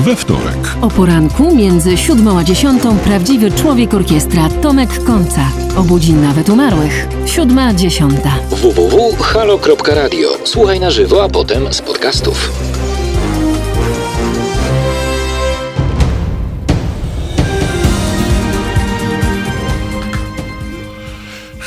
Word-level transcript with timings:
we 0.00 0.16
wtorek. 0.16 0.68
O 0.80 0.88
poranku 0.88 1.54
między 1.54 1.96
siódmą 1.96 2.38
a 2.38 2.44
dziesiątą 2.44 2.98
prawdziwy 2.98 3.50
człowiek 3.50 3.94
orkiestra 3.94 4.48
Tomek 4.62 5.04
Końca. 5.04 5.40
Obudzi 5.76 6.12
nawet 6.12 6.48
umarłych. 6.48 7.08
Siódma, 7.26 7.74
dziesiąta. 7.74 8.30
www.halo.radio. 8.50 10.28
Słuchaj 10.44 10.80
na 10.80 10.90
żywo, 10.90 11.24
a 11.24 11.28
potem 11.28 11.72
z 11.72 11.82
podcastów. 11.82 12.52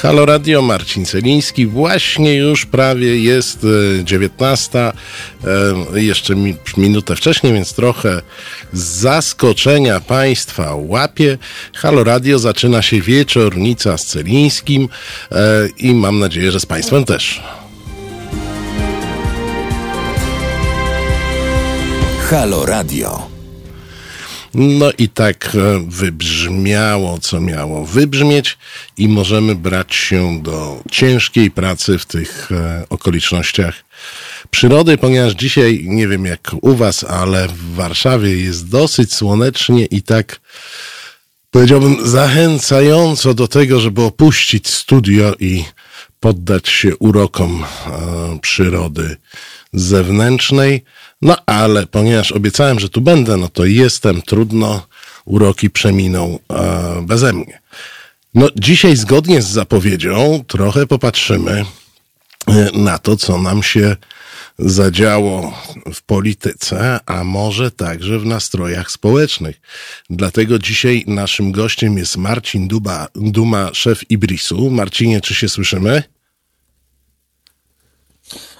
Halo 0.02 0.26
Radio, 0.26 0.62
Marcin 0.62 1.06
Celiński. 1.06 1.68
Właśnie 1.68 2.36
już 2.36 2.66
prawie 2.66 3.20
jest 3.20 3.64
e, 4.00 4.04
19. 4.04 4.80
E, 4.80 4.94
jeszcze 6.00 6.36
mi, 6.36 6.56
minutę 6.78 7.16
wcześniej, 7.16 7.54
więc 7.54 7.74
trochę 7.74 8.22
zaskoczenia 8.74 10.00
Państwa 10.00 10.76
łapie. 10.76 11.38
Halo 11.74 12.04
Radio 12.04 12.40
zaczyna 12.40 12.82
się 12.82 13.02
wieczornica 13.02 13.98
z 13.98 14.06
Celińskim 14.06 14.90
e, 15.32 15.68
i 15.78 15.94
mam 15.94 16.20
nadzieję, 16.20 16.52
że 16.52 16.60
z 16.60 16.66
Państwem 16.66 17.06
też. 17.06 17.42
Halo 22.30 22.66
Radio. 22.66 23.31
No 24.54 24.92
i 24.98 25.10
tak 25.10 25.56
e, 25.56 25.86
wybrzmiało, 25.88 27.20
co 27.20 27.40
miało 27.42 27.86
wybrzmieć, 27.86 28.58
i 28.98 29.08
możemy 29.08 29.56
brać 29.56 29.96
się 29.96 30.42
do 30.42 30.84
ciężkiej 30.92 31.52
pracy 31.52 31.98
w 31.98 32.06
tych 32.06 32.52
e, 32.52 32.86
okolicznościach 32.90 33.84
przyrody, 34.50 34.98
ponieważ 34.98 35.34
dzisiaj, 35.34 35.84
nie 35.86 36.08
wiem 36.08 36.26
jak 36.26 36.52
u 36.62 36.76
Was, 36.76 37.04
ale 37.04 37.48
w 37.48 37.76
Warszawie 37.76 38.38
jest 38.38 38.70
dosyć 38.70 39.14
słonecznie 39.14 39.86
i 39.86 40.02
tak 40.02 40.40
powiedziałbym 41.52 42.08
zachęcająco 42.08 43.34
do 43.34 43.48
tego, 43.48 43.80
żeby 43.80 44.02
opuścić 44.02 44.70
studio 44.70 45.36
i 45.40 45.64
poddać 46.20 46.70
się 46.70 46.98
urokom 46.98 47.64
e, 47.64 48.40
przyrody 48.42 49.18
zewnętrznej. 49.74 50.84
No 51.22 51.36
ale 51.46 51.88
ponieważ 51.88 52.32
obiecałem, 52.32 52.80
że 52.80 52.90
tu 52.90 53.02
będę, 53.02 53.38
no 53.38 53.50
to 53.50 53.66
jestem, 53.66 54.22
trudno, 54.22 54.88
uroki 55.26 55.70
przeminą 55.70 56.40
e, 56.54 57.02
beze 57.02 57.34
mnie. 57.34 57.62
No 58.34 58.50
dzisiaj 58.56 58.96
zgodnie 58.96 59.42
z 59.42 59.48
zapowiedzią 59.48 60.44
trochę 60.48 60.88
popatrzymy 60.88 61.66
e, 62.48 62.70
na 62.74 62.98
to, 62.98 63.18
co 63.18 63.38
nam 63.38 63.64
się 63.64 63.96
zadziało 64.60 65.58
w 65.94 66.02
polityce, 66.02 67.00
a 67.06 67.24
może 67.24 67.72
także 67.72 68.20
w 68.20 68.26
nastrojach 68.26 68.92
społecznych. 68.92 69.62
Dlatego 70.10 70.60
dzisiaj 70.60 71.04
naszym 71.08 71.52
gościem 71.52 71.98
jest 71.98 72.18
Marcin 72.18 72.68
Duba, 72.68 73.08
Duma, 73.16 73.70
szef 73.74 74.12
Ibrisu. 74.12 74.72
Marcinie, 74.72 75.22
czy 75.22 75.36
się 75.36 75.50
słyszymy? 75.50 76.04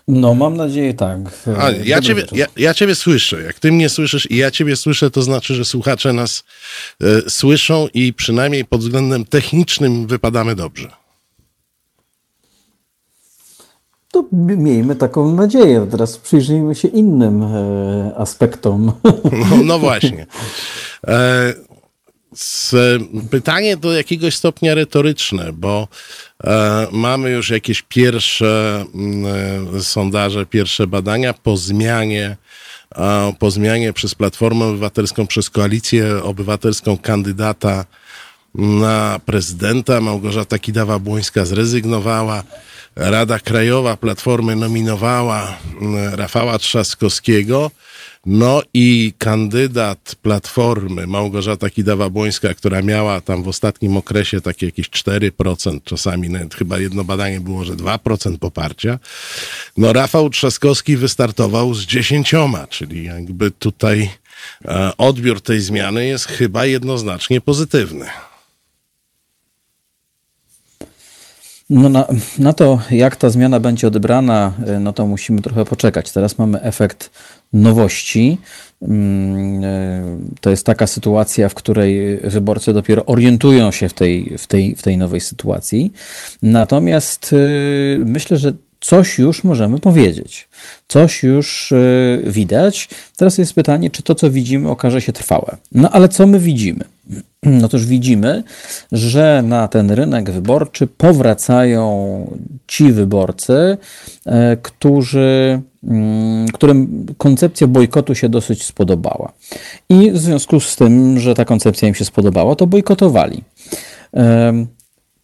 No, 0.08 0.34
mam 0.34 0.58
nadzieję 0.58 0.94
tak. 0.94 1.18
A, 1.60 1.72
ja, 1.72 2.02
ciebie, 2.02 2.24
ja, 2.32 2.46
ja 2.58 2.74
ciebie 2.74 2.96
słyszę. 2.96 3.42
Jak 3.42 3.60
ty 3.60 3.72
mnie 3.72 3.90
słyszysz 3.90 4.32
i 4.32 4.38
ja 4.38 4.52
ciebie 4.52 4.76
słyszę, 4.76 5.12
to 5.12 5.22
znaczy, 5.22 5.56
że 5.56 5.66
słuchacze 5.66 6.14
nas 6.14 6.44
e, 7.02 7.30
słyszą 7.30 7.88
i 7.94 8.14
przynajmniej 8.14 8.66
pod 8.66 8.82
względem 8.82 9.26
technicznym 9.26 10.08
wypadamy 10.08 10.56
dobrze. 10.56 10.92
To 14.12 14.26
miejmy 14.32 14.96
taką 14.96 15.36
nadzieję. 15.36 15.88
Teraz 15.92 16.18
przyjrzyjmy 16.18 16.76
się 16.76 16.88
innym 16.88 17.44
e, 17.44 18.12
aspektom. 18.18 18.92
No, 19.50 19.58
no 19.64 19.80
właśnie. 19.80 20.26
E, 21.08 21.54
pytanie 23.32 23.78
do 23.78 23.94
jakiegoś 23.94 24.36
stopnia 24.36 24.76
retoryczne, 24.76 25.54
bo 25.54 25.88
e, 26.44 26.88
mamy 26.92 27.30
już 27.30 27.50
jakieś 27.50 27.82
pierwsze 27.82 28.86
mm, 28.96 29.78
e, 29.78 29.82
sondaże, 29.84 30.46
pierwsze 30.46 30.88
badania 30.88 31.34
po 31.34 31.58
zmianie, 31.58 32.38
e, 32.96 33.34
po 33.40 33.52
zmianie 33.52 33.94
przez 33.94 34.16
Platformę 34.16 34.66
Obywatelską, 34.66 35.28
przez 35.28 35.50
Koalicję 35.50 36.24
Obywatelską 36.24 36.98
kandydata 36.98 37.86
na 38.56 39.20
prezydenta. 39.26 40.02
Małgorzata 40.02 40.58
Kidawa-Błońska 40.58 41.46
zrezygnowała. 41.46 42.44
Rada 42.96 43.40
Krajowa 43.40 43.98
Platformy 43.98 44.56
nominowała 44.56 45.58
mm, 45.82 46.16
Rafała 46.16 46.60
Trzaskowskiego. 46.60 47.72
No 48.26 48.62
i 48.74 49.14
kandydat 49.18 50.16
Platformy, 50.22 51.08
Małgorzata 51.08 51.68
Kidawa-Błońska, 51.68 52.56
która 52.56 52.82
miała 52.82 53.22
tam 53.22 53.44
w 53.44 53.48
ostatnim 53.48 53.98
okresie 53.98 54.42
takie 54.42 54.66
jakieś 54.66 54.90
4%, 54.90 55.80
czasami 55.84 56.30
nawet 56.30 56.56
chyba 56.56 56.80
jedno 56.80 57.04
badanie 57.04 57.40
było, 57.40 57.66
że 57.66 57.74
2% 57.74 58.38
poparcia. 58.38 59.00
No 59.78 59.94
Rafał 59.94 60.30
Trzaskowski 60.30 60.98
wystartował 60.98 61.74
z 61.74 61.86
10, 61.86 62.32
czyli 62.70 63.04
jakby 63.04 63.52
tutaj 63.52 64.10
e, 64.66 64.98
odbiór 64.98 65.42
tej 65.42 65.60
zmiany 65.60 66.06
jest 66.08 66.26
chyba 66.26 66.66
jednoznacznie 66.66 67.42
pozytywny. 67.42 68.06
No 71.70 71.90
na, 71.90 72.08
na 72.40 72.54
to, 72.54 72.80
jak 72.92 73.16
ta 73.16 73.30
zmiana 73.30 73.60
będzie 73.60 73.88
odebrana, 73.88 74.54
e, 74.68 74.80
no 74.80 74.94
to 74.94 75.08
musimy 75.08 75.42
trochę 75.42 75.66
poczekać. 75.66 76.12
Teraz 76.12 76.38
mamy 76.38 76.62
efekt 76.62 77.10
nowości. 77.54 78.38
Mm, 78.82 79.64
e, 79.64 80.04
To 80.42 80.50
jest 80.50 80.66
taka 80.66 80.88
sytuacja, 80.88 81.50
w 81.50 81.54
której 81.54 82.18
wyborcy 82.18 82.74
dopiero 82.74 83.06
orientują 83.06 83.72
się 83.72 83.90
w 83.90 83.94
tej, 83.94 84.38
w 84.38 84.48
tej, 84.48 84.76
w 84.76 84.82
tej 84.82 84.98
nowej 84.98 85.22
sytuacji. 85.22 85.94
Natomiast 86.42 87.34
e, 87.34 87.38
myślę, 88.06 88.38
że 88.38 88.54
coś 88.80 89.20
już 89.20 89.44
możemy 89.44 89.80
powiedzieć. 89.80 90.48
Coś 90.88 91.24
już 91.24 91.72
e, 91.72 91.78
widać. 92.26 92.90
Teraz 93.18 93.38
jest 93.38 93.54
pytanie, 93.54 93.90
czy 93.90 94.04
to, 94.04 94.16
co 94.16 94.32
widzimy, 94.32 94.70
okaże 94.70 95.02
się 95.02 95.14
trwałe. 95.14 95.58
No 95.72 95.90
ale 95.90 96.10
co 96.10 96.28
my 96.28 96.40
widzimy? 96.40 96.84
No 97.44 97.68
toż 97.68 97.86
widzimy, 97.86 98.44
że 98.92 99.44
na 99.46 99.68
ten 99.68 99.92
rynek 99.92 100.32
wyborczy 100.32 100.88
powracają 100.88 102.28
ci 102.68 102.92
wyborcy, 102.92 103.78
e, 104.26 104.58
którzy, 104.58 105.62
mm, 105.84 106.48
którym 106.48 107.06
koncepcja 107.18 107.68
bojkotu 107.68 108.16
się 108.16 108.30
dosyć 108.30 108.64
spodobała. 108.64 109.34
I 109.90 110.12
w 110.12 110.18
związku 110.18 110.60
z 110.60 110.76
tym, 110.76 111.20
że 111.20 111.36
ta 111.36 111.46
koncepcja 111.46 111.88
im 111.88 111.96
się 111.96 112.06
spodobała, 112.06 112.56
to 112.56 112.68
bojkotowali. 112.68 113.44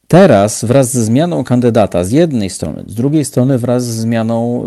Teraz 0.07 0.66
wraz 0.66 0.94
ze 0.94 1.03
zmianą 1.03 1.44
kandydata 1.44 2.03
z 2.03 2.12
jednej 2.12 2.50
strony, 2.50 2.84
z 2.88 2.95
drugiej 2.95 3.25
strony 3.25 3.57
wraz 3.57 3.85
z 3.85 3.95
zmianą 3.95 4.66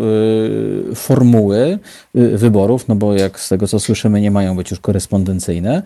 y, 0.91 0.95
formuły 0.95 1.79
y, 2.15 2.37
wyborów, 2.37 2.87
no 2.87 2.95
bo 2.95 3.13
jak 3.13 3.39
z 3.39 3.49
tego 3.49 3.67
co 3.67 3.79
słyszymy 3.79 4.21
nie 4.21 4.31
mają 4.31 4.55
być 4.55 4.71
już 4.71 4.79
korespondencyjne, 4.79 5.83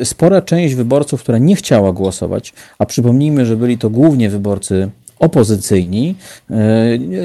y, 0.00 0.04
spora 0.04 0.42
część 0.42 0.74
wyborców, 0.74 1.22
która 1.22 1.38
nie 1.38 1.56
chciała 1.56 1.92
głosować, 1.92 2.52
a 2.78 2.86
przypomnijmy, 2.86 3.46
że 3.46 3.56
byli 3.56 3.78
to 3.78 3.90
głównie 3.90 4.30
wyborcy 4.30 4.90
opozycyjni, 5.18 6.14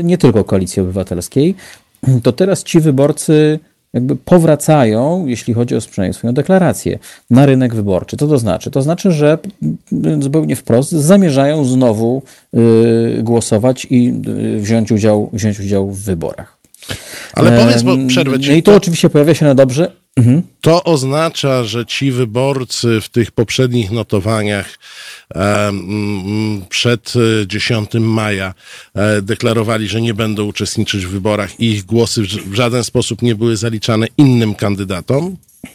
nie 0.04 0.18
tylko 0.18 0.44
Koalicji 0.44 0.82
Obywatelskiej, 0.82 1.56
to 2.24 2.32
teraz 2.32 2.64
ci 2.64 2.80
wyborcy 2.80 3.60
jakby 3.96 4.16
powracają, 4.16 5.26
jeśli 5.28 5.54
chodzi 5.54 5.76
o 5.76 5.80
przynajmniej 5.80 6.14
swoją 6.14 6.34
deklarację, 6.34 7.00
na 7.30 7.46
rynek 7.46 7.76
wyborczy. 7.76 8.18
Co 8.18 8.28
to 8.28 8.38
znaczy? 8.38 8.72
To 8.72 8.82
znaczy, 8.82 9.12
że 9.12 9.38
mm, 9.92 10.24
zupełnie 10.24 10.56
wprost 10.56 10.92
zamierzają 10.92 11.66
znowu 11.66 12.22
y, 12.54 13.24
głosować 13.24 13.88
i 13.90 14.14
y, 14.28 14.60
wziąć 14.60 14.92
udział, 14.92 15.30
wziąć 15.34 15.60
udział 15.60 15.92
w 15.92 16.02
wyborach. 16.02 16.58
Ale 17.34 17.60
powiedz, 17.60 17.84
bo 17.84 17.98
przerwę 18.08 18.38
No 18.38 18.44
ci. 18.44 18.52
i 18.52 18.64
to 18.64 18.76
oczywiście 18.76 19.10
pojawia 19.10 19.34
się 19.34 19.46
na 19.46 19.56
dobrze. 19.56 19.92
Mhm. 20.16 20.42
To 20.62 20.84
oznacza, 20.84 21.64
że 21.64 21.86
ci 21.86 22.12
wyborcy 22.12 23.02
w 23.02 23.10
tych 23.10 23.32
poprzednich 23.32 23.92
notowaniach 23.92 24.80
przed 26.70 27.14
e, 27.16 27.48
10 27.48 27.90
maja 27.94 28.54
e, 28.94 29.22
deklarowali, 29.22 29.88
że 29.88 30.02
nie 30.02 30.14
będą 30.14 30.44
uczestniczyć 30.44 31.06
w 31.06 31.10
wyborach 31.10 31.60
i 31.60 31.66
ich 31.66 31.86
głosy 31.86 32.22
w 32.22 32.54
żaden 32.54 32.84
sposób 32.84 33.22
nie 33.22 33.36
były 33.36 33.58
zaliczane 33.58 34.08
innym 34.18 34.56
kandydatom? 34.56 35.26
E, 35.26 35.68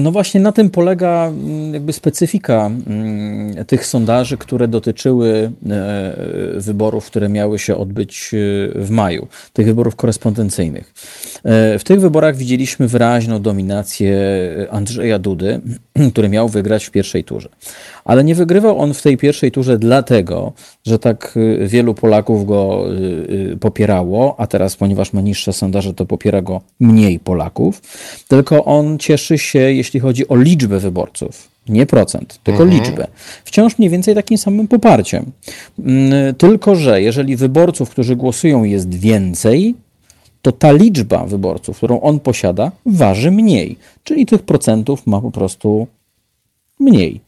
no 0.00 0.12
właśnie 0.12 0.40
na 0.40 0.52
tym 0.52 0.70
polega 0.70 1.26
mm, 1.26 1.74
jakby 1.74 1.92
specyfika 1.92 2.70
mm, 2.86 3.64
tych 3.64 3.86
sondaży, 3.86 4.38
które 4.38 4.68
dotyczyły 4.68 5.52
e, 5.70 6.14
wyborów, 6.56 7.06
które 7.06 7.28
miały 7.28 7.58
się 7.58 7.76
odbyć 7.76 8.30
e, 8.34 8.36
w 8.80 8.90
maju, 8.90 9.26
tych 9.52 9.66
wyborów 9.66 9.96
korespondencyjnych. 9.96 10.94
W 11.78 11.82
tych 11.84 12.00
wyborach 12.00 12.36
widzieliśmy 12.36 12.88
wyraźną 12.88 13.42
dominację 13.42 14.16
Andrzeja 14.70 15.18
Dudy, 15.18 15.60
który 16.12 16.28
miał 16.28 16.48
wygrać 16.48 16.84
w 16.84 16.90
pierwszej 16.90 17.24
turze. 17.24 17.48
Ale 18.06 18.24
nie 18.24 18.34
wygrywał 18.34 18.78
on 18.78 18.94
w 18.94 19.02
tej 19.02 19.16
pierwszej 19.16 19.52
turze 19.52 19.78
dlatego, 19.78 20.52
że 20.86 20.98
tak 20.98 21.34
wielu 21.66 21.94
Polaków 21.94 22.46
go 22.46 22.84
popierało, 23.60 24.34
a 24.38 24.46
teraz, 24.46 24.76
ponieważ 24.76 25.12
ma 25.12 25.20
niższe 25.20 25.52
sondaże, 25.52 25.94
to 25.94 26.06
popiera 26.06 26.42
go 26.42 26.60
mniej 26.80 27.18
Polaków, 27.18 27.82
tylko 28.28 28.64
on 28.64 28.98
cieszy 28.98 29.38
się 29.38 29.58
jeśli 29.58 30.00
chodzi 30.00 30.28
o 30.28 30.36
liczbę 30.36 30.78
wyborców. 30.78 31.48
Nie 31.68 31.86
procent, 31.86 32.40
tylko 32.44 32.62
mhm. 32.62 32.80
liczbę. 32.82 33.06
Wciąż 33.44 33.78
mniej 33.78 33.90
więcej 33.90 34.14
takim 34.14 34.38
samym 34.38 34.68
poparciem. 34.68 35.32
Mm, 35.78 36.34
tylko, 36.34 36.76
że 36.76 37.02
jeżeli 37.02 37.36
wyborców, 37.36 37.90
którzy 37.90 38.16
głosują, 38.16 38.64
jest 38.64 38.94
więcej, 38.94 39.74
to 40.42 40.52
ta 40.52 40.72
liczba 40.72 41.24
wyborców, 41.24 41.76
którą 41.76 42.00
on 42.00 42.20
posiada, 42.20 42.72
waży 42.86 43.30
mniej. 43.30 43.76
Czyli 44.04 44.26
tych 44.26 44.42
procentów 44.42 45.06
ma 45.06 45.20
po 45.20 45.30
prostu 45.30 45.86
mniej. 46.80 47.25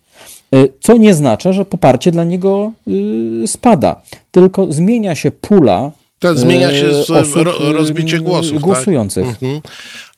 Y, 0.55 0.73
co 0.81 0.97
nie 0.97 1.15
znaczy, 1.15 1.53
że 1.53 1.65
poparcie 1.65 2.13
dla 2.13 2.25
niego 2.25 2.73
y, 2.89 3.47
spada, 3.47 4.03
tylko 4.31 4.73
zmienia 4.73 5.15
się 5.15 5.31
pula 5.31 5.93
to 6.19 6.35
zmienia 6.35 6.71
się 6.75 6.91
osób, 6.99 7.45
rozbicie 7.61 8.21
głosów. 8.21 8.53
Tak? 8.53 8.63
Głosujących. 8.63 9.27
Tak? 9.27 9.43
Mhm. 9.43 9.61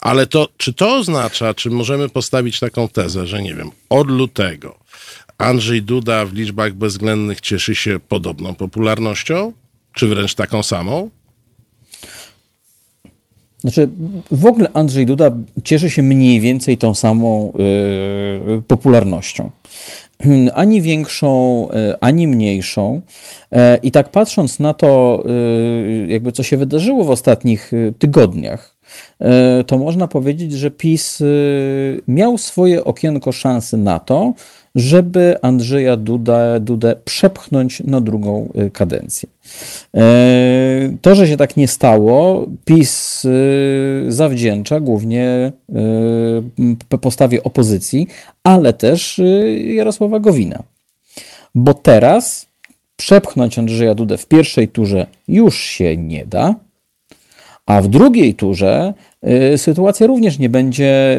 Ale 0.01 0.27
to, 0.27 0.49
czy 0.57 0.73
to 0.73 0.97
oznacza, 0.97 1.55
czy 1.55 1.71
możemy 1.71 2.09
postawić 2.09 2.61
taką 2.61 2.89
tezę, 2.89 3.27
że 3.27 3.43
nie 3.43 3.55
wiem, 3.55 3.71
od 3.91 4.11
lutego 4.11 4.75
Andrzej 5.39 5.83
Duda 5.83 6.25
w 6.27 6.33
liczbach 6.33 6.75
bezwzględnych 6.75 7.41
cieszy 7.41 7.75
się 7.75 8.01
podobną 8.09 8.55
popularnością, 8.55 9.53
czy 9.95 10.07
wręcz 10.07 10.35
taką 10.35 10.63
samą? 10.63 11.11
Znaczy, 13.61 13.89
w 14.31 14.47
ogóle 14.47 14.71
Andrzej 14.75 15.07
Duda 15.07 15.31
cieszy 15.65 15.91
się 15.91 16.03
mniej 16.03 16.41
więcej 16.41 16.79
tą 16.79 16.95
samą 16.95 17.53
yy, 18.49 18.63
popularnością. 18.63 19.51
Ani 20.55 20.83
większą, 20.83 21.69
yy, 21.73 21.95
ani 22.01 22.27
mniejszą. 22.27 23.01
Yy, 23.53 23.59
I 23.83 23.91
tak 23.91 24.09
patrząc 24.09 24.59
na 24.59 24.75
to, 24.75 25.23
yy, 25.27 26.07
jakby 26.09 26.33
co 26.33 26.43
się 26.43 26.57
wydarzyło 26.57 27.05
w 27.05 27.11
ostatnich 27.11 27.73
tygodniach, 27.99 28.81
E, 29.21 29.65
to 29.65 29.79
można 29.79 30.09
powiedzieć, 30.09 30.53
że 30.53 30.71
PiS 30.71 31.23
miał 32.09 32.39
swoje 32.39 32.85
okienko 32.85 33.33
szansy 33.33 33.77
na 33.77 33.99
to, 33.99 34.35
żeby 34.75 35.37
Andrzeja 35.43 35.97
Duda, 35.97 36.61
Dudę 36.61 36.97
przepchnąć 37.05 37.81
na 37.81 38.01
drugą 38.01 38.49
y, 38.67 38.71
kadencję. 38.71 39.29
E, 39.97 40.03
to, 41.03 41.15
że 41.15 41.29
się 41.29 41.37
tak 41.37 41.57
nie 41.57 41.69
stało, 41.69 42.47
PiS 42.65 43.25
y, 43.25 44.05
zawdzięcza 44.09 44.81
głównie 44.81 45.53
postawie 47.01 47.43
opozycji, 47.43 48.07
ale 48.45 48.73
też 48.73 49.21
Jarosława 49.65 50.21
Gowina. 50.21 50.63
Bo 51.55 51.75
teraz 51.75 52.47
przepchnąć 52.97 53.59
Andrzeja 53.59 53.95
Dudę 53.95 54.19
w 54.19 54.27
pierwszej 54.27 54.69
turze 54.69 55.07
już 55.29 55.59
się 55.59 55.97
nie 55.97 56.27
da, 56.27 56.55
a 57.67 57.83
w 57.83 57.89
drugiej 57.89 58.35
turze 58.35 58.95
y, 58.97 59.10
sytuacja 59.57 60.07
również 60.07 60.39
nie 60.39 60.49
będzie, 60.49 61.19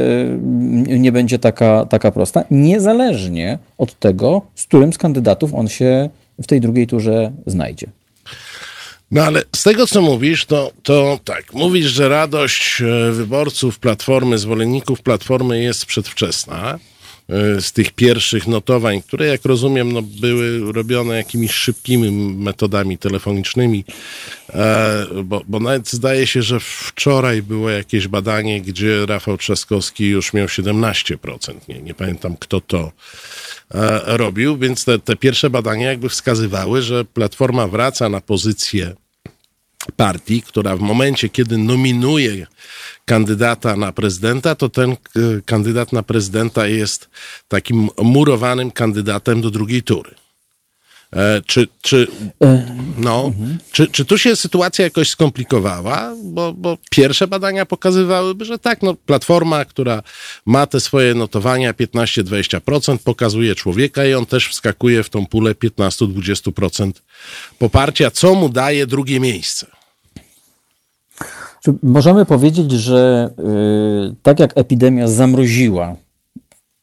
y, 0.87 0.99
nie 0.99 1.11
będzie 1.11 1.39
taka, 1.39 1.85
taka 1.85 2.11
prosta, 2.11 2.43
niezależnie 2.51 3.59
od 3.77 3.99
tego, 3.99 4.41
z 4.55 4.65
którym 4.65 4.93
z 4.93 4.97
kandydatów 4.97 5.53
on 5.53 5.67
się 5.67 6.09
w 6.41 6.47
tej 6.47 6.61
drugiej 6.61 6.87
turze 6.87 7.31
znajdzie. 7.45 7.87
No 9.11 9.23
ale 9.23 9.43
z 9.55 9.63
tego, 9.63 9.87
co 9.87 10.01
mówisz, 10.01 10.45
to, 10.45 10.71
to 10.83 11.19
tak, 11.23 11.53
mówisz, 11.53 11.85
że 11.85 12.09
radość 12.09 12.81
e, 12.81 13.11
wyborców 13.11 13.79
Platformy, 13.79 14.37
zwolenników 14.37 15.01
Platformy 15.01 15.63
jest 15.63 15.85
przedwczesna. 15.85 16.79
E, 17.31 17.61
z 17.61 17.71
tych 17.71 17.91
pierwszych 17.91 18.47
notowań, 18.47 19.01
które 19.01 19.27
jak 19.27 19.45
rozumiem 19.45 19.91
no, 19.91 20.01
były 20.01 20.73
robione 20.73 21.15
jakimiś 21.15 21.51
szybkimi 21.51 22.11
metodami 22.35 22.97
telefonicznymi, 22.97 23.85
e, 24.49 25.05
bo, 25.23 25.41
bo 25.47 25.59
nawet 25.59 25.89
zdaje 25.89 26.27
się, 26.27 26.41
że 26.41 26.59
wczoraj 26.59 27.41
było 27.41 27.69
jakieś 27.69 28.07
badanie, 28.07 28.61
gdzie 28.61 29.05
Rafał 29.05 29.37
Trzaskowski 29.37 30.05
już 30.05 30.33
miał 30.33 30.47
17%. 30.47 31.53
Nie, 31.67 31.81
nie 31.81 31.93
pamiętam 31.93 32.35
kto 32.39 32.61
to 32.61 32.91
e, 33.73 34.17
robił, 34.17 34.57
więc 34.57 34.85
te, 34.85 34.99
te 34.99 35.15
pierwsze 35.15 35.49
badania 35.49 35.89
jakby 35.89 36.09
wskazywały, 36.09 36.81
że 36.81 37.05
Platforma 37.05 37.67
wraca 37.67 38.09
na 38.09 38.21
pozycję 38.21 38.95
partii, 39.95 40.41
która 40.41 40.75
w 40.75 40.79
momencie, 40.79 41.29
kiedy 41.29 41.57
nominuje 41.57 42.47
kandydata 43.05 43.75
na 43.75 43.91
prezydenta, 43.91 44.55
to 44.55 44.69
ten 44.69 44.91
e, 44.91 44.95
kandydat 45.45 45.93
na 45.93 46.03
prezydenta 46.03 46.67
jest 46.67 47.09
takim 47.47 47.89
murowanym 48.01 48.71
kandydatem 48.71 49.41
do 49.41 49.51
drugiej 49.51 49.83
tury. 49.83 50.20
E, 51.15 51.41
czy, 51.45 51.67
czy, 51.81 52.07
e, 52.43 52.65
no, 52.97 53.25
mhm. 53.25 53.57
czy, 53.71 53.87
czy 53.87 54.05
tu 54.05 54.17
się 54.17 54.35
sytuacja 54.35 54.85
jakoś 54.85 55.09
skomplikowała? 55.09 56.15
Bo, 56.23 56.53
bo 56.53 56.77
pierwsze 56.89 57.27
badania 57.27 57.65
pokazywałyby, 57.65 58.45
że 58.45 58.59
tak, 58.59 58.81
no, 58.81 58.93
platforma, 58.93 59.65
która 59.65 60.03
ma 60.45 60.67
te 60.67 60.79
swoje 60.79 61.13
notowania 61.13 61.73
15-20%, 61.73 62.97
pokazuje 62.97 63.55
człowieka 63.55 64.05
i 64.05 64.13
on 64.13 64.25
też 64.25 64.47
wskakuje 64.47 65.03
w 65.03 65.09
tą 65.09 65.25
pulę 65.25 65.51
15-20% 65.51 66.91
poparcia, 67.59 68.11
co 68.11 68.35
mu 68.35 68.49
daje 68.49 68.87
drugie 68.87 69.19
miejsce. 69.19 69.67
Możemy 71.83 72.25
powiedzieć, 72.25 72.71
że 72.71 73.29
y, 74.09 74.15
tak 74.23 74.39
jak 74.39 74.57
epidemia 74.57 75.07
zamroziła 75.07 75.95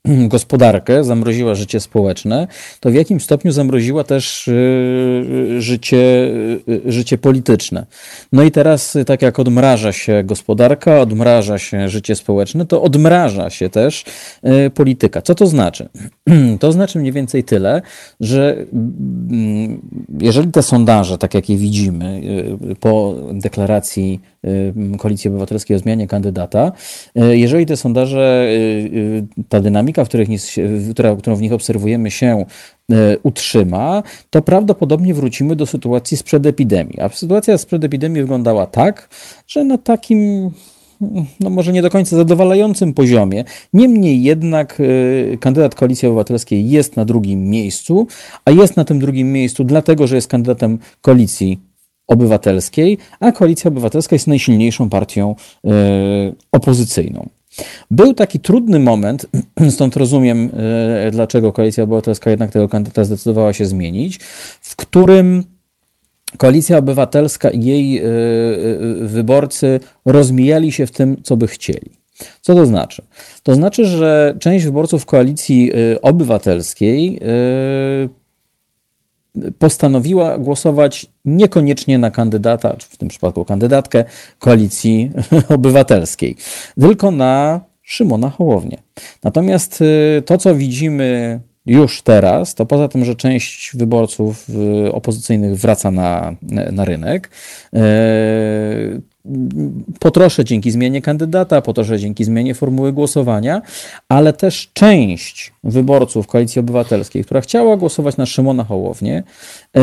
gospodarkę, 0.34 1.04
zamroziła 1.04 1.54
życie 1.54 1.80
społeczne, 1.80 2.46
to 2.80 2.90
w 2.90 2.94
jakim 2.94 3.20
stopniu 3.20 3.52
zamroziła 3.52 4.04
też 4.04 4.48
y, 4.48 5.56
życie, 5.58 5.96
y, 6.68 6.92
życie 6.92 7.18
polityczne. 7.18 7.86
No 8.32 8.42
i 8.42 8.50
teraz, 8.50 8.98
tak 9.06 9.22
jak 9.22 9.38
odmraża 9.38 9.92
się 9.92 10.22
gospodarka, 10.24 11.00
odmraża 11.00 11.58
się 11.58 11.88
życie 11.88 12.16
społeczne, 12.16 12.66
to 12.66 12.82
odmraża 12.82 13.50
się 13.50 13.68
też 13.68 14.04
y, 14.66 14.70
polityka. 14.70 15.22
Co 15.22 15.34
to 15.34 15.46
znaczy? 15.46 15.88
To 16.60 16.72
znaczy 16.72 16.98
mniej 16.98 17.12
więcej 17.12 17.44
tyle, 17.44 17.82
że 18.20 18.56
mm, 18.72 19.80
jeżeli 20.20 20.52
te 20.52 20.62
sondaże, 20.62 21.18
tak 21.18 21.34
jak 21.34 21.48
je 21.48 21.56
widzimy 21.56 22.20
po 22.80 23.14
deklaracji 23.32 24.20
Koalicji 24.98 25.28
Obywatelskiej 25.30 25.76
o 25.76 25.80
zmianie 25.80 26.06
kandydata, 26.06 26.72
jeżeli 27.14 27.66
te 27.66 27.76
sondaże, 27.76 28.48
ta 29.48 29.60
dynamika 29.60 29.87
dynamika, 29.88 30.04
w 30.04 30.08
których, 30.08 30.28
która, 30.90 31.16
którą 31.16 31.36
w 31.36 31.42
nich 31.42 31.52
obserwujemy, 31.52 32.10
się 32.10 32.44
e, 32.92 33.18
utrzyma, 33.22 34.02
to 34.30 34.42
prawdopodobnie 34.42 35.14
wrócimy 35.14 35.56
do 35.56 35.66
sytuacji 35.66 36.16
sprzed 36.16 36.46
epidemii. 36.46 37.00
A 37.00 37.08
sytuacja 37.08 37.58
sprzed 37.58 37.84
epidemii 37.84 38.22
wyglądała 38.22 38.66
tak, 38.66 39.08
że 39.46 39.64
na 39.64 39.78
takim 39.78 40.50
no 41.40 41.50
może 41.50 41.72
nie 41.72 41.82
do 41.82 41.90
końca 41.90 42.16
zadowalającym 42.16 42.94
poziomie. 42.94 43.44
Niemniej 43.72 44.22
jednak 44.22 44.78
e, 44.80 45.36
kandydat 45.36 45.74
Koalicji 45.74 46.08
Obywatelskiej 46.08 46.70
jest 46.70 46.96
na 46.96 47.04
drugim 47.04 47.50
miejscu, 47.50 48.06
a 48.44 48.50
jest 48.50 48.76
na 48.76 48.84
tym 48.84 48.98
drugim 48.98 49.32
miejscu 49.32 49.64
dlatego, 49.64 50.06
że 50.06 50.16
jest 50.16 50.28
kandydatem 50.28 50.78
Koalicji 51.00 51.58
Obywatelskiej, 52.06 52.98
a 53.20 53.32
Koalicja 53.32 53.68
Obywatelska 53.68 54.16
jest 54.16 54.26
najsilniejszą 54.26 54.88
partią 54.88 55.34
e, 55.64 55.70
opozycyjną. 56.52 57.37
Był 57.90 58.14
taki 58.14 58.40
trudny 58.40 58.78
moment, 58.78 59.26
stąd 59.70 59.96
rozumiem, 59.96 60.50
e, 61.06 61.10
dlaczego 61.10 61.52
Koalicja 61.52 61.84
Obywatelska 61.84 62.30
jednak 62.30 62.50
tego 62.50 62.68
kandydata 62.68 63.04
zdecydowała 63.04 63.52
się 63.52 63.66
zmienić, 63.66 64.18
w 64.60 64.76
którym 64.76 65.44
Koalicja 66.36 66.78
Obywatelska 66.78 67.50
i 67.50 67.64
jej 67.64 67.98
e, 67.98 68.02
e, 68.02 68.06
wyborcy 69.00 69.80
rozmijali 70.04 70.72
się 70.72 70.86
w 70.86 70.90
tym, 70.90 71.16
co 71.22 71.36
by 71.36 71.46
chcieli. 71.46 71.98
Co 72.40 72.54
to 72.54 72.66
znaczy? 72.66 73.02
To 73.42 73.54
znaczy, 73.54 73.84
że 73.84 74.34
część 74.40 74.64
wyborców 74.64 75.06
Koalicji 75.06 75.72
Obywatelskiej 76.02 77.20
postanowiła 79.58 80.38
głosować 80.38 81.06
niekoniecznie 81.24 81.98
na 81.98 82.10
kandydata, 82.10 82.76
czy 82.76 82.88
w 82.88 82.96
tym 82.96 83.08
przypadku 83.08 83.44
kandydatkę 83.44 84.04
koalicji 84.38 85.10
obywatelskiej, 85.48 86.36
tylko 86.80 87.10
na 87.10 87.60
Szymona 87.82 88.30
Hołownię. 88.30 88.78
Natomiast 89.24 89.82
y, 89.82 90.22
to, 90.22 90.38
co 90.38 90.54
widzimy 90.54 91.40
już 91.66 92.02
teraz, 92.02 92.54
to 92.54 92.66
poza 92.66 92.88
tym, 92.88 93.04
że 93.04 93.14
część 93.14 93.70
wyborców 93.76 94.46
y, 94.86 94.92
opozycyjnych 94.92 95.56
wraca 95.56 95.90
na, 95.90 96.36
na 96.72 96.84
rynek, 96.84 97.30
y, 97.74 97.78
po 100.00 100.10
trosze 100.10 100.44
dzięki 100.44 100.70
zmianie 100.70 101.02
kandydata, 101.02 101.62
po 101.62 101.72
trosze 101.72 101.98
dzięki 101.98 102.24
zmianie 102.24 102.54
formuły 102.54 102.92
głosowania, 102.92 103.62
ale 104.08 104.32
też 104.32 104.70
część 104.72 105.52
wyborców 105.64 106.26
Koalicji 106.26 106.60
Obywatelskiej, 106.60 107.24
która 107.24 107.40
chciała 107.40 107.76
głosować 107.76 108.16
na 108.16 108.26
Szymona 108.26 108.64
Hołownię, 108.64 109.22
e, 109.76 109.82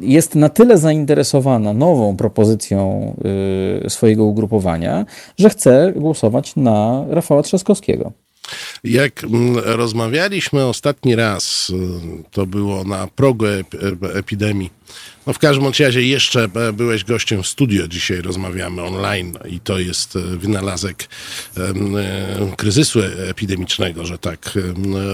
jest 0.00 0.34
na 0.34 0.48
tyle 0.48 0.78
zainteresowana 0.78 1.72
nową 1.72 2.16
propozycją 2.16 3.14
e, 3.84 3.90
swojego 3.90 4.24
ugrupowania, 4.24 5.04
że 5.38 5.50
chce 5.50 5.92
głosować 5.96 6.56
na 6.56 7.04
Rafała 7.08 7.42
Trzaskowskiego. 7.42 8.12
Jak 8.84 9.24
mm, 9.24 9.58
rozmawialiśmy 9.58 10.66
ostatni 10.66 11.16
raz, 11.16 11.70
y, 11.70 11.74
to 12.30 12.46
było 12.46 12.84
na 12.84 13.06
progu 13.06 13.46
epidemii. 14.14 14.70
No 15.26 15.32
w 15.32 15.38
każdym 15.38 15.72
razie 15.80 16.02
jeszcze 16.02 16.48
e, 16.54 16.72
byłeś 16.72 17.04
gościem 17.04 17.42
w 17.42 17.46
studio, 17.46 17.88
dzisiaj 17.88 18.22
rozmawiamy 18.22 18.82
online 18.82 19.38
i 19.48 19.60
to 19.60 19.78
jest 19.78 20.16
e, 20.16 20.20
wynalazek 20.20 21.08
e, 21.56 21.72
kryzysu 22.56 23.00
epidemicznego, 23.28 24.06
że 24.06 24.18
tak 24.18 24.58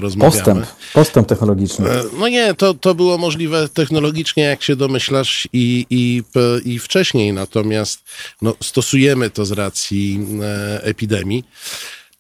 rozmawiamy. 0.01 0.37
Postęp, 0.37 0.67
postęp 0.93 1.29
technologiczny. 1.29 1.91
No 2.19 2.29
nie, 2.29 2.55
to, 2.55 2.75
to 2.75 2.95
było 2.95 3.19
możliwe 3.19 3.69
technologicznie, 3.69 4.43
jak 4.43 4.63
się 4.63 4.77
domyślasz 4.77 5.49
i, 5.53 5.87
i, 5.91 6.23
i 6.65 6.79
wcześniej, 6.79 7.33
natomiast 7.33 8.01
no, 8.43 8.55
stosujemy 8.63 9.31
to 9.31 9.45
z 9.45 9.53
racji 9.53 10.21
epidemii 10.83 11.45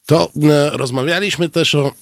to 0.08 0.32
e, 0.42 0.70
rozmawialiśmy 0.70 1.48
też 1.48 1.74
o 1.74 1.92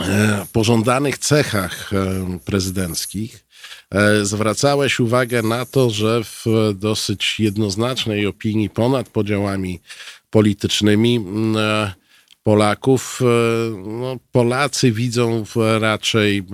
e, 0.00 0.46
pożądanych 0.52 1.18
cechach 1.18 1.92
e, 1.92 2.38
prezydenckich. 2.44 3.44
Zwracałeś 4.22 5.00
uwagę 5.00 5.42
na 5.42 5.66
to, 5.66 5.90
że 5.90 6.24
w 6.24 6.44
dosyć 6.74 7.40
jednoznacznej 7.40 8.26
opinii 8.26 8.70
ponad 8.70 9.08
podziałami 9.08 9.80
politycznymi 10.30 11.24
Polaków, 12.42 13.20
no, 13.86 14.16
Polacy 14.32 14.92
widzą 14.92 15.44
raczej 15.80 16.44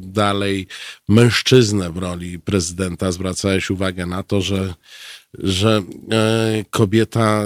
dalej 0.00 0.66
mężczyznę 1.08 1.90
w 1.90 1.96
roli 1.96 2.38
prezydenta. 2.38 3.12
Zwracałeś 3.12 3.70
uwagę 3.70 4.06
na 4.06 4.22
to, 4.22 4.40
że 4.40 4.74
że 5.38 5.82
e, 6.12 6.64
kobieta 6.70 7.44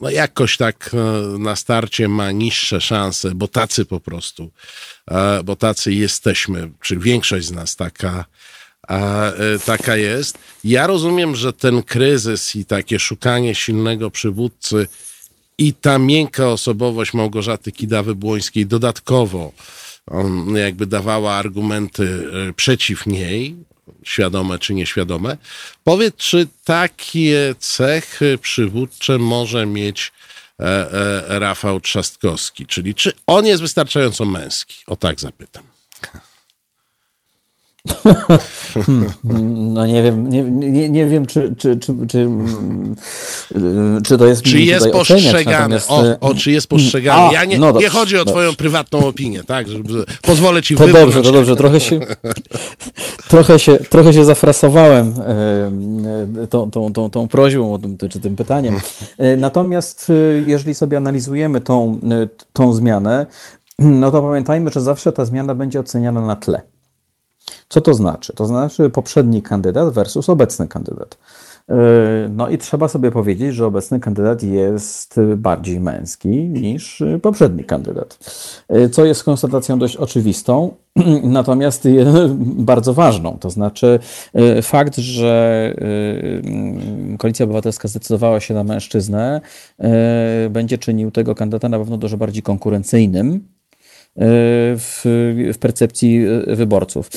no 0.00 0.10
jakoś 0.10 0.56
tak 0.56 0.90
e, 0.94 1.38
na 1.38 1.56
starcie 1.56 2.08
ma 2.08 2.30
niższe 2.30 2.80
szanse, 2.80 3.34
bo 3.34 3.48
tacy 3.48 3.84
po 3.84 4.00
prostu, 4.00 4.50
e, 5.10 5.42
bo 5.42 5.56
tacy 5.56 5.92
jesteśmy, 5.92 6.70
czy 6.80 6.96
większość 6.96 7.46
z 7.46 7.52
nas 7.52 7.76
taka, 7.76 8.24
taka 9.66 9.96
jest. 9.96 10.38
Ja 10.64 10.86
rozumiem, 10.86 11.36
że 11.36 11.52
ten 11.52 11.82
kryzys 11.82 12.56
i 12.56 12.64
takie 12.64 12.98
szukanie 12.98 13.54
silnego 13.54 14.10
przywódcy 14.10 14.86
i 15.58 15.74
ta 15.74 15.98
miękka 15.98 16.48
osobowość 16.48 17.14
Małgorzaty 17.14 17.70
Kidawy-Błońskiej 17.70 18.66
dodatkowo 18.66 19.52
jakby 20.54 20.86
dawała 20.86 21.34
argumenty 21.34 22.24
przeciw 22.56 23.06
niej, 23.06 23.56
świadome 24.04 24.58
czy 24.58 24.74
nieświadome. 24.74 25.36
Powiedz, 25.84 26.16
czy 26.16 26.48
takie 26.64 27.54
cechy 27.58 28.38
przywódcze 28.38 29.18
może 29.18 29.66
mieć 29.66 30.12
e, 30.60 30.64
e, 31.28 31.38
Rafał 31.38 31.80
Trzastkowski? 31.80 32.66
Czyli 32.66 32.94
czy 32.94 33.12
on 33.26 33.46
jest 33.46 33.62
wystarczająco 33.62 34.24
męski? 34.24 34.76
O 34.86 34.96
tak 34.96 35.20
zapytam. 35.20 35.71
Hmm, 38.84 39.74
no 39.74 39.86
nie 39.86 40.02
wiem, 40.02 40.28
nie, 40.28 40.42
nie, 40.42 40.88
nie 40.88 41.06
wiem, 41.06 41.26
czy, 41.26 41.54
czy, 41.58 41.76
czy, 41.76 41.94
czy, 42.08 42.28
czy 44.04 44.18
to 44.18 44.26
jest. 44.26 44.42
Czy 44.42 44.60
jest 44.60 44.90
postrzegany? 44.90 45.76
O, 45.88 46.04
o, 46.20 46.34
czy 46.34 46.50
jest 46.50 46.66
postrzegany? 46.66 47.28
A, 47.28 47.32
ja 47.32 47.44
nie, 47.44 47.58
no 47.58 47.72
dobrze, 47.72 47.86
nie 47.86 47.90
chodzi 47.90 48.18
o 48.18 48.24
Twoją 48.24 48.54
prywatną 48.54 49.06
opinię, 49.06 49.44
tak? 49.44 49.66
Pozwolę 50.22 50.62
Ci 50.62 50.76
To 50.76 50.88
dobrze, 50.88 51.22
to 51.22 51.32
dobrze. 51.32 51.56
Trochę 51.56 51.80
się, 51.80 52.00
trochę 53.28 53.58
się, 53.58 53.78
trochę 53.78 54.12
się 54.12 54.24
zafrasowałem 54.24 55.14
tą, 56.50 56.70
tą, 56.70 56.92
tą, 56.92 57.10
tą 57.10 57.28
prośbą 57.28 57.78
czy 58.10 58.20
tym 58.20 58.36
pytaniem. 58.36 58.80
Natomiast 59.36 60.12
jeżeli 60.46 60.74
sobie 60.74 60.96
analizujemy 60.96 61.60
tą, 61.60 62.00
tą 62.52 62.72
zmianę, 62.72 63.26
no 63.78 64.10
to 64.10 64.22
pamiętajmy, 64.22 64.70
że 64.70 64.80
zawsze 64.80 65.12
ta 65.12 65.24
zmiana 65.24 65.54
będzie 65.54 65.80
oceniana 65.80 66.26
na 66.26 66.36
tle. 66.36 66.71
Co 67.72 67.80
to 67.80 67.94
znaczy? 67.94 68.32
To 68.32 68.46
znaczy 68.46 68.90
poprzedni 68.90 69.42
kandydat 69.42 69.94
versus 69.94 70.28
obecny 70.28 70.68
kandydat. 70.68 71.18
E, 71.68 71.74
no 72.30 72.48
i 72.48 72.58
trzeba 72.58 72.88
sobie 72.88 73.10
powiedzieć, 73.10 73.54
że 73.54 73.66
obecny 73.66 74.00
kandydat 74.00 74.42
jest 74.42 75.20
bardziej 75.36 75.80
męski 75.80 76.28
niż 76.28 77.02
poprzedni 77.22 77.64
kandydat. 77.64 78.18
E, 78.68 78.88
co 78.88 79.04
jest 79.04 79.24
konstatacją 79.24 79.78
dość 79.78 79.96
oczywistą, 79.96 80.74
natomiast 81.22 81.88
bardzo 82.72 82.94
ważną. 82.94 83.38
To 83.38 83.50
znaczy 83.50 83.98
e, 84.34 84.62
fakt, 84.62 84.96
że 84.96 85.74
Koalicja 87.18 87.44
Obywatelska 87.44 87.88
zdecydowała 87.88 88.40
się 88.40 88.54
na 88.54 88.64
mężczyznę, 88.64 89.40
będzie 90.50 90.78
czynił 90.78 91.10
tego 91.10 91.34
kandydata 91.34 91.68
na 91.68 91.78
pewno 91.78 91.96
dużo 91.96 92.16
bardziej 92.16 92.42
konkurencyjnym 92.42 93.48
w, 94.16 95.00
w 95.54 95.58
percepcji 95.58 96.26
wyborców. 96.46 97.10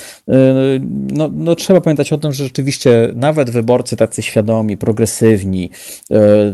No, 1.13 1.29
no, 1.33 1.55
trzeba 1.55 1.81
pamiętać 1.81 2.13
o 2.13 2.17
tym, 2.17 2.33
że 2.33 2.43
rzeczywiście 2.43 3.11
nawet 3.15 3.49
wyborcy 3.49 3.97
tacy 3.97 4.21
świadomi, 4.21 4.77
progresywni 4.77 5.69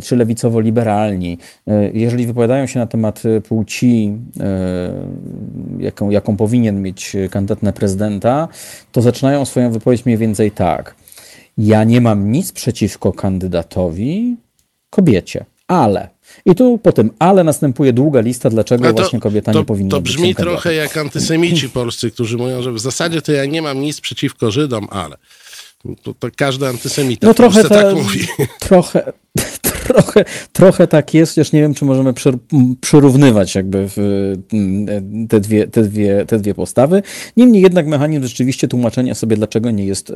czy 0.03 0.15
lewicowo-liberalni, 0.15 1.37
jeżeli 1.93 2.27
wypowiadają 2.27 2.65
się 2.65 2.79
na 2.79 2.87
temat 2.87 3.23
płci, 3.47 4.13
jaką, 5.79 6.09
jaką 6.09 6.37
powinien 6.37 6.81
mieć 6.81 7.15
kandydat 7.31 7.63
na 7.63 7.71
prezydenta, 7.71 8.47
to 8.91 9.01
zaczynają 9.01 9.45
swoją 9.45 9.71
wypowiedź 9.71 10.05
mniej 10.05 10.17
więcej 10.17 10.51
tak. 10.51 10.95
Ja 11.57 11.83
nie 11.83 12.01
mam 12.01 12.31
nic 12.31 12.51
przeciwko 12.51 13.13
kandydatowi 13.13 14.35
kobiecie, 14.89 15.45
ale 15.67 16.09
i 16.45 16.55
tu 16.55 16.77
po 16.77 16.91
tym 16.91 17.11
ale 17.19 17.43
następuje 17.43 17.93
długa 17.93 18.21
lista, 18.21 18.49
dlaczego 18.49 18.87
to, 18.87 18.93
właśnie 18.93 19.19
kobieta 19.19 19.51
to, 19.53 19.59
nie 19.59 19.65
powinna 19.65 19.91
To 19.91 20.01
brzmi 20.01 20.35
trochę 20.35 20.73
jak 20.73 20.97
antysemici 20.97 21.69
polscy, 21.79 22.11
którzy 22.11 22.37
mówią, 22.37 22.61
że 22.61 22.71
w 22.71 22.79
zasadzie 22.79 23.21
to 23.21 23.31
ja 23.31 23.45
nie 23.45 23.61
mam 23.61 23.81
nic 23.81 24.01
przeciwko 24.01 24.51
Żydom, 24.51 24.87
ale. 24.91 25.17
To, 26.03 26.13
to 26.13 26.27
każdy 26.35 26.67
antysemita 26.67 27.27
no, 27.27 27.33
trochę 27.33 27.63
te, 27.63 27.69
tak 27.69 27.95
mówi. 27.95 28.27
Trochę, 28.59 29.13
trochę, 29.93 30.25
trochę 30.51 30.87
tak 30.87 31.13
jest, 31.13 31.31
chociaż 31.31 31.51
nie 31.51 31.61
wiem, 31.61 31.73
czy 31.73 31.85
możemy 31.85 32.13
przyrównywać 32.81 33.55
jakby 33.55 33.87
te 35.29 35.39
dwie, 35.39 35.67
te, 35.67 35.83
dwie, 35.83 36.25
te 36.25 36.39
dwie 36.39 36.53
postawy. 36.53 37.03
Niemniej 37.37 37.61
jednak 37.61 37.87
mechanizm 37.87 38.23
rzeczywiście 38.23 38.67
tłumaczenia 38.67 39.15
sobie, 39.15 39.35
dlaczego 39.35 39.71
nie 39.71 39.85
jest, 39.85 40.09
e, 40.09 40.15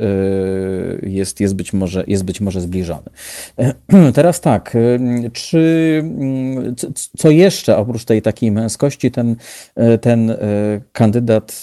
jest, 1.04 1.40
jest, 1.40 1.56
być, 1.56 1.74
może, 1.74 2.04
jest 2.08 2.24
być 2.24 2.42
może 2.42 2.62
zbliżony. 2.62 3.10
Teraz 4.14 4.42
tak, 4.42 4.76
e, 4.76 5.30
czy 5.30 6.04
co 7.18 7.30
jeszcze 7.30 7.78
oprócz 7.78 8.06
tej 8.06 8.22
takiej 8.22 8.52
męskości 8.52 9.12
ten, 9.12 9.36
e, 9.76 9.98
ten 9.98 10.38
kandydat 10.92 11.62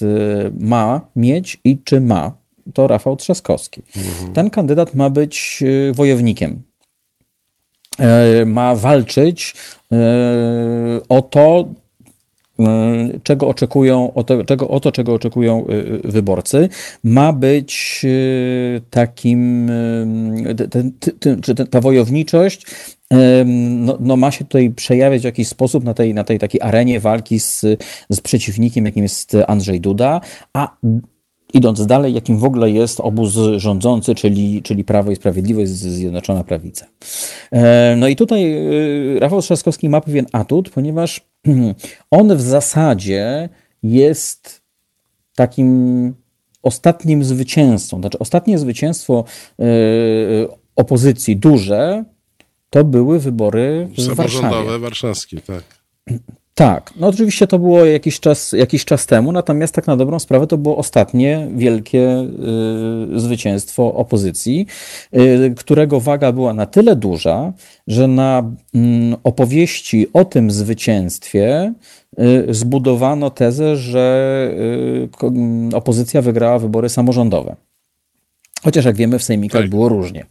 ma 0.61 1.01
mieć 1.17 1.61
i 1.65 1.79
czy 1.85 2.01
ma? 2.01 2.43
To 2.75 2.87
Rafał 2.87 3.17
Trzaskowski. 3.17 3.83
Mhm. 3.97 4.33
Ten 4.33 4.51
kandydat 4.51 4.95
ma 4.95 5.11
być 5.11 5.65
wojownikiem 5.93 6.63
E, 6.72 6.72
ma 8.47 8.75
walczyć 8.75 9.55
e, 9.93 9.97
o 11.09 11.23
to, 11.23 11.69
e, 12.61 12.65
czego 13.23 13.49
oczekują, 13.49 14.15
o 14.15 14.25
to, 14.25 14.45
czego, 14.45 14.69
o 14.69 14.81
to, 14.81 14.93
czego 14.93 15.15
oczekują 15.15 15.67
wyborcy, 16.05 16.69
ma 17.05 17.33
być 17.33 18.07
takim, 18.91 19.71
czy 21.43 21.55
ta 21.55 21.81
wojowniczość 21.81 22.67
no, 23.47 23.99
no, 24.01 24.17
ma 24.17 24.31
się 24.31 24.45
tutaj 24.45 24.71
przejawiać 24.71 25.23
w 25.23 25.25
jakiś 25.25 25.49
sposób 25.49 25.85
na 25.85 25.95
tej, 25.95 26.15
na 26.15 26.25
tej 26.25 26.39
takiej 26.39 26.61
arenie 26.61 27.01
walki 27.01 27.41
z, 27.41 27.61
z 28.11 28.21
przeciwnikiem, 28.21 28.85
jakim 28.85 29.03
jest 29.03 29.37
Andrzej 29.47 29.81
Duda, 29.81 30.21
a 30.53 30.77
idąc 31.55 31.87
dalej, 31.87 32.15
jakim 32.15 32.39
w 32.39 32.45
ogóle 32.45 32.71
jest 32.71 33.01
obóz 33.01 33.33
rządzący, 33.57 34.15
czyli, 34.15 34.63
czyli 34.63 34.85
Prawo 34.85 35.11
i 35.11 35.17
Sprawiedliwość, 35.17 35.71
Zjednoczona 35.71 36.45
Prawica. 36.45 36.87
E, 37.53 37.97
no 37.97 38.09
i 38.09 38.17
tutaj 38.17 38.53
e, 38.53 39.21
Rafał 39.21 39.43
Trzaskowski 39.43 39.89
ma 39.89 40.01
pewien 40.01 40.27
atut, 40.33 40.71
ponieważ 40.71 41.21
on 42.11 42.37
w 42.37 42.41
zasadzie 42.41 43.49
jest 43.83 44.63
takim 45.37 46.15
ostatnim 46.63 47.25
zwycięzcą. 47.25 48.01
Znaczy, 48.01 48.19
ostatnie 48.19 48.59
zwycięstwo 48.59 49.25
e, 49.59 49.65
opozycji, 50.77 51.37
duże, 51.37 52.05
to 52.71 52.85
były 52.85 53.19
wybory 53.19 53.89
w 53.99 54.15
Warszawie. 54.15 54.79
warszawskie, 54.79 55.41
tak. 55.41 55.65
Tak, 56.55 56.91
no 56.97 57.07
oczywiście 57.07 57.47
to 57.47 57.59
było 57.59 57.85
jakiś 57.85 58.21
czas, 58.21 58.53
jakiś 58.53 58.85
czas 58.85 59.07
temu, 59.07 59.33
natomiast 59.33 59.75
tak 59.75 59.87
na 59.87 59.97
dobrą 59.97 60.19
sprawę 60.19 60.47
to 60.47 60.59
było 60.59 60.77
ostatnie 60.77 61.49
wielkie 61.55 62.27
y, 63.15 63.21
zwycięstwo 63.21 63.95
opozycji, 63.95 64.67
y, 65.17 65.55
którego 65.57 66.01
waga 66.01 66.33
była 66.33 66.55
na 66.55 66.67
tyle 66.67 66.97
duża, 66.97 67.53
że 67.87 68.09
na 68.09 68.53
y, 68.77 68.79
opowieści 69.25 70.07
o 70.13 70.25
tym 70.25 70.51
zwycięstwie 70.51 71.73
y, 72.19 72.55
zbudowano 72.55 73.31
tezę, 73.31 73.77
że 73.77 74.49
y, 75.23 75.77
opozycja 75.77 76.23
wygrała 76.23 76.59
wybory 76.59 76.89
samorządowe. 76.89 77.57
Chociaż 78.65 78.85
jak 78.85 78.97
wiemy, 78.97 79.19
w 79.19 79.23
sejmikach 79.23 79.63
tak. 79.63 79.71
było 79.71 79.89
różnie. 79.89 80.27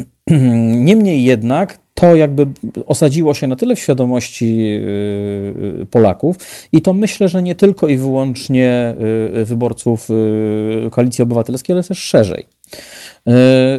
Niemniej 0.86 1.24
jednak 1.24 1.78
to 2.00 2.16
jakby 2.16 2.46
osadziło 2.86 3.34
się 3.34 3.46
na 3.46 3.56
tyle 3.56 3.76
w 3.76 3.78
świadomości 3.78 4.80
y, 5.82 5.86
Polaków 5.90 6.36
i 6.72 6.82
to 6.82 6.94
myślę, 6.94 7.28
że 7.28 7.42
nie 7.42 7.54
tylko 7.54 7.88
i 7.88 7.96
wyłącznie 7.96 8.94
y, 9.40 9.44
wyborców 9.44 10.08
Koalicji 10.90 11.22
Obywatelskiej, 11.22 11.74
ale 11.74 11.82
też 11.82 11.98
szerzej. 11.98 12.46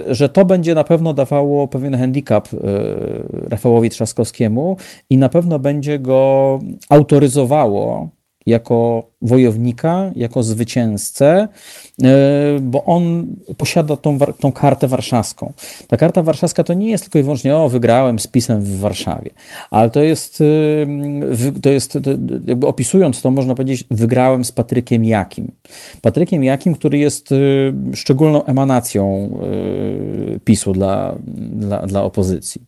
Że 0.09 0.29
to 0.29 0.45
będzie 0.45 0.75
na 0.75 0.83
pewno 0.83 1.13
dawało 1.13 1.67
pewien 1.67 1.97
handicap 1.97 2.49
Rafałowi 3.49 3.89
Trzaskowskiemu 3.89 4.77
i 5.09 5.17
na 5.17 5.29
pewno 5.29 5.59
będzie 5.59 5.99
go 5.99 6.59
autoryzowało 6.89 8.09
jako 8.46 9.03
wojownika, 9.22 10.12
jako 10.15 10.43
zwycięzcę, 10.43 11.48
e, 12.03 12.08
bo 12.62 12.84
on 12.84 13.27
posiada 13.58 13.98
tą, 13.98 14.19
tą 14.19 14.51
kartę 14.51 14.88
warszawską. 14.88 15.53
Ta 15.88 15.98
karta 15.98 16.24
warszawska 16.24 16.63
to 16.63 16.74
nie 16.74 16.89
jest 16.89 17.03
tylko 17.03 17.19
i 17.19 17.24
wyłącznie, 17.24 17.55
o, 17.55 17.69
wygrałem 17.69 18.19
z 18.19 18.27
pisem 18.27 18.62
w 18.62 18.79
Warszawie, 18.79 19.31
ale 19.72 19.89
to 19.89 20.03
jest, 20.03 20.41
e, 20.41 21.62
to 21.62 21.69
jest 21.69 22.00
jakby 22.48 22.67
opisując 22.67 23.22
to, 23.22 23.31
można 23.31 23.55
powiedzieć, 23.55 23.84
wygrałem 23.91 24.46
z 24.46 24.51
Patrykiem 24.51 25.05
Jakim. 25.05 25.51
Patrykiem 26.01 26.43
Jakim, 26.43 26.75
który 26.75 26.98
jest 26.98 27.31
e, 27.31 27.36
szczególną 27.96 28.46
emanacją 28.46 29.29
PiSu 30.46 30.74
dla, 30.74 31.15
dla, 31.38 31.88
dla 31.88 32.03
opozycji. 32.03 32.62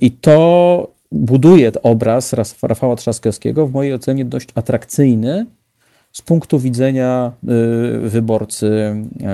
I 0.00 0.10
to 0.10 0.93
buduje 1.14 1.72
obraz 1.82 2.34
Rafała 2.62 2.96
Trzaskowskiego 2.96 3.66
w 3.66 3.72
mojej 3.72 3.94
ocenie 3.94 4.24
dość 4.24 4.48
atrakcyjny 4.54 5.46
z 6.12 6.22
punktu 6.22 6.58
widzenia 6.58 7.32
y, 8.04 8.08
wyborcy 8.08 8.66
y, 8.66 9.26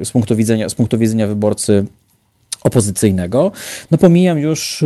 y, 0.00 0.04
z 0.04 0.10
punktu 0.10 0.36
widzenia, 0.36 0.68
z 0.68 0.74
punktu 0.74 0.98
widzenia 0.98 1.26
wyborcy 1.26 1.84
opozycyjnego. 2.64 3.52
No 3.90 3.98
pomijam 3.98 4.38
już 4.38 4.84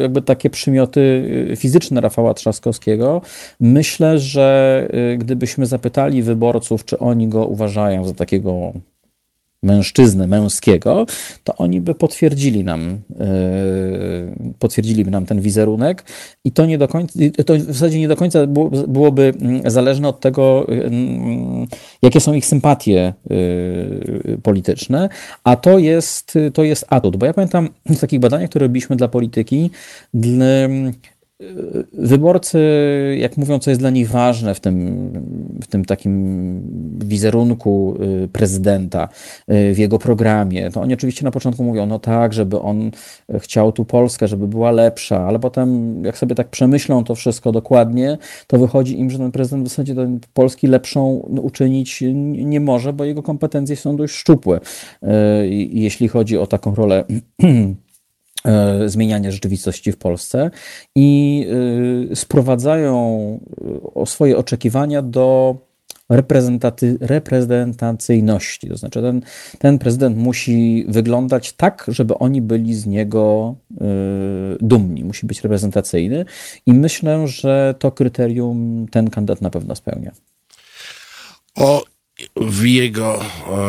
jakby 0.00 0.22
takie 0.22 0.50
przymioty 0.50 1.24
fizyczne 1.56 2.00
Rafała 2.00 2.34
Trzaskowskiego. 2.34 3.22
Myślę, 3.60 4.18
że 4.18 4.88
gdybyśmy 5.18 5.66
zapytali 5.66 6.22
wyborców, 6.22 6.84
czy 6.84 6.98
oni 6.98 7.28
go 7.28 7.46
uważają 7.46 8.04
za 8.04 8.14
takiego 8.14 8.72
mężczyznę 9.64 10.26
męskiego, 10.26 11.06
to 11.44 11.56
oni 11.56 11.80
by 11.80 11.94
potwierdzili 11.94 12.64
nam, 12.64 13.00
yy, 13.10 14.54
potwierdziliby 14.58 15.10
nam 15.10 15.26
ten 15.26 15.40
wizerunek. 15.40 16.04
I 16.44 16.52
to 16.52 16.66
nie 16.66 16.78
do 16.78 16.88
końca, 16.88 17.18
to 17.46 17.54
w 17.54 17.62
zasadzie 17.62 17.98
nie 17.98 18.08
do 18.08 18.16
końca 18.16 18.46
było, 18.46 18.70
byłoby 18.70 19.32
mm, 19.40 19.70
zależne 19.70 20.08
od 20.08 20.20
tego, 20.20 20.66
yy, 20.68 21.66
jakie 22.02 22.20
są 22.20 22.32
ich 22.32 22.46
sympatie 22.46 23.14
yy, 23.30 24.38
polityczne, 24.42 25.08
a 25.44 25.56
to 25.56 25.78
jest, 25.78 26.38
to 26.54 26.64
jest 26.64 26.86
atut, 26.88 27.16
bo 27.16 27.26
ja 27.26 27.34
pamiętam 27.34 27.68
z 27.90 28.00
takich 28.00 28.20
badań, 28.20 28.48
które 28.48 28.66
robiliśmy 28.66 28.96
dla 28.96 29.08
polityki, 29.08 29.70
Wyborcy, 31.92 32.58
jak 33.18 33.36
mówią, 33.36 33.58
co 33.58 33.70
jest 33.70 33.80
dla 33.80 33.90
nich 33.90 34.10
ważne 34.10 34.54
w 34.54 34.60
tym, 34.60 35.10
w 35.62 35.66
tym 35.66 35.84
takim 35.84 36.98
wizerunku 37.04 37.96
y, 38.24 38.28
prezydenta, 38.28 39.08
y, 39.50 39.74
w 39.74 39.78
jego 39.78 39.98
programie, 39.98 40.70
to 40.70 40.80
oni 40.80 40.94
oczywiście 40.94 41.24
na 41.24 41.30
początku 41.30 41.64
mówią, 41.64 41.86
no 41.86 41.98
tak, 41.98 42.32
żeby 42.32 42.60
on 42.60 42.90
chciał 43.38 43.72
tu 43.72 43.84
Polskę, 43.84 44.28
żeby 44.28 44.48
była 44.48 44.70
lepsza, 44.70 45.26
ale 45.26 45.38
potem, 45.38 46.02
jak 46.04 46.18
sobie 46.18 46.34
tak 46.34 46.48
przemyślą 46.48 47.04
to 47.04 47.14
wszystko 47.14 47.52
dokładnie, 47.52 48.18
to 48.46 48.58
wychodzi 48.58 49.00
im, 49.00 49.10
że 49.10 49.18
ten 49.18 49.32
prezydent 49.32 49.66
w 49.66 49.70
zasadzie 49.70 49.94
Polski 50.34 50.66
lepszą 50.66 51.08
uczynić 51.42 52.04
nie 52.24 52.60
może, 52.60 52.92
bo 52.92 53.04
jego 53.04 53.22
kompetencje 53.22 53.76
są 53.76 53.96
dość 53.96 54.14
szczupłe, 54.14 54.60
y, 55.02 55.08
jeśli 55.72 56.08
chodzi 56.08 56.38
o 56.38 56.46
taką 56.46 56.74
rolę 56.74 57.04
zmieniania 58.86 59.30
rzeczywistości 59.30 59.92
w 59.92 59.96
Polsce 59.96 60.50
i 60.94 61.46
e, 62.10 62.16
sprowadzają 62.16 63.40
e, 63.96 64.06
swoje 64.06 64.36
oczekiwania 64.38 65.02
do 65.02 65.56
reprezentacyjności. 67.00 68.68
To 68.68 68.76
znaczy, 68.76 69.02
ten, 69.02 69.22
ten 69.58 69.78
prezydent 69.78 70.16
musi 70.16 70.84
wyglądać 70.88 71.52
tak, 71.52 71.84
żeby 71.88 72.18
oni 72.18 72.42
byli 72.42 72.74
z 72.74 72.86
niego 72.86 73.54
dumni, 74.60 75.04
musi 75.04 75.26
być 75.26 75.42
reprezentacyjny 75.42 76.24
i 76.66 76.72
myślę, 76.72 77.28
że 77.28 77.74
to 77.78 77.92
kryterium 77.92 78.86
ten 78.90 79.10
kandydat 79.10 79.40
na 79.40 79.50
pewno 79.50 79.74
spełnia. 79.74 80.12
O 81.56 81.82
w 82.36 82.64
jego 82.64 83.20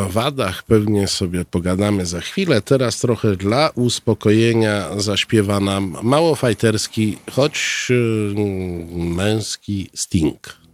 wadach 0.09 0.63
pewnie 0.63 1.07
sobie 1.07 1.45
pogadamy 1.45 2.05
za 2.05 2.21
chwilę. 2.21 2.61
Teraz 2.61 2.99
trochę 2.99 3.35
dla 3.35 3.69
uspokojenia 3.75 4.99
zaśpiewa 4.99 5.59
nam 5.59 5.97
mało 6.03 6.35
fajterski, 6.35 7.17
choć 7.31 7.87
y, 7.91 8.35
męski 8.95 9.89
Sting. 9.95 10.64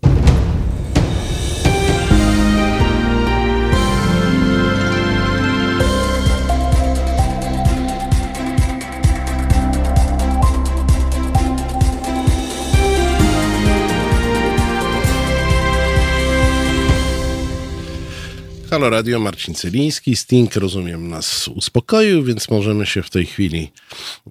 Halo 18.71 18.89
Radio, 18.89 19.19
Marcin 19.19 19.55
Celiński. 19.55 20.15
Sting, 20.15 20.55
rozumiem, 20.55 21.07
nas 21.07 21.47
uspokoił, 21.47 22.23
więc 22.23 22.49
możemy 22.49 22.86
się 22.86 23.03
w 23.03 23.10
tej 23.10 23.25
chwili 23.25 23.71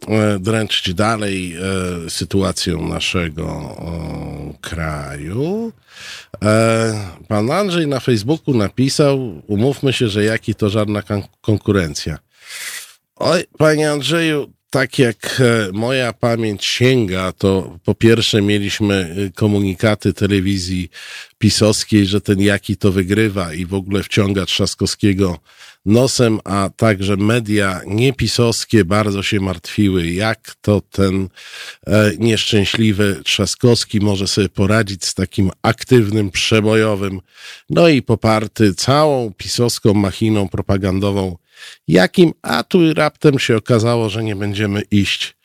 e, 0.08 0.38
dręczyć 0.38 0.94
dalej 0.94 1.56
e, 1.56 2.10
sytuacją 2.10 2.88
naszego 2.88 3.76
kraju. 4.60 5.72
E, 6.44 7.10
pan 7.28 7.50
Andrzej 7.50 7.86
na 7.86 8.00
Facebooku 8.00 8.54
napisał, 8.54 9.42
umówmy 9.46 9.92
się, 9.92 10.08
że 10.08 10.24
jaki 10.24 10.54
to 10.54 10.70
żadna 10.70 11.02
konkurencja. 11.40 12.18
Oj, 13.16 13.44
panie 13.58 13.90
Andrzeju, 13.90 14.52
tak 14.70 14.98
jak 14.98 15.40
e, 15.40 15.72
moja 15.72 16.12
pamięć 16.12 16.64
sięga, 16.64 17.32
to 17.32 17.78
po 17.84 17.94
pierwsze 17.94 18.42
mieliśmy 18.42 18.94
e, 19.26 19.30
komunikaty 19.30 20.12
telewizji 20.12 20.90
pisowskiej, 21.38 22.06
że 22.06 22.20
ten 22.20 22.40
jaki 22.40 22.76
to 22.76 22.92
wygrywa 22.92 23.54
i 23.54 23.66
w 23.66 23.74
ogóle 23.74 24.02
wciąga 24.02 24.46
Trzaskowskiego 24.46 25.38
nosem, 25.86 26.40
a 26.44 26.70
także 26.76 27.16
media 27.16 27.80
niepisowskie 27.86 28.84
bardzo 28.84 29.22
się 29.22 29.40
martwiły, 29.40 30.06
jak 30.06 30.54
to 30.60 30.80
ten 30.80 31.28
e, 31.86 32.12
nieszczęśliwy 32.18 33.20
Trzaskowski 33.24 34.00
może 34.00 34.28
sobie 34.28 34.48
poradzić 34.48 35.04
z 35.04 35.14
takim 35.14 35.50
aktywnym, 35.62 36.30
przebojowym, 36.30 37.20
no 37.70 37.88
i 37.88 38.02
poparty 38.02 38.74
całą 38.74 39.32
pisowską 39.32 39.94
machiną 39.94 40.48
propagandową 40.48 41.36
jakim, 41.88 42.32
a 42.42 42.62
tu 42.62 42.94
raptem 42.94 43.38
się 43.38 43.56
okazało, 43.56 44.08
że 44.08 44.24
nie 44.24 44.36
będziemy 44.36 44.82
iść 44.90 45.36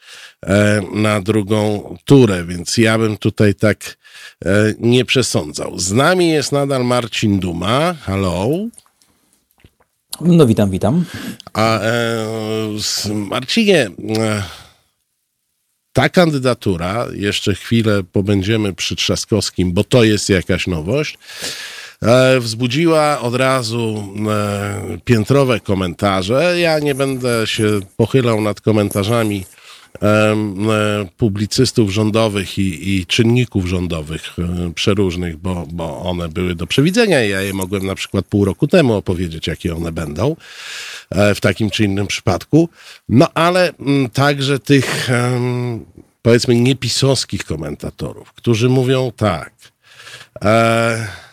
e, 0.45 0.81
na 0.93 1.21
drugą 1.21 1.95
turę, 2.05 2.45
więc 2.45 2.77
ja 2.77 2.97
bym 2.97 3.17
tutaj 3.17 3.55
tak 3.55 3.97
e, 4.45 4.73
nie 4.79 5.05
przesądzał. 5.05 5.79
Z 5.79 5.91
nami 5.91 6.29
jest 6.29 6.51
nadal 6.51 6.85
Marcin 6.85 7.39
Duma. 7.39 7.95
Hello. 8.01 8.49
No 10.21 10.47
witam, 10.47 10.71
witam. 10.71 11.05
A 11.53 11.79
e, 11.79 12.25
Marcinie, 13.13 13.89
e, 14.17 14.43
ta 15.93 16.09
kandydatura, 16.09 17.05
jeszcze 17.13 17.55
chwilę 17.55 18.03
pobędziemy 18.03 18.73
przy 18.73 18.95
Trzaskowskim, 18.95 19.73
bo 19.73 19.83
to 19.83 20.03
jest 20.03 20.29
jakaś 20.29 20.67
nowość, 20.67 21.17
wzbudziła 22.39 23.19
od 23.19 23.35
razu 23.35 24.13
e, 24.29 24.97
piętrowe 25.05 25.59
komentarze. 25.59 26.59
Ja 26.59 26.79
nie 26.79 26.95
będę 26.95 27.47
się 27.47 27.79
pochylał 27.97 28.41
nad 28.41 28.61
komentarzami 28.61 29.45
e, 30.01 30.35
publicystów 31.17 31.89
rządowych 31.89 32.57
i, 32.57 32.97
i, 32.97 33.05
czynników 33.05 33.65
rządowych 33.65 34.21
przeróżnych, 34.75 35.37
bo, 35.37 35.67
bo 35.71 36.01
one 36.01 36.29
były 36.29 36.55
do 36.55 36.67
przewidzenia 36.67 37.23
ja 37.23 37.41
je 37.41 37.53
mogłem 37.53 37.85
na 37.85 37.95
przykład 37.95 38.25
pół 38.25 38.45
roku 38.45 38.67
temu 38.67 38.93
opowiedzieć, 38.93 39.47
jakie 39.47 39.75
one 39.75 39.91
będą 39.91 40.35
w 41.35 41.41
takim 41.41 41.69
czy 41.69 41.83
innym 41.83 42.07
przypadku. 42.07 42.69
No 43.09 43.27
ale 43.33 43.73
także 44.13 44.59
tych 44.59 45.09
powiedzmy 46.21 46.55
niepisowskich 46.55 47.43
komentatorów, 47.43 48.33
którzy 48.33 48.69
mówią 48.69 49.11
tak. 49.17 49.51
E, 50.43 51.24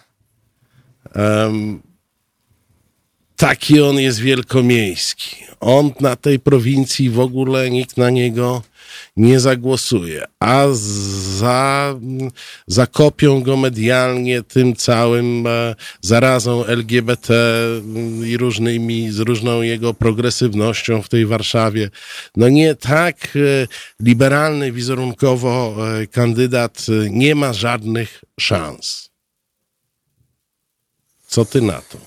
taki 3.37 3.81
on 3.81 3.99
jest 3.99 4.21
wielkomiejski. 4.21 5.37
On 5.61 5.93
na 6.01 6.17
tej 6.17 6.39
prowincji 6.39 7.11
w 7.11 7.21
ogóle 7.21 7.71
nikt 7.71 7.97
na 7.97 8.11
niego 8.11 8.63
nie 9.17 9.41
zagłosuje, 9.41 10.25
a 10.41 10.67
za, 11.39 11.95
zakopią 12.67 13.43
go 13.43 13.57
medialnie 13.57 14.43
tym 14.43 14.77
całym 14.77 15.47
e, 15.47 15.75
zarazą 16.01 16.65
LGBT 16.65 17.35
i 18.27 18.37
różnymi, 18.37 19.11
z 19.11 19.19
różną 19.19 19.63
jego 19.63 19.95
progresywnością 19.95 21.03
w 21.03 21.09
tej 21.09 21.27
Warszawie. 21.27 21.91
No 22.37 22.49
nie 22.49 22.75
tak 22.75 23.17
e, 23.37 23.67
liberalny 24.01 24.73
wizerunkowo 24.73 25.77
e, 25.77 26.07
kandydat 26.07 26.87
nie 27.11 27.35
ma 27.35 27.53
żadnych 27.53 28.25
szans. 28.41 29.12
Co 31.33 31.45
ty 31.45 31.63
na 31.63 31.73
to? 31.73 31.99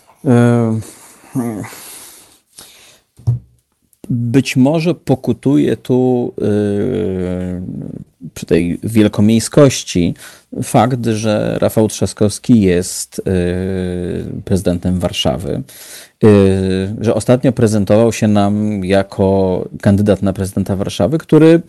Być 4.10 4.56
może 4.56 4.96
pokutuje 4.96 5.78
tu 5.78 6.34
przy 8.34 8.46
tej 8.46 8.80
wielkomiejskości 8.84 10.14
fakt, 10.64 11.06
że 11.06 11.58
Rafał 11.60 11.88
Trzaskowski 11.88 12.62
jest 12.62 13.22
prezydentem 14.46 15.00
Warszawy, 15.00 15.64
że 17.02 17.14
ostatnio 17.14 17.52
prezentował 17.52 18.14
się 18.14 18.28
nam 18.28 18.86
jako 18.86 19.66
kandydat 19.82 20.22
na 20.22 20.34
prezydenta 20.34 20.76
Warszawy, 20.76 21.18
który 21.18 21.62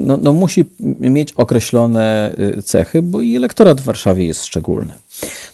no, 0.00 0.16
no 0.16 0.32
musi 0.32 0.64
mieć 1.00 1.32
określone 1.32 2.34
yy, 2.38 2.62
cechy, 2.62 3.02
bo 3.02 3.20
i 3.20 3.36
elektorat 3.36 3.80
w 3.80 3.84
Warszawie 3.84 4.26
jest 4.26 4.44
szczególny. 4.44 4.92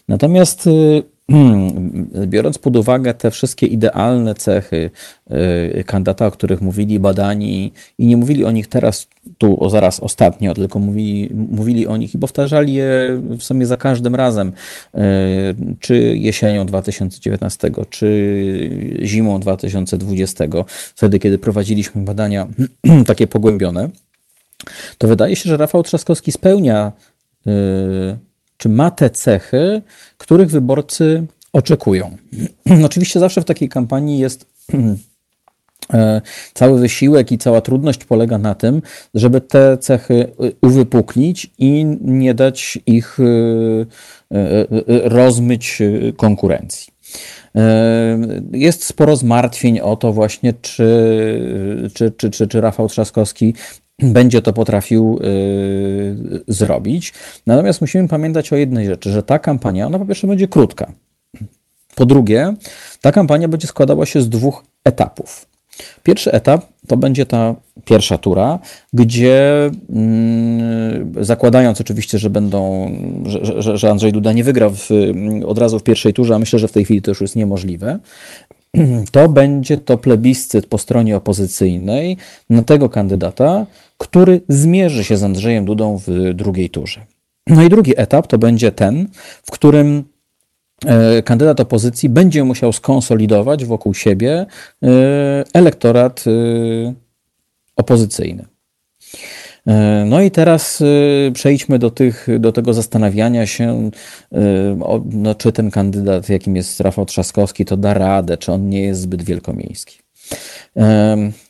Natomiast 0.09 0.65
Hmm, 0.65 1.12
biorąc 2.27 2.59
pod 2.59 2.77
uwagę 2.77 3.15
te 3.15 3.31
wszystkie 3.31 3.67
idealne 3.67 4.35
cechy 4.35 4.91
y, 5.79 5.85
kandydata, 5.85 6.27
o 6.27 6.31
których 6.31 6.61
mówili 6.61 7.01
badani 7.01 7.73
i 7.99 8.07
nie 8.07 8.17
mówili 8.17 8.45
o 8.45 8.51
nich 8.51 8.67
teraz, 8.67 9.09
tu 9.39 9.65
o 9.65 9.71
zaraz 9.71 10.01
ostatnio, 10.01 10.55
tylko 10.55 10.79
mówili, 10.79 11.31
mówili 11.35 11.87
o 11.87 11.97
nich 11.97 12.15
i 12.15 12.19
powtarzali 12.19 12.75
je 12.75 13.21
w 13.39 13.43
sumie 13.43 13.67
za 13.67 13.77
każdym 13.77 14.15
razem, 14.15 14.53
y, 14.95 15.01
czy 15.81 16.17
jesienią 16.17 16.67
2019, 16.67 17.71
czy 17.91 18.09
zimą 19.03 19.41
2020, 19.41 20.45
wtedy 20.95 21.19
kiedy 21.19 21.39
prowadziliśmy 21.39 22.03
badania 22.03 22.49
takie 23.07 23.27
pogłębione, 23.27 23.89
to 24.99 25.09
wydaje 25.09 25.37
się, 25.37 25.51
że 25.51 25.57
Rafał 25.57 25.83
Trzaskowski 25.83 26.33
spełnia 26.33 26.93
y, 27.47 28.32
czy 28.63 28.69
ma 28.69 28.91
te 28.91 29.11
cechy, 29.11 29.83
których 30.19 30.51
wyborcy 30.51 31.27
oczekują. 31.53 32.17
Oczywiście 32.85 33.21
zawsze 33.21 33.41
w 33.41 33.45
takiej 33.45 33.69
kampanii 33.69 34.19
jest 34.19 34.47
e, 35.95 36.21
cały 36.55 36.81
wysiłek 36.81 37.33
i 37.33 37.39
cała 37.39 37.61
trudność 37.61 38.05
polega 38.05 38.39
na 38.39 38.55
tym, 38.55 38.83
żeby 39.15 39.41
te 39.41 39.79
cechy 39.79 40.33
uwypuklić 40.63 41.51
i 41.59 41.85
nie 42.01 42.35
dać 42.35 42.79
ich 42.87 43.19
e, 43.21 43.25
e, 44.37 44.67
rozmyć 45.09 45.79
konkurencji. 46.17 46.93
Jest 48.53 48.85
sporo 48.85 49.17
zmartwień 49.17 49.81
o 49.81 49.97
to 49.97 50.13
właśnie, 50.13 50.53
czy, 50.53 51.91
czy, 51.95 52.11
czy, 52.11 52.31
czy, 52.31 52.49
czy 52.49 52.61
Rafał 52.61 52.89
Trzaskowski 52.89 53.55
będzie 54.03 54.43
to 54.43 54.53
potrafił 54.53 55.19
yy, 55.23 56.45
zrobić. 56.49 57.15
Natomiast 57.47 57.81
musimy 57.81 58.09
pamiętać 58.09 58.53
o 58.53 58.57
jednej 58.57 58.87
rzeczy, 58.87 59.11
że 59.11 59.23
ta 59.23 59.39
kampania, 59.39 59.87
ona 59.87 59.99
po 59.99 60.07
pierwsze 60.07 60.27
będzie 60.27 60.49
krótka. 60.49 60.93
Po 61.95 62.07
drugie, 62.07 62.55
ta 63.01 63.13
kampania 63.13 63.49
będzie 63.49 63.67
składała 63.67 64.07
się 64.07 64.23
z 64.23 64.29
dwóch 64.29 64.65
etapów. 64.85 65.47
Pierwszy 66.03 66.33
etap 66.33 66.67
to 66.87 66.97
będzie 66.97 67.27
ta 67.27 67.55
pierwsza 67.85 68.19
tura, 68.19 68.59
gdzie 68.93 69.71
yy, 71.15 71.25
zakładając 71.25 71.81
oczywiście, 71.81 72.19
że 72.19 72.31
będą, 72.31 72.91
że, 73.27 73.63
że, 73.63 73.79
że 73.79 73.91
Andrzej 73.91 74.13
Duda 74.13 74.33
nie 74.33 74.45
wygra 74.45 74.71
w, 74.71 74.89
od 75.47 75.59
razu 75.59 75.79
w 75.79 75.83
pierwszej 75.83 76.13
turze, 76.15 76.35
a 76.35 76.39
myślę, 76.39 76.59
że 76.59 76.69
w 76.69 76.73
tej 76.73 76.85
chwili 76.85 77.03
to 77.03 77.11
już 77.11 77.21
jest 77.21 77.37
niemożliwe, 77.37 77.99
to 79.13 79.29
będzie 79.29 79.79
to 79.79 79.99
plebiscyt 79.99 80.67
po 80.67 80.79
stronie 80.79 81.17
opozycyjnej 81.17 82.17
na 82.51 82.63
tego 82.63 82.89
kandydata, 82.89 83.67
który 83.99 84.41
zmierzy 84.49 85.05
się 85.05 85.17
z 85.17 85.23
Andrzejem 85.23 85.65
Dudą 85.65 86.01
w 86.07 86.35
drugiej 86.35 86.71
turze. 86.71 87.07
No 87.47 87.63
i 87.63 87.69
drugi 87.69 87.93
etap 87.97 88.27
to 88.27 88.39
będzie 88.39 88.73
ten, 88.73 89.09
w 89.43 89.51
którym 89.51 90.05
e, 90.87 91.23
kandydat 91.23 91.61
opozycji 91.61 92.09
będzie 92.09 92.45
musiał 92.45 92.73
skonsolidować 92.73 93.65
wokół 93.65 93.95
siebie 93.95 94.47
e, 94.83 94.89
elektorat 95.55 96.25
e, 96.27 96.95
opozycyjny. 97.77 98.45
No 100.07 100.23
i 100.23 100.31
teraz 100.31 100.83
przejdźmy 101.35 101.79
do, 101.79 101.91
tych, 101.91 102.27
do 102.39 102.53
tego 102.53 102.75
zastanawiania 102.75 103.47
się, 103.47 103.91
no, 105.05 105.35
czy 105.35 105.53
ten 105.53 105.71
kandydat, 105.71 106.29
jakim 106.29 106.57
jest 106.57 106.81
Rafał 106.81 107.07
Trzaskowski, 107.07 107.65
to 107.65 107.77
da 107.77 107.95
radę, 107.95 108.39
czy 108.39 108.53
on 108.53 108.69
nie 108.69 108.83
jest 108.83 109.01
zbyt 109.01 109.23
wielkomiejski. 109.23 110.02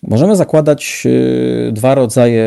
Możemy 0.02 0.36
zakładać 0.36 1.02
y, 1.06 1.72
dwa 1.72 1.94
rodzaje, 1.94 2.46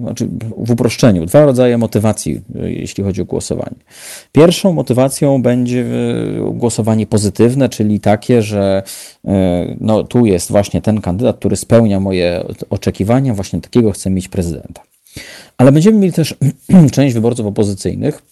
znaczy 0.00 0.28
w 0.56 0.70
uproszczeniu, 0.70 1.26
dwa 1.26 1.44
rodzaje 1.44 1.78
motywacji, 1.78 2.40
y, 2.64 2.72
jeśli 2.72 3.04
chodzi 3.04 3.22
o 3.22 3.24
głosowanie. 3.24 3.76
Pierwszą 4.32 4.72
motywacją 4.72 5.42
będzie 5.42 5.78
y, 5.78 6.54
głosowanie 6.54 7.06
pozytywne, 7.06 7.68
czyli 7.68 8.00
takie, 8.00 8.42
że 8.42 8.82
no, 9.80 10.04
tu 10.04 10.26
jest 10.26 10.50
właśnie 10.50 10.82
ten 10.82 11.00
kandydat, 11.00 11.36
który 11.36 11.56
spełnia 11.56 12.00
moje 12.00 12.44
oczekiwania, 12.70 13.34
właśnie 13.34 13.60
takiego 13.60 13.92
chcę 13.92 14.10
mieć 14.10 14.28
prezydenta. 14.28 14.82
Ale 15.58 15.72
będziemy 15.72 15.98
mieli 15.98 16.12
też 16.12 16.34
część 16.92 17.14
wyborców 17.14 17.46
opozycyjnych, 17.46 18.22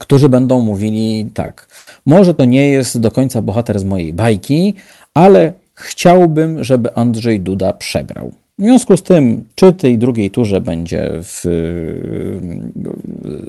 którzy 0.00 0.28
będą 0.28 0.60
mówili 0.60 1.30
tak, 1.34 1.68
może 2.06 2.34
to 2.34 2.44
nie 2.44 2.68
jest 2.68 3.00
do 3.00 3.10
końca 3.10 3.42
bohater 3.42 3.80
z 3.80 3.84
mojej 3.84 4.12
bajki, 4.12 4.74
ale 5.14 5.52
Chciałbym, 5.80 6.64
żeby 6.64 6.94
Andrzej 6.94 7.40
Duda 7.40 7.72
przegrał. 7.72 8.32
W 8.58 8.62
związku 8.62 8.96
z 8.96 9.02
tym, 9.02 9.44
czy 9.54 9.72
tej 9.72 9.98
drugiej 9.98 10.30
turze 10.30 10.60
będzie 10.60 11.10
w, 11.22 11.44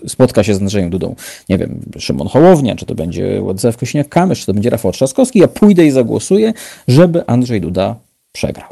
spotka 0.08 0.44
się 0.44 0.56
z 0.56 0.62
Andrzejem 0.62 0.90
Dudą, 0.90 1.16
nie 1.50 1.58
wiem, 1.58 1.80
Szymon 2.00 2.28
Hołownia, 2.28 2.76
czy 2.76 2.86
to 2.86 2.96
będzie 2.96 3.42
Władysław 3.42 3.78
Kośniak-Kamysz, 3.78 4.40
czy 4.40 4.46
to 4.46 4.54
będzie 4.54 4.70
Rafał 4.70 4.92
Trzaskowski, 4.92 5.40
ja 5.40 5.48
pójdę 5.48 5.86
i 5.86 5.92
zagłosuję, 5.92 6.54
żeby 6.88 7.28
Andrzej 7.28 7.62
Duda 7.62 7.96
przegrał. 8.32 8.68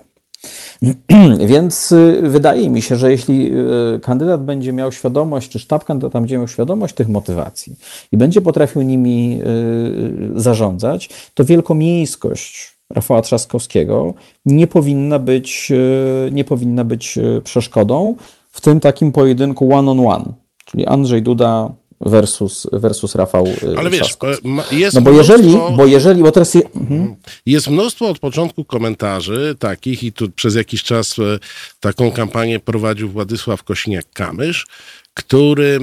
Więc 1.46 1.92
y, 1.92 2.22
wydaje 2.24 2.70
mi 2.70 2.82
się, 2.82 2.96
że 2.96 3.12
jeśli 3.12 3.52
y, 3.96 4.00
kandydat 4.00 4.44
będzie 4.44 4.74
miał 4.74 4.92
świadomość, 4.92 5.50
czy 5.50 5.60
sztab 5.60 5.86
kandydata 5.86 6.20
będzie 6.20 6.38
miał 6.38 6.48
świadomość 6.48 6.96
tych 6.96 7.08
motywacji 7.08 7.76
i 8.12 8.18
będzie 8.18 8.42
potrafił 8.42 8.82
nimi 8.82 9.42
zarządzać, 10.36 11.10
to 11.34 11.46
wielkomiejskość 11.46 12.79
Rafała 12.94 13.22
Trzaskowskiego 13.22 14.14
nie 14.46 14.68
powinna 14.68 15.20
być, 15.20 15.72
e, 15.72 16.32
nie 16.32 16.44
powinna 16.44 16.84
być 16.84 17.18
e, 17.18 17.42
przeszkodą 17.42 18.16
w 18.52 18.62
tym 18.62 18.80
takim 18.80 19.12
pojedynku 19.12 19.74
one-on-one, 19.74 20.16
on 20.16 20.22
one, 20.22 20.34
czyli 20.66 20.86
Andrzej 20.86 21.22
Duda 21.22 21.72
versus, 22.02 22.68
versus 22.74 23.16
Rafał 23.16 23.46
e, 23.48 23.80
Ale 23.80 23.90
wiesz, 23.90 24.18
jest 24.72 24.96
no 24.96 25.02
bo 25.02 25.12
mnóstwo, 25.12 25.34
jeżeli, 25.34 25.58
bo 25.78 25.86
jeżeli, 25.86 26.24
bo 26.24 26.32
teraz... 26.32 26.56
Mhm. 26.56 27.16
Jest 27.46 27.68
mnóstwo 27.68 28.10
od 28.10 28.20
początku 28.20 28.66
komentarzy 28.66 29.56
takich 29.60 30.04
i 30.04 30.12
tu 30.12 30.30
przez 30.32 30.56
jakiś 30.56 30.84
czas 30.84 31.16
taką 31.80 32.12
kampanię 32.12 32.60
prowadził 32.60 33.10
Władysław 33.10 33.64
Kośniak-Kamysz, 33.64 34.66
który 35.14 35.80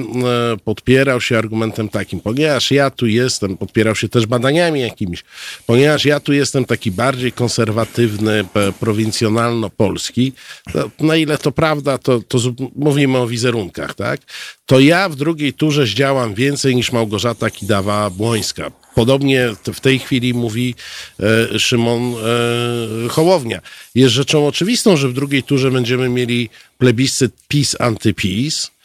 e, 0.53 0.57
podpierał 0.57 1.21
się 1.21 1.37
argumentem 1.37 1.89
takim, 1.89 2.19
ponieważ 2.19 2.71
ja 2.71 2.89
tu 2.89 3.07
jestem, 3.07 3.57
podpierał 3.57 3.95
się 3.95 4.09
też 4.09 4.25
badaniami 4.25 4.81
jakimiś, 4.81 5.23
ponieważ 5.65 6.05
ja 6.05 6.19
tu 6.19 6.33
jestem 6.33 6.65
taki 6.65 6.91
bardziej 6.91 7.31
konserwatywny, 7.31 8.45
prowincjonalno-polski, 8.79 10.31
na 10.99 11.15
ile 11.15 11.37
to 11.37 11.51
prawda, 11.51 11.97
to, 11.97 12.21
to 12.27 12.37
mówimy 12.75 13.17
o 13.17 13.27
wizerunkach, 13.27 13.95
tak? 13.95 14.21
To 14.65 14.79
ja 14.79 15.09
w 15.09 15.15
drugiej 15.15 15.53
turze 15.53 15.85
zdziałam 15.85 16.33
więcej 16.33 16.75
niż 16.75 16.91
Małgorzata 16.91 17.47
Kidawa-Błońska. 17.47 18.71
Podobnie 18.95 19.49
w 19.73 19.79
tej 19.79 19.99
chwili 19.99 20.33
mówi 20.33 20.75
e, 21.53 21.59
Szymon 21.59 22.15
e, 22.15 23.09
Hołownia. 23.09 23.61
Jest 23.95 24.13
rzeczą 24.13 24.47
oczywistą, 24.47 24.97
że 24.97 25.09
w 25.09 25.13
drugiej 25.13 25.43
turze 25.43 25.71
będziemy 25.71 26.09
mieli 26.09 26.49
plebiscyt 26.77 27.33
PiS-antyPiS, 27.47 28.65
e, 28.65 28.76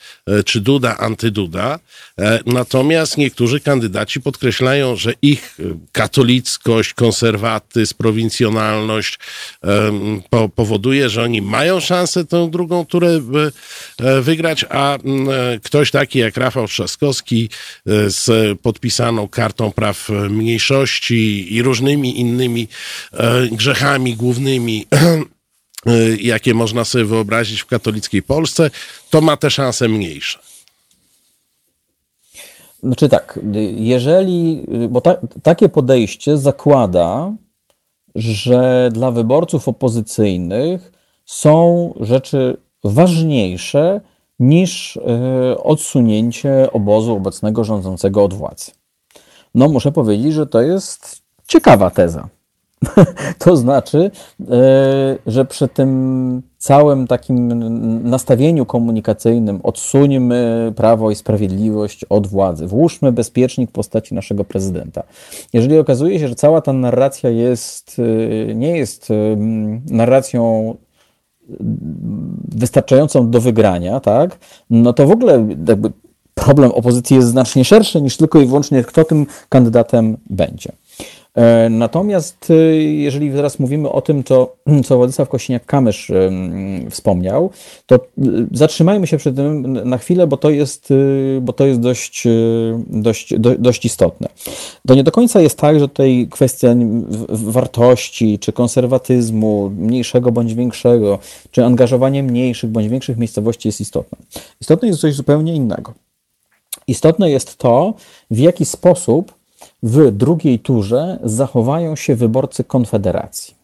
czy 0.45 0.61
Duda, 0.61 0.99
antyduda. 0.99 1.79
E, 2.19 2.41
natomiast 2.47 3.19
niektórzy 3.19 3.61
kandydaci 3.61 4.21
podkreślają, 4.21 4.97
że 4.97 5.13
ich 5.23 5.59
katolickość, 5.93 6.95
konserwatyzm, 6.95 7.95
prowincjonalność 7.97 9.19
powoduje, 10.55 11.09
że 11.11 11.23
oni 11.23 11.43
mają 11.43 11.81
szansę 11.81 12.25
tę 12.25 12.51
drugą 12.51 12.87
turę 12.87 13.21
wygrać, 14.23 14.65
a 14.71 14.99
ktoś 15.63 15.91
taki 15.91 16.19
jak 16.19 16.37
Rafał 16.37 16.69
Trzaskowski 16.69 17.51
z 18.07 18.59
podpisaną 18.61 19.29
kartą 19.29 19.73
praw 19.73 20.09
mniejszości 20.31 21.55
i 21.55 21.63
różnymi 21.63 22.21
innymi 22.21 22.69
grzechami 23.53 24.17
głównymi 24.17 24.87
jakie 26.21 26.55
można 26.55 26.85
sobie 26.85 27.05
wyobrazić 27.05 27.61
w 27.61 27.67
katolickiej 27.67 28.23
Polsce, 28.23 28.71
to 29.11 29.21
ma 29.21 29.37
te 29.37 29.51
szanse 29.51 29.89
mniejsze. 29.89 30.39
Znaczy 32.83 33.09
tak, 33.09 33.39
jeżeli, 33.75 34.67
bo 34.89 35.01
ta, 35.01 35.17
takie 35.43 35.69
podejście 35.69 36.39
zakłada, 36.39 37.35
że 38.15 38.89
dla 38.93 39.11
wyborców 39.11 39.69
opozycyjnych 39.69 40.93
są 41.25 41.95
rzeczy 42.01 42.57
ważniejsze 42.85 44.01
niż 44.41 44.97
y, 44.97 45.01
odsunięcie 45.63 46.73
obozu 46.73 47.13
obecnego 47.13 47.65
rządzącego 47.65 48.25
od 48.25 48.35
władzy. 48.35 48.71
No, 49.55 49.69
muszę 49.69 49.93
powiedzieć, 49.93 50.33
że 50.33 50.47
to 50.47 50.63
jest 50.63 51.23
ciekawa 51.49 51.91
teza. 51.91 52.29
To 53.39 53.57
znaczy, 53.57 54.11
e, 54.51 55.19
że 55.27 55.45
przy 55.45 55.69
tym 55.69 56.43
całym 56.59 57.07
takim 57.07 57.49
nastawieniu 58.11 58.67
komunikacyjnym 58.67 59.61
odsuńmy 59.63 60.73
prawo 60.77 61.11
i 61.11 61.15
sprawiedliwość 61.15 62.05
od 62.05 62.27
władzy, 62.27 62.67
włóżmy 62.67 63.13
bezpiecznik 63.13 63.71
w 63.71 63.73
postaci 63.73 64.15
naszego 64.15 64.45
prezydenta. 64.45 65.03
Jeżeli 65.53 65.79
okazuje 65.79 66.19
się, 66.19 66.29
że 66.29 66.35
cała 66.35 66.61
ta 66.61 66.73
narracja 66.73 67.31
jest, 67.31 67.97
e, 68.49 68.55
nie 68.55 68.77
jest 68.77 69.11
e, 69.11 69.15
narracją 69.91 70.75
wystarczającą 72.49 73.31
do 73.31 73.41
wygrania, 73.41 74.01
tak, 74.01 74.39
no 74.71 74.93
to 74.93 75.07
w 75.07 75.11
ogóle 75.11 75.47
problem 76.35 76.71
opozycji 76.71 77.17
jest 77.17 77.29
znacznie 77.29 77.65
szerszy 77.65 78.03
niż 78.03 78.17
tylko 78.17 78.41
i 78.41 78.47
wyłącznie 78.47 78.85
kto 78.85 79.05
tym 79.05 79.27
kandydatem 79.49 80.17
będzie. 80.31 80.73
E, 81.35 81.69
natomiast 81.71 82.51
e, 82.51 82.55
jeżeli 82.83 83.31
teraz 83.31 83.59
mówimy 83.59 83.91
o 83.91 84.01
tym, 84.01 84.25
co, 84.25 84.57
co 84.87 84.97
Władysław 84.97 85.29
Kosiniak-Kamysz 85.29 86.15
e, 86.15 86.91
wspomniał, 86.91 87.51
to 87.87 88.01
zatrzymajmy 88.53 89.07
się 89.07 89.17
przy 89.17 89.33
tym 89.33 89.73
na 89.73 89.99
chwilę, 89.99 90.27
bo 90.27 90.37
to 90.37 90.51
jest, 90.51 90.89
bo 91.41 91.53
to 91.53 91.67
jest 91.67 91.81
dość, 91.81 92.25
dość, 92.87 93.35
dość 93.59 93.85
istotne. 93.85 94.29
To 94.87 94.95
nie 94.95 95.05
do 95.05 95.13
końca 95.13 95.41
jest 95.41 95.59
tak, 95.59 95.81
że 95.81 95.89
tutaj 95.89 96.29
kwestia 96.31 96.75
wartości, 97.29 98.39
czy 98.39 98.53
konserwatyzmu, 98.53 99.71
mniejszego 99.71 100.33
bądź 100.33 100.55
większego, 100.55 101.19
czy 101.51 101.65
angażowanie 101.65 102.23
mniejszych 102.23 102.71
bądź 102.71 102.89
większych 102.89 103.17
miejscowości 103.17 103.69
jest 103.69 103.81
istotne. 103.81 104.19
Istotne 104.61 104.89
jest 104.89 105.01
coś 105.01 105.15
zupełnie 105.15 105.55
innego. 105.55 105.93
Istotne 106.87 107.31
jest 107.31 107.57
to, 107.57 107.95
w 108.31 108.39
jaki 108.39 108.65
sposób 108.65 109.42
w 109.83 110.11
drugiej 110.11 110.59
turze 110.59 111.19
zachowają 111.25 111.97
się 111.97 112.17
wyborcy 112.17 112.65
Konfederacji 112.65 113.55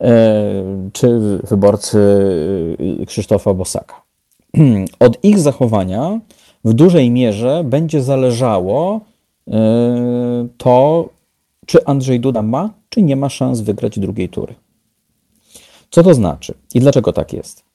e, 0.00 0.90
czy 0.92 1.38
wyborcy 1.44 1.98
e, 3.02 3.06
Krzysztofa 3.06 3.54
Bosaka. 3.54 4.02
Od 5.06 5.24
ich 5.24 5.38
zachowania 5.38 6.20
w 6.64 6.72
dużej 6.72 7.10
mierze 7.10 7.64
będzie 7.64 8.02
zależało 8.02 9.00
e, 9.48 10.48
to, 10.58 11.08
czy 11.66 11.84
Andrzej 11.84 12.20
Duda 12.20 12.42
ma, 12.42 12.70
czy 12.88 13.02
nie 13.02 13.16
ma 13.16 13.28
szans 13.28 13.60
wygrać 13.60 13.98
drugiej 13.98 14.28
tury. 14.28 14.54
Co 15.90 16.02
to 16.02 16.14
znaczy 16.14 16.54
i 16.74 16.80
dlaczego 16.80 17.12
tak 17.12 17.32
jest? 17.32 17.65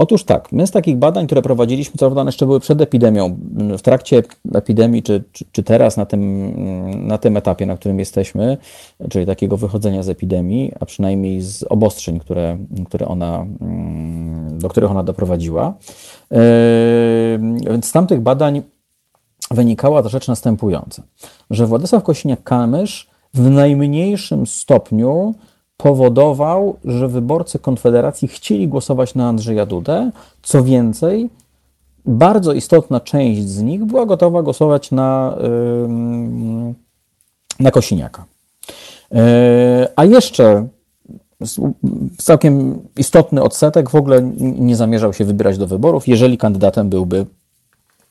Otóż 0.00 0.24
tak, 0.24 0.52
my 0.52 0.66
z 0.66 0.70
takich 0.70 0.96
badań, 0.96 1.26
które 1.26 1.42
prowadziliśmy, 1.42 1.92
co 1.92 1.98
prawda 1.98 2.20
one 2.20 2.28
jeszcze 2.28 2.46
były 2.46 2.60
przed 2.60 2.80
epidemią, 2.80 3.38
w 3.78 3.82
trakcie 3.82 4.22
epidemii, 4.54 5.02
czy, 5.02 5.24
czy, 5.32 5.44
czy, 5.52 5.62
teraz 5.62 5.96
na 5.96 6.06
tym, 6.06 6.52
na 7.06 7.18
tym 7.18 7.36
etapie, 7.36 7.66
na 7.66 7.76
którym 7.76 7.98
jesteśmy, 7.98 8.56
czyli 9.10 9.26
takiego 9.26 9.56
wychodzenia 9.56 10.02
z 10.02 10.08
epidemii, 10.08 10.72
a 10.80 10.86
przynajmniej 10.86 11.40
z 11.40 11.62
obostrzeń, 11.62 12.20
które, 12.20 12.58
które 12.86 13.08
ona, 13.08 13.46
do 14.50 14.68
których 14.68 14.90
ona 14.90 15.02
doprowadziła. 15.02 15.74
Yy, 16.30 16.38
więc 17.70 17.86
z 17.86 17.92
tamtych 17.92 18.20
badań 18.20 18.62
wynikała 19.50 20.02
ta 20.02 20.08
rzecz 20.08 20.28
następująca, 20.28 21.02
że 21.50 21.66
Władysław 21.66 22.02
Kosiniak-Kamysz 22.02 23.06
w 23.34 23.50
najmniejszym 23.50 24.46
stopniu 24.46 25.34
powodował, 25.82 26.76
że 26.84 27.08
wyborcy 27.08 27.58
Konfederacji 27.58 28.28
chcieli 28.28 28.68
głosować 28.68 29.14
na 29.14 29.28
Andrzeja 29.28 29.66
Dudę. 29.66 30.10
Co 30.42 30.64
więcej, 30.64 31.30
bardzo 32.06 32.52
istotna 32.52 33.00
część 33.00 33.48
z 33.48 33.62
nich 33.62 33.84
była 33.84 34.06
gotowa 34.06 34.42
głosować 34.42 34.90
na, 34.90 35.36
na 37.60 37.70
Kosiniaka. 37.70 38.24
E, 39.14 39.88
a 39.96 40.04
jeszcze 40.04 40.66
całkiem 42.18 42.78
istotny 42.96 43.42
odsetek 43.42 43.90
w 43.90 43.94
ogóle 43.94 44.22
nie 44.38 44.76
zamierzał 44.76 45.12
się 45.12 45.24
wybierać 45.24 45.58
do 45.58 45.66
wyborów, 45.66 46.08
jeżeli 46.08 46.38
kandydatem 46.38 46.88
byłby 46.88 47.26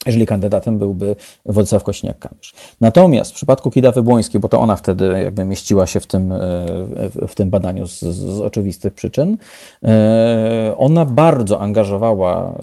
jeżeli 0.05 0.25
kandydatem 0.25 0.77
byłby 0.77 1.15
Władysław 1.45 1.83
Kośniak-Kamysz. 1.83 2.53
Natomiast 2.81 3.31
w 3.31 3.33
przypadku 3.33 3.71
Kidawy 3.71 4.03
Błońskiej, 4.03 4.41
bo 4.41 4.49
to 4.49 4.59
ona 4.59 4.75
wtedy 4.75 5.21
jakby 5.23 5.45
mieściła 5.45 5.87
się 5.87 5.99
w 5.99 6.07
tym, 6.07 6.31
e, 6.31 6.37
w 7.27 7.35
tym 7.35 7.49
badaniu 7.49 7.87
z, 7.87 7.99
z 7.99 8.41
oczywistych 8.41 8.93
przyczyn, 8.93 9.37
e, 9.83 10.73
ona 10.77 11.05
bardzo 11.05 11.59
angażowała 11.59 12.53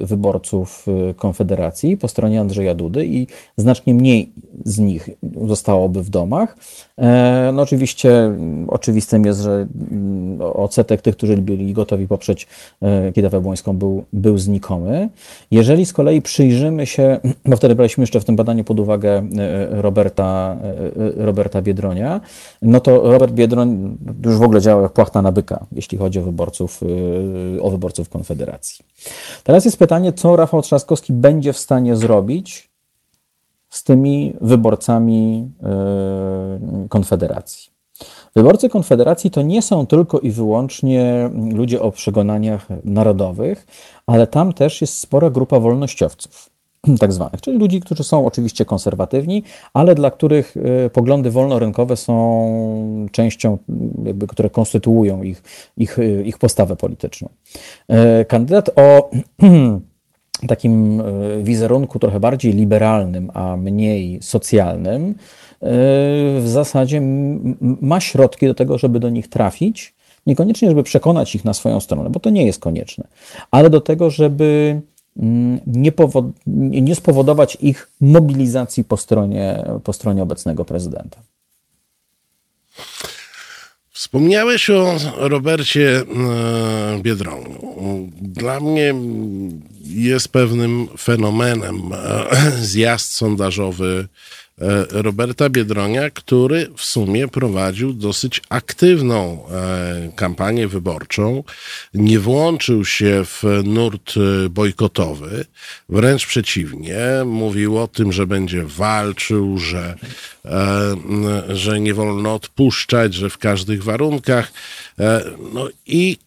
e, 0.00 0.06
wyborców 0.06 0.86
Konfederacji 1.16 1.96
po 1.96 2.08
stronie 2.08 2.40
Andrzeja 2.40 2.74
Dudy 2.74 3.06
i 3.06 3.26
znacznie 3.56 3.94
mniej 3.94 4.32
z 4.64 4.78
nich 4.78 5.10
zostałoby 5.46 6.02
w 6.02 6.10
domach. 6.10 6.56
No 7.52 7.62
oczywiście 7.62 8.32
oczywistym 8.68 9.24
jest, 9.24 9.40
że 9.40 9.66
mm, 9.90 10.40
odsetek 10.40 11.02
tych, 11.02 11.16
którzy 11.16 11.36
byli 11.36 11.72
gotowi 11.72 12.08
poprzeć 12.08 12.46
Kidawę 13.14 13.40
Błońską 13.40 13.76
był, 13.76 14.04
był 14.12 14.38
znikomy. 14.38 15.08
Jeżeli 15.50 15.86
z 15.86 15.92
kolei 15.92 16.22
przyjrzymy 16.22 16.86
się, 16.86 17.20
bo 17.50 17.56
wtedy 17.56 17.74
braliśmy 17.74 18.02
jeszcze 18.02 18.20
w 18.20 18.24
tym 18.24 18.36
badaniu 18.36 18.64
pod 18.64 18.80
uwagę 18.80 19.22
e, 19.38 19.82
Roberta, 19.82 20.56
e, 21.16 21.24
Roberta 21.24 21.62
Biedronia, 21.62 22.20
no 22.62 22.80
to 22.80 23.12
Robert 23.12 23.32
Biedroń 23.32 23.98
już 24.24 24.36
w 24.36 24.42
ogóle 24.42 24.60
działał 24.60 24.82
jak 24.82 24.92
płachta 24.92 25.22
na 25.22 25.32
byka, 25.32 25.66
jeśli 25.72 25.98
chodzi 25.98 26.18
o 26.18 26.22
wyborców, 26.22 26.80
e, 27.56 27.62
o 27.62 27.70
wyborców 27.70 28.08
Konfederacji. 28.08 28.84
Teraz 29.44 29.64
jest 29.64 29.76
pytanie, 29.76 30.12
co 30.12 30.36
Rafał 30.36 30.62
Trzaskowski 30.62 31.12
będzie 31.12 31.52
w 31.52 31.58
stanie 31.58 31.96
zrobić 31.96 32.69
z 33.70 33.84
tymi 33.84 34.34
wyborcami 34.40 35.50
Konfederacji. 36.88 37.70
Wyborcy 38.36 38.68
Konfederacji 38.68 39.30
to 39.30 39.42
nie 39.42 39.62
są 39.62 39.86
tylko 39.86 40.18
i 40.18 40.30
wyłącznie 40.30 41.30
ludzie 41.52 41.82
o 41.82 41.92
przekonaniach 41.92 42.66
narodowych, 42.84 43.66
ale 44.06 44.26
tam 44.26 44.52
też 44.52 44.80
jest 44.80 44.98
spora 44.98 45.30
grupa 45.30 45.60
wolnościowców 45.60 46.50
tak 47.00 47.12
zwanych, 47.12 47.40
czyli 47.40 47.58
ludzi, 47.58 47.80
którzy 47.80 48.04
są 48.04 48.26
oczywiście 48.26 48.64
konserwatywni, 48.64 49.42
ale 49.74 49.94
dla 49.94 50.10
których 50.10 50.56
y, 50.56 50.90
poglądy 50.92 51.30
wolnorynkowe 51.30 51.96
są 51.96 53.06
częścią, 53.12 53.58
jakby, 54.04 54.26
które 54.26 54.50
konstytuują 54.50 55.22
ich, 55.22 55.42
ich, 55.76 55.98
y, 55.98 56.22
ich 56.26 56.38
postawę 56.38 56.76
polityczną. 56.76 57.28
Kandydat 58.28 58.70
o 58.76 59.10
takim 60.48 61.02
wizerunku 61.42 61.98
trochę 61.98 62.20
bardziej 62.20 62.52
liberalnym, 62.52 63.30
a 63.34 63.56
mniej 63.56 64.18
socjalnym, 64.22 65.14
w 66.40 66.44
zasadzie 66.46 67.02
ma 67.60 68.00
środki 68.00 68.46
do 68.46 68.54
tego, 68.54 68.78
żeby 68.78 69.00
do 69.00 69.10
nich 69.10 69.28
trafić. 69.28 69.94
Niekoniecznie, 70.26 70.68
żeby 70.68 70.82
przekonać 70.82 71.34
ich 71.34 71.44
na 71.44 71.54
swoją 71.54 71.80
stronę, 71.80 72.10
bo 72.10 72.20
to 72.20 72.30
nie 72.30 72.46
jest 72.46 72.60
konieczne, 72.60 73.06
ale 73.50 73.70
do 73.70 73.80
tego, 73.80 74.10
żeby 74.10 74.80
mm, 75.16 75.60
nie, 75.66 75.92
nie 76.82 76.94
spowodować 76.94 77.58
ich 77.60 77.90
mobilizacji 78.00 78.84
po 78.84 78.96
stronie, 78.96 79.64
po 79.84 79.92
stronie 79.92 80.22
obecnego 80.22 80.64
prezydenta. 80.64 81.18
Wspomniałeś 83.90 84.70
o 84.70 84.98
Robercie 85.16 85.98
e, 85.98 87.02
Biedroniu. 87.02 88.10
Dla 88.20 88.60
mnie 88.60 88.94
jest 89.90 90.28
pewnym 90.28 90.88
fenomenem 90.98 91.92
e, 91.92 92.30
zjazd 92.72 93.12
sondażowy 93.12 94.08
Roberta 94.90 95.50
Biedronia, 95.50 96.10
który 96.10 96.70
w 96.76 96.84
sumie 96.84 97.28
prowadził 97.28 97.92
dosyć 97.92 98.40
aktywną 98.48 99.44
kampanię 100.16 100.68
wyborczą. 100.68 101.44
Nie 101.94 102.18
włączył 102.18 102.84
się 102.84 103.24
w 103.24 103.42
nurt 103.64 104.14
bojkotowy, 104.50 105.44
wręcz 105.88 106.26
przeciwnie, 106.26 106.98
mówił 107.26 107.78
o 107.78 107.88
tym, 107.88 108.12
że 108.12 108.26
będzie 108.26 108.64
walczył, 108.64 109.58
że, 109.58 109.94
że 111.48 111.80
nie 111.80 111.94
wolno 111.94 112.34
odpuszczać, 112.34 113.14
że 113.14 113.30
w 113.30 113.38
każdych 113.38 113.84
warunkach. 113.84 114.52
No 115.52 115.68
i 115.86 116.18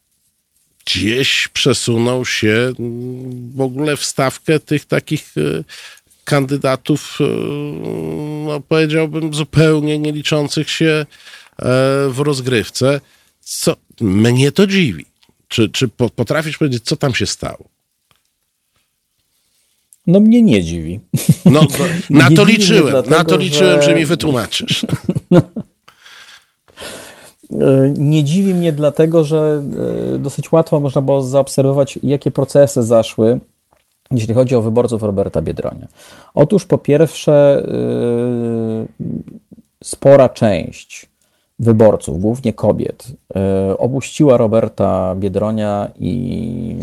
gdzieś 0.85 1.47
przesunął 1.47 2.25
się 2.25 2.73
w 3.55 3.61
ogóle 3.61 3.97
w 3.97 4.05
stawkę 4.05 4.59
tych 4.59 4.85
takich 4.85 5.33
e, 5.37 5.63
kandydatów, 6.23 7.17
e, 7.21 7.23
no 8.45 8.59
powiedziałbym, 8.59 9.33
zupełnie 9.33 9.99
nie 9.99 10.11
liczących 10.11 10.69
się 10.69 10.85
e, 10.85 11.05
w 12.09 12.19
rozgrywce, 12.19 13.01
co 13.41 13.75
mnie 14.01 14.51
to 14.51 14.67
dziwi. 14.67 15.05
Czy, 15.47 15.69
czy 15.69 15.87
potrafisz 15.87 16.57
powiedzieć, 16.57 16.83
co 16.83 16.95
tam 16.95 17.15
się 17.15 17.25
stało? 17.25 17.69
No 20.07 20.19
mnie 20.19 20.41
nie 20.41 20.63
dziwi. 20.63 20.99
No, 21.45 21.67
na 22.09 22.31
to 22.31 22.45
liczyłem, 22.45 22.91
dlatego, 22.91 23.17
na 23.17 23.23
to 23.23 23.37
liczyłem, 23.37 23.81
że... 23.81 23.87
że 23.87 23.95
mi 23.95 24.05
wytłumaczysz. 24.05 24.83
E, 25.33 25.41
nie 27.97 28.23
dziwi 28.23 28.53
mnie 28.53 28.71
dlatego, 28.73 29.23
że 29.23 29.63
e, 30.15 30.17
dosyć 30.17 30.51
łatwo 30.51 30.79
można 30.79 31.01
było 31.01 31.21
zaobserwować, 31.21 31.99
jakie 32.03 32.31
procesy 32.31 32.83
zaszły, 32.83 33.39
jeśli 34.11 34.33
chodzi 34.33 34.55
o 34.55 34.61
wyborców 34.61 35.03
Roberta 35.03 35.41
Biedronia. 35.41 35.87
Otóż 36.33 36.65
po 36.65 36.77
pierwsze, 36.77 37.63
e, 37.67 38.85
spora 39.83 40.29
część 40.29 41.13
wyborców, 41.59 42.21
głównie 42.21 42.53
kobiet, 42.53 43.07
opuściła 43.77 44.37
Roberta 44.37 45.15
Biedronia 45.15 45.91
i 45.99 46.75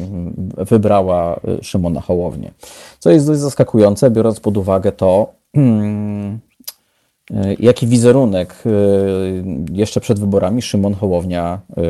wybrała 0.57 1.41
Szymona 1.63 2.01
Hołownię. 2.01 2.51
Co 2.99 3.11
jest 3.11 3.27
dość 3.27 3.41
zaskakujące, 3.41 4.11
biorąc 4.11 4.41
pod 4.41 4.57
uwagę 4.57 4.93
to, 4.93 5.33
E, 5.57 6.39
jaki 7.59 7.87
wizerunek 7.87 8.55
e, 8.67 8.71
jeszcze 9.73 10.01
przed 10.01 10.21
wyborami 10.21 10.63
Szymon 10.63 10.95
Hołownia 10.95 11.61
e, 11.77 11.83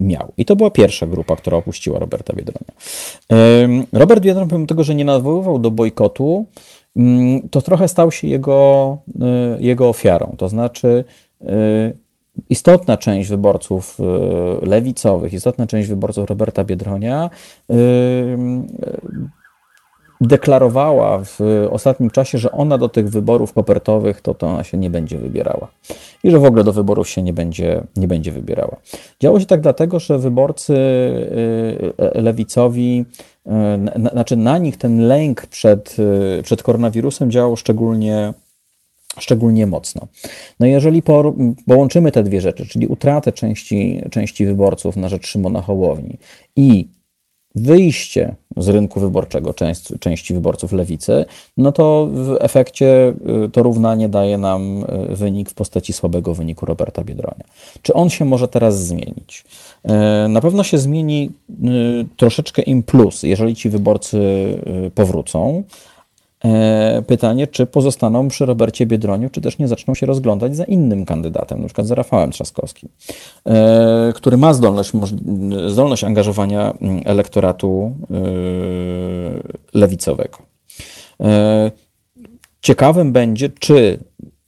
miał. 0.00 0.32
I 0.36 0.44
to 0.44 0.56
była 0.56 0.70
pierwsza 0.70 1.06
grupa, 1.06 1.36
która 1.36 1.56
opuściła 1.56 1.98
Roberta 1.98 2.32
Biedronia. 2.32 2.72
Robert 3.92 4.22
Biedroń, 4.22 4.48
pomimo 4.48 4.66
tego, 4.66 4.84
że 4.84 4.94
nie 4.94 5.04
nawoływał 5.04 5.58
do 5.58 5.70
bojkotu, 5.70 6.46
mm, 6.96 7.48
to 7.48 7.62
trochę 7.62 7.88
stał 7.88 8.12
się 8.12 8.28
jego, 8.28 8.98
jego 9.58 9.88
ofiarą. 9.88 10.34
To 10.38 10.48
znaczy, 10.48 11.04
istotna 12.50 12.96
część 12.96 13.30
wyborców 13.30 13.98
lewicowych, 14.62 15.32
istotna 15.32 15.66
część 15.66 15.88
wyborców 15.88 16.28
Roberta 16.28 16.64
Biedronia 16.64 17.30
deklarowała 20.20 21.24
w 21.24 21.40
ostatnim 21.70 22.10
czasie, 22.10 22.38
że 22.38 22.52
ona 22.52 22.78
do 22.78 22.88
tych 22.88 23.08
wyborów 23.10 23.52
kopertowych 23.52 24.20
to, 24.20 24.34
to 24.34 24.46
ona 24.46 24.64
się 24.64 24.78
nie 24.78 24.90
będzie 24.90 25.18
wybierała. 25.18 25.68
I 26.24 26.30
że 26.30 26.38
w 26.38 26.44
ogóle 26.44 26.64
do 26.64 26.72
wyborów 26.72 27.08
się 27.08 27.22
nie 27.22 27.32
będzie, 27.32 27.82
nie 27.96 28.08
będzie 28.08 28.32
wybierała. 28.32 28.76
Działo 29.20 29.40
się 29.40 29.46
tak 29.46 29.60
dlatego, 29.60 30.00
że 30.00 30.18
wyborcy 30.18 30.72
y, 30.72 32.16
y, 32.16 32.22
lewicowi, 32.22 33.04
y, 33.46 33.50
znaczy 34.12 34.36
na 34.36 34.58
nich 34.58 34.76
ten 34.76 35.00
lęk 35.00 35.46
przed, 35.46 35.96
przed 36.42 36.62
koronawirusem 36.62 37.30
działał 37.30 37.56
szczególnie 37.56 38.34
szczególnie 39.18 39.66
mocno. 39.66 40.06
No 40.60 40.66
jeżeli 40.66 41.02
połączymy 41.66 42.12
te 42.12 42.22
dwie 42.22 42.40
rzeczy, 42.40 42.66
czyli 42.66 42.86
utratę 42.86 43.32
części, 43.32 44.02
części 44.10 44.46
wyborców 44.46 44.96
na 44.96 45.08
rzecz 45.08 45.26
Szymona 45.26 45.62
Hołowni 45.62 46.18
i 46.56 46.88
wyjście 47.58 48.34
z 48.56 48.68
rynku 48.68 49.00
wyborczego 49.00 49.54
części, 49.54 49.98
części 49.98 50.34
wyborców 50.34 50.72
lewicy, 50.72 51.24
no 51.56 51.72
to 51.72 52.08
w 52.12 52.36
efekcie 52.40 53.14
y, 53.46 53.50
to 53.50 53.62
równanie 53.62 54.08
daje 54.08 54.38
nam 54.38 54.84
y, 55.12 55.16
wynik 55.16 55.50
w 55.50 55.54
postaci 55.54 55.92
słabego 55.92 56.34
wyniku 56.34 56.66
Roberta 56.66 57.04
Biedronia. 57.04 57.44
Czy 57.82 57.94
on 57.94 58.10
się 58.10 58.24
może 58.24 58.48
teraz 58.48 58.86
zmienić? 58.86 59.44
Y, 59.84 60.28
na 60.28 60.40
pewno 60.40 60.62
się 60.62 60.78
zmieni 60.78 61.30
troszeczkę 62.16 62.62
im 62.62 62.82
plus, 62.82 63.22
jeżeli 63.22 63.54
ci 63.54 63.70
wyborcy 63.70 64.18
powrócą, 64.94 65.62
pytanie, 67.06 67.46
czy 67.46 67.66
pozostaną 67.66 68.28
przy 68.28 68.46
Robercie 68.46 68.86
Biedroniu, 68.86 69.30
czy 69.30 69.40
też 69.40 69.58
nie 69.58 69.68
zaczną 69.68 69.94
się 69.94 70.06
rozglądać 70.06 70.56
za 70.56 70.64
innym 70.64 71.04
kandydatem, 71.04 71.60
na 71.60 71.66
przykład 71.66 71.86
za 71.86 71.94
Rafałem 71.94 72.30
Trzaskowskim, 72.30 72.88
e, 73.46 74.12
który 74.14 74.36
ma 74.36 74.54
zdolność, 74.54 74.92
zdolność 75.66 76.04
angażowania 76.04 76.72
mm, 76.80 77.02
elektoratu 77.04 77.96
e, 78.10 79.78
lewicowego. 79.78 80.38
Ciekawym 82.60 83.12
będzie, 83.12 83.48
czy 83.48 83.98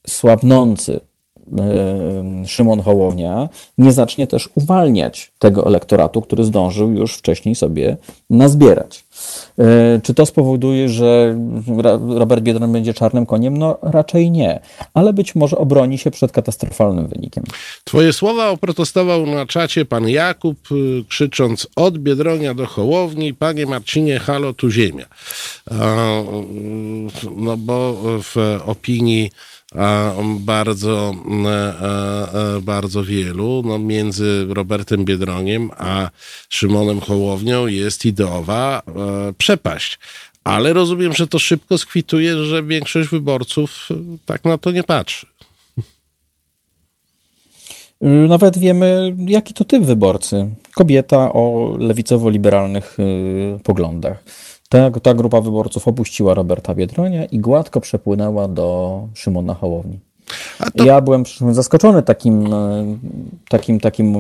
słabnący 0.06 1.00
Szymon 2.46 2.80
Hołownia 2.80 3.48
nie 3.78 3.92
zacznie 3.92 4.26
też 4.26 4.48
uwalniać 4.54 5.32
tego 5.38 5.66
elektoratu, 5.66 6.22
który 6.22 6.44
zdążył 6.44 6.92
już 6.92 7.14
wcześniej 7.14 7.54
sobie 7.54 7.96
nazbierać. 8.30 9.04
E, 9.58 10.00
czy 10.02 10.14
to 10.14 10.26
spowoduje, 10.26 10.88
że 10.88 11.38
Robert 12.08 12.42
Biedron 12.42 12.72
będzie 12.72 12.94
czarnym 12.94 13.26
koniem? 13.26 13.56
No 13.56 13.78
raczej 13.82 14.30
nie, 14.30 14.60
ale 14.94 15.12
być 15.12 15.34
może 15.34 15.58
obroni 15.58 15.98
się 15.98 16.10
przed 16.10 16.32
katastrofalnym 16.32 17.08
wynikiem. 17.08 17.44
Twoje 17.84 18.12
słowa 18.12 18.48
oprotestował 18.48 19.26
na 19.26 19.46
czacie 19.46 19.84
pan 19.84 20.08
Jakub, 20.08 20.58
y, 20.72 21.04
krzycząc 21.08 21.66
od 21.76 21.98
Biedronia 21.98 22.54
do 22.54 22.66
Hołowni, 22.66 23.34
panie 23.34 23.66
Marcinie, 23.66 24.18
halo, 24.18 24.52
tu 24.52 24.70
ziemia. 24.70 25.06
No 27.36 27.56
bo 27.56 27.96
w 28.22 28.60
opinii 28.66 29.30
bardzo, 30.38 31.14
e, 31.46 31.48
e, 31.48 32.60
bardzo 32.60 33.04
wielu. 33.04 33.62
No, 33.64 33.78
między 33.78 34.46
Robertem 34.48 35.04
Biedroniem 35.04 35.70
a 35.78 36.10
Szymonem 36.48 37.00
Hołownią 37.00 37.66
jest 37.66 38.06
ideowa 38.06 38.82
e, 38.86 39.32
przepaść. 39.38 39.98
Ale 40.44 40.72
rozumiem, 40.72 41.12
że 41.12 41.26
to 41.26 41.38
szybko 41.38 41.78
skwituje, 41.78 42.44
że 42.44 42.62
większość 42.62 43.08
wyborców 43.08 43.88
tak 44.26 44.44
na 44.44 44.58
to 44.58 44.70
nie 44.70 44.82
patrzy. 44.82 45.26
Nawet 48.28 48.58
wiemy, 48.58 49.16
jaki 49.26 49.54
to 49.54 49.64
typ 49.64 49.82
wyborcy. 49.82 50.50
Kobieta 50.74 51.32
o 51.32 51.76
lewicowo-liberalnych 51.78 52.96
poglądach. 53.64 54.24
Ta, 54.70 54.90
ta 54.90 55.14
grupa 55.14 55.40
wyborców 55.40 55.88
opuściła 55.88 56.34
Roberta 56.34 56.74
Biedronia 56.74 57.24
i 57.24 57.38
gładko 57.38 57.80
przepłynęła 57.80 58.48
do 58.48 59.08
Szymona 59.14 59.54
Hołowni. 59.54 59.98
To... 60.76 60.84
Ja 60.84 61.00
byłem 61.00 61.24
zaskoczony 61.50 62.02
takim, 62.02 62.54
e, 62.54 62.96
takim, 63.48 63.80
takim, 63.80 64.14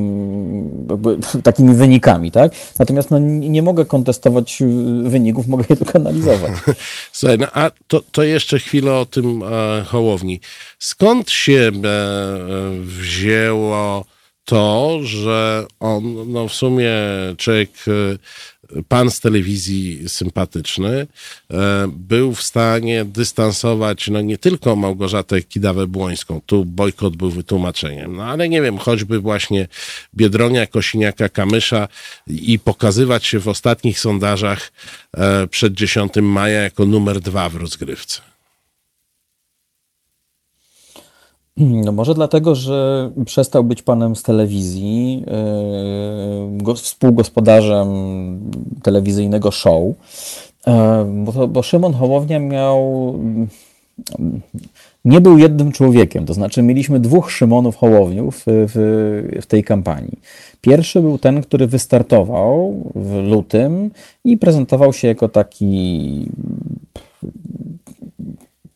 takimi 1.42 1.74
wynikami, 1.74 2.30
tak? 2.30 2.52
Natomiast 2.78 3.10
no, 3.10 3.18
nie 3.18 3.62
mogę 3.62 3.84
kontestować 3.84 4.62
wyników, 5.02 5.46
mogę 5.46 5.64
je 5.70 5.76
tylko 5.76 5.98
analizować. 5.98 6.52
Słuchaj, 7.12 7.38
no, 7.38 7.46
a 7.52 7.70
to, 7.88 8.00
to 8.12 8.22
jeszcze 8.22 8.58
chwilę 8.58 8.94
o 8.94 9.06
tym 9.06 9.42
e, 9.42 9.84
Hołowni. 9.84 10.40
Skąd 10.78 11.30
się 11.30 11.70
e, 11.84 12.00
wzięło 12.80 14.04
to, 14.44 14.98
że 15.02 15.66
on, 15.80 16.32
no 16.32 16.48
w 16.48 16.52
sumie 16.52 16.92
człowiek 17.36 17.70
pan 18.88 19.10
z 19.10 19.20
telewizji 19.20 20.08
sympatyczny 20.08 21.06
e, 21.50 21.88
był 21.88 22.34
w 22.34 22.42
stanie 22.42 23.04
dystansować 23.04 24.08
no 24.08 24.20
nie 24.20 24.38
tylko 24.38 24.76
Małgorzatę 24.76 25.42
Kidawę-Błońską, 25.42 26.40
tu 26.46 26.64
bojkot 26.64 27.16
był 27.16 27.30
wytłumaczeniem, 27.30 28.16
no 28.16 28.24
ale 28.24 28.48
nie 28.48 28.62
wiem, 28.62 28.78
choćby 28.78 29.20
właśnie 29.20 29.68
Biedronia, 30.14 30.66
Kosiniaka, 30.66 31.28
Kamysza 31.28 31.88
i 32.26 32.58
pokazywać 32.58 33.26
się 33.26 33.38
w 33.38 33.48
ostatnich 33.48 34.00
sondażach 34.00 34.72
e, 35.16 35.46
przed 35.46 35.74
10 35.74 36.12
maja 36.22 36.60
jako 36.60 36.86
numer 36.86 37.20
dwa 37.20 37.48
w 37.48 37.56
rozgrywce. 37.56 38.29
No 41.56 41.92
może 41.92 42.14
dlatego, 42.14 42.54
że 42.54 43.10
przestał 43.24 43.64
być 43.64 43.82
panem 43.82 44.16
z 44.16 44.22
telewizji, 44.22 45.24
yy, 46.66 46.74
współgospodarzem 46.74 47.88
telewizyjnego 48.82 49.50
show, 49.50 49.82
yy, 50.66 50.72
bo, 51.24 51.48
bo 51.48 51.62
Szymon 51.62 51.92
Hołownia 51.92 52.38
miał 52.38 53.14
nie 55.04 55.20
był 55.20 55.38
jednym 55.38 55.72
człowiekiem, 55.72 56.26
to 56.26 56.34
znaczy 56.34 56.62
mieliśmy 56.62 57.00
dwóch 57.00 57.30
Szymonów 57.30 57.76
Hołowniów 57.76 58.44
w, 58.46 58.66
w, 59.42 59.46
tej 59.46 59.64
kampanii. 59.64 60.18
Pierwszy 60.60 61.00
był 61.00 61.18
ten, 61.18 61.42
który 61.42 61.66
wystartował 61.66 62.74
w 62.94 63.14
lutym 63.14 63.90
i 64.24 64.38
prezentował 64.38 64.92
się 64.92 65.08
jako 65.08 65.28
taki 65.28 66.26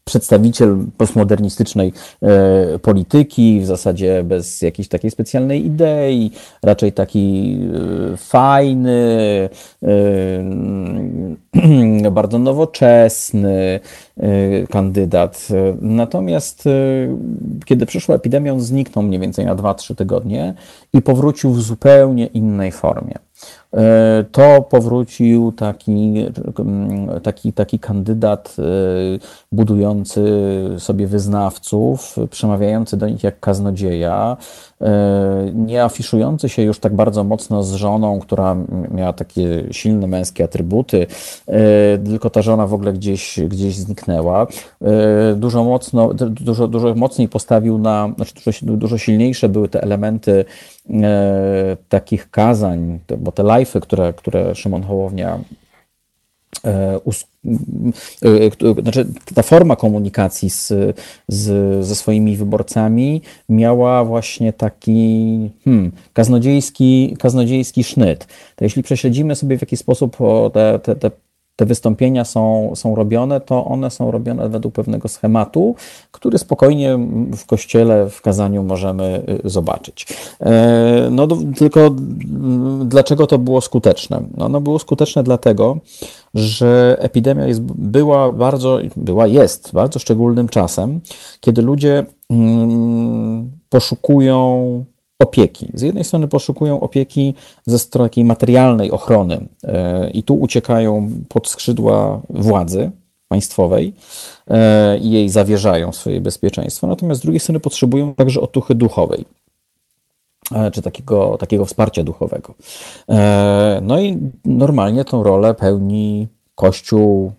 przedstawiciel 0.05 0.77
postmodernistycznej 0.97 1.93
e, 2.23 2.79
polityki, 2.79 3.61
w 3.61 3.67
zasadzie 3.67 4.25
bez 4.25 4.63
jakiejś 4.63 4.89
takiej 4.89 5.11
specjalnej 5.11 5.67
idei, 5.67 6.31
raczej 6.63 6.93
taki 6.93 7.59
e, 8.13 8.17
fajny, 8.17 9.49
e, 12.05 12.11
bardzo 12.11 12.39
nowoczesny 12.39 13.81
kandydat. 14.71 15.49
Natomiast 15.81 16.65
kiedy 17.65 17.87
przyszła 17.87 18.15
epidemia, 18.15 18.53
on 18.53 18.61
zniknął 18.61 19.03
mniej 19.03 19.21
więcej 19.21 19.45
na 19.45 19.57
2-3 19.57 19.95
tygodnie 19.95 20.55
i 20.93 21.03
powrócił 21.03 21.53
w 21.53 21.63
zupełnie 21.63 22.27
innej 22.27 22.73
formie. 22.73 23.15
To 24.33 24.63
powrócił 24.63 25.53
taki, 25.53 26.15
taki, 27.23 27.53
taki 27.53 27.79
kandydat 27.79 28.57
budujący 29.55 30.23
sobie 30.79 31.07
wyznawców, 31.07 32.17
przemawiający 32.31 32.97
do 32.97 33.09
nich 33.09 33.23
jak 33.23 33.41
kaznodzieja, 33.41 34.37
e, 34.81 35.51
nie 35.55 35.85
afiszujący 35.85 36.49
się 36.49 36.63
już 36.63 36.79
tak 36.79 36.95
bardzo 36.95 37.25
mocno 37.25 37.63
z 37.63 37.75
żoną, 37.75 38.21
która 38.21 38.57
miała 38.91 39.13
takie 39.13 39.65
silne 39.71 40.07
męskie 40.07 40.45
atrybuty, 40.45 41.07
tylko 42.05 42.31
ta 42.31 42.43
żona 42.43 42.67
w 42.67 42.75
ogóle 42.75 42.93
gdzieś, 42.93 43.41
gdzieś 43.49 43.77
zniknęła. 43.77 44.47
Dużo, 45.37 45.65
mocno, 45.65 46.15
dużo, 46.15 46.69
dużo 46.69 46.95
mocniej 46.95 47.29
postawił 47.29 47.79
na, 47.79 48.13
znaczy 48.17 48.35
dużo, 48.35 48.77
dużo 48.77 48.99
silniejsze 48.99 49.49
były 49.49 49.69
te 49.69 49.83
elementy 49.83 50.45
e, 50.91 51.77
takich 51.89 52.31
kazań, 52.31 53.01
bo 53.19 53.33
te 53.33 53.43
live'y, 53.43 53.81
które, 53.81 54.13
które 54.13 54.55
Szymon 54.55 54.83
Hołownia 54.83 55.29
e, 55.29 55.39
e, 55.39 55.64
znaczy 58.83 59.07
ta 59.35 59.43
forma 59.43 59.77
komunikacji 59.77 60.51
z, 60.51 60.73
z, 61.29 61.87
ze 61.87 61.95
swoimi 61.95 62.37
wyborcami 62.37 63.23
miała 63.49 64.05
właśnie 64.05 64.53
taki 64.53 65.51
hmm, 65.65 65.93
kaznodziejski, 66.13 67.17
kaznodziejski 67.19 67.85
sznyt. 67.85 68.27
To 68.57 68.65
jeśli 68.65 68.83
prześledzimy 68.83 69.37
sobie 69.37 69.59
w 69.59 69.61
jaki 69.61 69.77
sposób 69.77 70.17
te, 70.53 70.79
te, 70.79 70.97
te 70.97 71.11
te 71.57 71.67
wystąpienia 71.67 72.25
są, 72.25 72.73
są 72.75 72.95
robione, 72.95 73.41
to 73.41 73.65
one 73.65 73.91
są 73.91 74.11
robione 74.11 74.49
według 74.49 74.75
pewnego 74.75 75.09
schematu, 75.09 75.75
który 76.11 76.39
spokojnie 76.39 76.99
w 77.37 77.47
kościele, 77.47 78.11
w 78.11 78.23
kazaniu 78.23 78.63
możemy 78.63 79.23
y, 79.45 79.51
zobaczyć. 79.51 80.07
E, 80.41 81.09
no 81.11 81.29
tylko 81.57 81.91
dlaczego 82.85 83.27
to 83.27 83.39
było 83.39 83.61
skuteczne? 83.61 84.23
No, 84.37 84.47
ono 84.47 84.61
było 84.61 84.79
skuteczne 84.79 85.23
dlatego, 85.23 85.79
że 86.35 86.97
epidemia 87.01 87.47
jest, 87.47 87.61
była 87.63 88.33
bardzo, 88.33 88.79
była, 88.97 89.27
jest 89.27 89.73
bardzo 89.73 89.99
szczególnym 89.99 90.49
czasem, 90.49 91.01
kiedy 91.41 91.63
ludzie 91.63 92.07
mm, 92.31 93.51
poszukują 93.69 94.85
opieki. 95.19 95.71
Z 95.75 95.83
jednej 95.83 96.05
strony 96.05 96.29
poszukują 96.29 96.81
opieki 96.81 97.35
ze 97.67 97.79
strony 97.79 98.09
takiej 98.09 98.25
materialnej 98.25 98.91
ochrony 98.91 99.47
e, 99.65 100.11
i 100.11 100.23
tu 100.23 100.35
uciekają 100.35 101.11
pod 101.29 101.49
skrzydła 101.49 102.21
władzy 102.31 102.91
państwowej 103.29 103.93
e, 104.49 104.99
i 104.99 105.11
jej 105.11 105.29
zawierzają 105.29 105.93
swoje 105.93 106.21
bezpieczeństwo. 106.21 106.87
Natomiast 106.87 107.21
z 107.21 107.23
drugiej 107.23 107.41
strony 107.41 107.61
potrzebują 107.61 108.15
także 108.15 108.41
otuchy 108.41 108.75
duchowej 108.75 109.25
e, 110.55 110.71
czy 110.71 110.83
takiego, 110.83 111.37
takiego 111.39 111.65
wsparcia 111.65 112.05
duchowego. 112.05 112.55
No 113.83 114.01
i 114.01 114.19
normalnie 114.45 115.05
tą 115.05 115.23
rolę 115.23 115.55
pełni 115.55 116.29
Kościół 116.55 117.33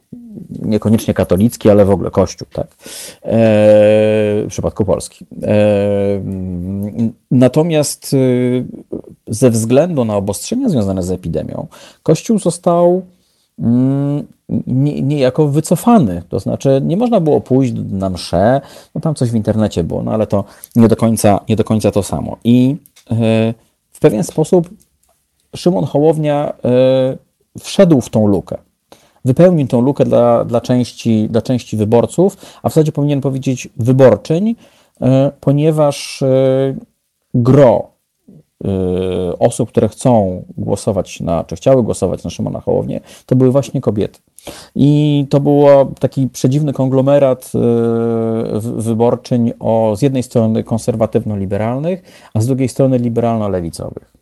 niekoniecznie 0.49 1.13
katolicki, 1.13 1.69
ale 1.69 1.85
w 1.85 1.91
ogóle 1.91 2.11
Kościół, 2.11 2.47
tak? 2.53 2.67
E, 2.67 2.75
w 4.43 4.47
przypadku 4.49 4.85
Polski. 4.85 5.25
E, 5.43 5.57
natomiast 7.31 8.13
e, 8.13 8.17
ze 9.27 9.49
względu 9.49 10.05
na 10.05 10.15
obostrzenia 10.15 10.69
związane 10.69 11.03
z 11.03 11.11
epidemią, 11.11 11.67
Kościół 12.03 12.39
został 12.39 13.01
mm, 13.59 14.27
niejako 15.03 15.47
wycofany. 15.47 16.21
To 16.29 16.39
znaczy, 16.39 16.81
nie 16.83 16.97
można 16.97 17.19
było 17.19 17.41
pójść 17.41 17.73
na 17.89 18.09
mszę, 18.09 18.61
no 18.95 19.01
tam 19.01 19.15
coś 19.15 19.31
w 19.31 19.35
internecie 19.35 19.83
było, 19.83 20.03
no 20.03 20.11
ale 20.11 20.27
to 20.27 20.43
nie 20.75 20.87
do 20.87 20.95
końca, 20.95 21.39
nie 21.49 21.55
do 21.55 21.63
końca 21.63 21.91
to 21.91 22.03
samo. 22.03 22.37
I 22.43 22.75
w 23.91 23.99
pewien 23.99 24.23
sposób 24.23 24.69
Szymon 25.55 25.85
Hołownia 25.85 26.53
wszedł 27.59 28.01
w 28.01 28.09
tą 28.09 28.27
lukę 28.27 28.57
wypełnił 29.25 29.67
tą 29.67 29.81
lukę 29.81 30.05
dla, 30.05 30.45
dla, 30.45 30.61
części, 30.61 31.27
dla 31.29 31.41
części 31.41 31.77
wyborców, 31.77 32.37
a 32.63 32.69
w 32.69 32.71
zasadzie 32.71 32.91
powinien 32.91 33.21
powiedzieć 33.21 33.69
wyborczyń, 33.77 34.55
e, 35.01 35.31
ponieważ 35.39 36.21
e, 36.21 36.75
gro 37.33 37.87
e, 38.65 38.69
osób, 39.39 39.69
które 39.69 39.89
chcą 39.89 40.43
głosować 40.57 41.19
na, 41.19 41.43
czy 41.43 41.55
chciały 41.55 41.83
głosować 41.83 42.23
na 42.23 42.29
Szymona 42.29 42.61
Hołownię, 42.61 43.01
to 43.25 43.35
były 43.35 43.51
właśnie 43.51 43.81
kobiety. 43.81 44.19
I 44.75 45.25
to 45.29 45.39
był 45.39 45.65
taki 45.99 46.27
przedziwny 46.27 46.73
konglomerat 46.73 47.51
wyborczyń 48.77 49.53
o 49.59 49.93
z 49.97 50.01
jednej 50.01 50.23
strony 50.23 50.63
konserwatywno-liberalnych, 50.63 52.01
a 52.33 52.41
z 52.41 52.47
drugiej 52.47 52.69
strony 52.69 52.99
liberalno-lewicowych. 52.99 54.15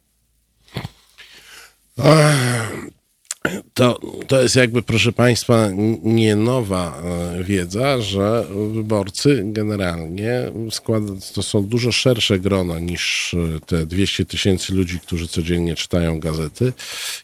To, 3.74 4.00
to 4.28 4.42
jest 4.42 4.56
jakby, 4.56 4.82
proszę 4.82 5.12
Państwa, 5.12 5.70
nie 6.04 6.36
nowa 6.36 7.02
e, 7.04 7.44
wiedza, 7.44 8.02
że 8.02 8.46
wyborcy 8.74 9.44
generalnie 9.46 10.52
składa, 10.72 11.14
to 11.34 11.44
są 11.44 11.66
dużo 11.66 11.92
szersze 11.92 12.40
grona 12.40 12.80
niż 12.80 13.34
e, 13.34 13.60
te 13.60 13.86
200 13.86 14.26
tysięcy 14.26 14.74
ludzi, 14.74 15.00
którzy 15.00 15.28
codziennie 15.28 15.76
czytają 15.76 16.20
gazety 16.20 16.74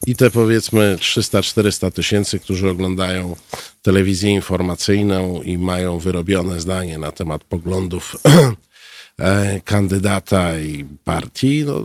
i 0.07 0.15
te 0.15 0.31
powiedzmy 0.31 0.97
300-400 0.99 1.91
tysięcy, 1.91 2.39
którzy 2.39 2.69
oglądają 2.69 3.35
telewizję 3.81 4.31
informacyjną 4.31 5.41
i 5.41 5.57
mają 5.57 5.99
wyrobione 5.99 6.59
zdanie 6.59 6.97
na 6.97 7.11
temat 7.11 7.43
poglądów 7.43 8.15
e, 9.19 9.61
kandydata 9.65 10.59
i 10.59 10.85
partii, 11.03 11.63
no, 11.65 11.83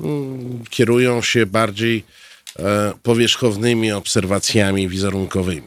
kierują 0.70 1.22
się 1.22 1.46
bardziej 1.46 2.04
powierzchownymi 3.02 3.92
obserwacjami 3.92 4.88
wizerunkowymi. 4.88 5.62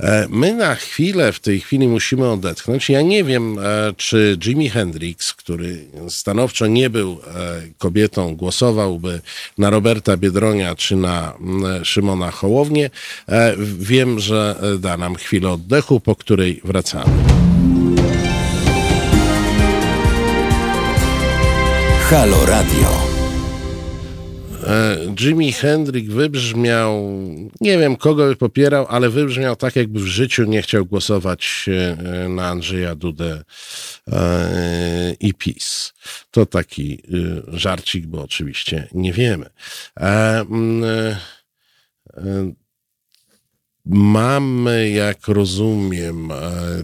E, 0.00 0.26
my 0.30 0.54
na 0.54 0.74
chwilę, 0.74 1.32
w 1.32 1.40
tej 1.40 1.60
chwili 1.60 1.88
musimy 1.88 2.28
odetchnąć. 2.28 2.90
Ja 2.90 3.02
nie 3.02 3.24
wiem, 3.24 3.58
e, 3.58 3.62
czy 3.96 4.38
Jimi 4.44 4.70
Hendrix, 4.70 5.32
który 5.32 5.84
stanowczo 6.08 6.66
nie 6.66 6.90
był 6.90 7.20
kobietą, 7.78 8.36
głosowałby 8.36 9.20
na 9.58 9.70
Roberta 9.70 10.16
Biedronia 10.16 10.74
czy 10.74 10.96
na 10.96 11.34
Szymona 11.82 12.30
Hołownię. 12.30 12.90
Wiem, 13.78 14.20
że 14.20 14.56
da 14.78 14.96
nam 14.96 15.14
chwilę 15.14 15.50
oddechu, 15.50 16.00
po 16.00 16.16
której 16.16 16.60
wracamy. 16.64 17.12
Halo 22.10 22.46
Radio. 22.46 23.09
E, 24.70 24.96
Jimi 25.20 25.52
Hendrix 25.52 26.08
wybrzmiał, 26.08 27.02
nie 27.60 27.78
wiem 27.78 27.96
kogo 27.96 28.26
by 28.26 28.36
popierał, 28.36 28.86
ale 28.88 29.10
wybrzmiał 29.10 29.56
tak, 29.56 29.76
jakby 29.76 30.00
w 30.00 30.06
życiu 30.06 30.44
nie 30.44 30.62
chciał 30.62 30.86
głosować 30.86 31.66
e, 31.68 32.28
na 32.28 32.46
Andrzeja 32.46 32.94
Dudę 32.94 33.42
e, 34.12 35.14
i 35.20 35.34
PiS. 35.34 35.92
To 36.30 36.46
taki 36.46 37.02
żarcik, 37.48 38.06
bo 38.06 38.22
oczywiście 38.22 38.88
nie 38.92 39.12
wiemy. 39.12 39.50
Mamy, 43.86 44.90
jak 44.90 45.28
rozumiem, 45.28 46.28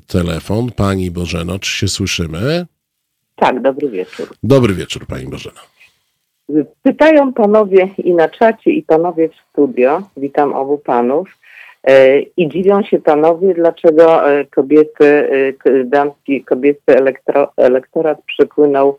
telefon. 0.06 0.70
Pani 0.70 1.10
Bożeno, 1.10 1.58
czy 1.58 1.72
się 1.72 1.88
słyszymy? 1.88 2.66
Tak, 3.36 3.62
dobry 3.62 3.90
wieczór. 3.90 4.36
Dobry 4.42 4.74
wieczór, 4.74 5.06
Pani 5.06 5.26
Bożeno. 5.26 5.75
Pytają 6.82 7.32
panowie 7.32 7.88
i 7.98 8.14
na 8.14 8.28
czacie, 8.28 8.70
i 8.70 8.82
panowie 8.82 9.28
w 9.28 9.34
studio, 9.50 10.02
witam 10.16 10.52
obu 10.52 10.78
panów, 10.78 11.28
e, 11.84 12.20
i 12.20 12.48
dziwią 12.48 12.82
się 12.82 12.98
panowie, 12.98 13.54
dlaczego 13.54 14.30
e, 14.30 14.44
kobiety, 14.44 15.28
e, 15.64 15.84
damski, 15.84 16.44
kobiecy 16.44 16.82
elektro, 16.86 17.52
elektorat 17.56 18.18
przypłynął 18.26 18.98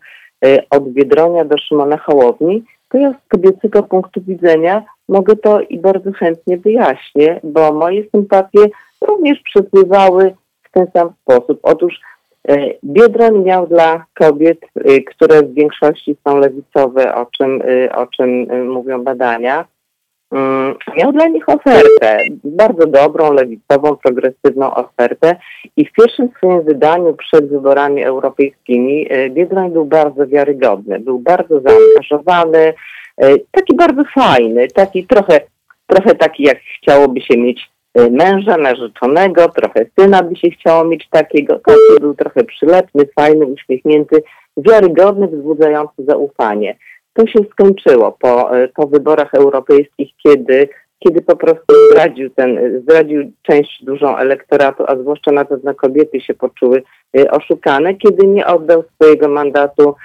od 0.70 0.90
Biedronia 0.90 1.46
do 1.46 1.58
Szymona 1.58 1.98
Hołowni. 1.98 2.64
To 2.90 2.98
ja 2.98 3.12
z 3.12 3.28
kobiecego 3.28 3.84
punktu 3.84 4.22
widzenia 4.22 4.84
mogę 5.10 5.36
to 5.36 5.62
i 5.62 5.80
bardzo 5.80 6.12
chętnie 6.12 6.58
wyjaśnię, 6.58 7.40
bo 7.44 7.74
moje 7.74 8.04
sympatie 8.10 8.60
również 9.02 9.40
przepływały 9.40 10.36
w 10.64 10.72
ten 10.72 10.88
sam 10.94 11.10
sposób. 11.22 11.60
Otóż 11.64 12.00
Biedroń 12.84 13.44
miał 13.44 13.68
dla 13.68 14.06
kobiet, 14.14 14.60
e, 14.76 15.02
które 15.02 15.44
w 15.44 15.54
większości 15.54 16.16
są 16.28 16.38
lewicowe, 16.38 17.16
o 17.16 17.26
czym, 17.26 17.62
e, 17.62 17.96
o 17.96 18.08
czym 18.08 18.48
mówią 18.68 19.04
badania, 19.04 19.66
mm, 20.32 20.76
miał 20.98 21.12
dla 21.12 21.28
nich 21.28 21.50
ofertę, 21.50 22.24
bardzo 22.44 22.88
dobrą, 22.88 23.34
lewicową, 23.34 23.96
progresywną 23.96 24.74
ofertę 24.74 25.36
i 25.78 25.86
w 25.86 25.92
pierwszym 25.92 26.30
swoim 26.38 26.62
wydaniu 26.62 27.14
przed 27.14 27.50
wyborami 27.50 28.04
europejskimi 28.04 29.08
e, 29.10 29.30
Biedroń 29.30 29.72
był 29.72 29.86
bardzo 29.86 30.28
wiarygodny, 30.28 31.00
był 31.00 31.20
bardzo 31.20 31.62
zaangażowany, 31.62 32.74
e, 33.18 33.38
taki 33.52 33.76
bardzo 33.76 34.04
fajny, 34.16 34.68
taki 34.68 35.08
trochę, 35.08 35.40
trochę 35.88 36.16
taki 36.16 36.44
jak 36.44 36.58
chciałoby 36.78 37.22
się 37.22 37.38
mieć 37.38 37.62
e, 37.62 37.77
męża 38.12 38.58
narzeczonego, 38.58 39.50
trochę 39.50 39.86
syna 40.00 40.24
by 40.24 40.36
się 40.36 40.50
chciało 40.50 40.86
mieć 40.86 41.08
takiego, 41.10 41.60
taki 41.60 42.02
był 42.02 42.16
trochę 42.16 42.44
przylepny, 42.44 43.06
fajny, 43.16 43.46
uśmiechnięty, 43.46 44.24
wiarygodny, 44.58 45.28
wzbudzający 45.28 46.04
zaufanie. 46.08 46.78
To 47.14 47.28
się 47.28 47.40
skończyło 47.52 48.12
po, 48.12 48.58
e, 48.58 48.68
po 48.68 48.88
wyborach 48.88 49.34
europejskich, 49.34 50.10
kiedy, 50.24 50.70
kiedy 51.00 51.22
po 51.22 51.36
prostu 51.36 51.76
zdradził, 51.92 52.30
ten, 52.30 52.82
zdradził 52.82 53.32
część 53.42 53.84
dużą 53.84 54.18
elektoratu, 54.18 54.84
a 54.88 54.96
zwłaszcza 54.96 55.32
na 55.32 55.46
pewno 55.46 55.74
kobiety 55.74 56.22
się 56.22 56.34
poczuły 56.34 56.84
e, 57.18 57.32
oszukane, 57.32 57.94
kiedy 57.96 58.28
nie 58.28 58.46
oddał 58.48 58.84
swojego 58.96 59.28
mandatu 59.28 59.96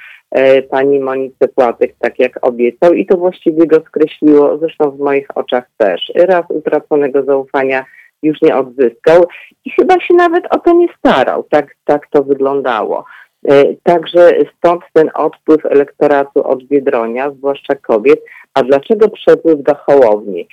pani 0.71 1.01
Monice 1.01 1.49
Płatek, 1.49 1.95
tak 1.99 2.19
jak 2.19 2.47
obiecał 2.47 2.93
i 2.93 3.07
to 3.07 3.17
właściwie 3.17 3.67
go 3.67 3.83
skreśliło, 3.89 4.59
zresztą 4.59 4.91
w 4.91 4.99
moich 4.99 5.27
oczach 5.35 5.65
też. 5.77 6.13
Raz 6.15 6.45
utraconego 6.49 7.25
zaufania 7.25 7.85
już 8.23 8.43
nie 8.43 8.57
odzyskał 8.57 9.25
i 9.65 9.71
chyba 9.71 10.01
się 10.01 10.15
nawet 10.15 10.45
o 10.51 10.59
to 10.59 10.73
nie 10.73 10.89
starał. 10.99 11.45
Tak, 11.51 11.75
tak 11.85 12.07
to 12.11 12.25
wyglądało. 12.25 13.05
E, 13.49 13.65
także 13.83 14.31
stąd 14.59 14.83
ten 14.93 15.11
odpływ 15.15 15.67
elektoratu 15.67 16.47
od 16.49 16.65
Biedronia, 16.65 17.31
zwłaszcza 17.31 17.75
kobiet. 17.75 18.21
A 18.55 18.63
dlaczego 18.63 19.09
przepływ 19.09 19.63
do 19.63 19.75
Hołowni? 19.75 20.49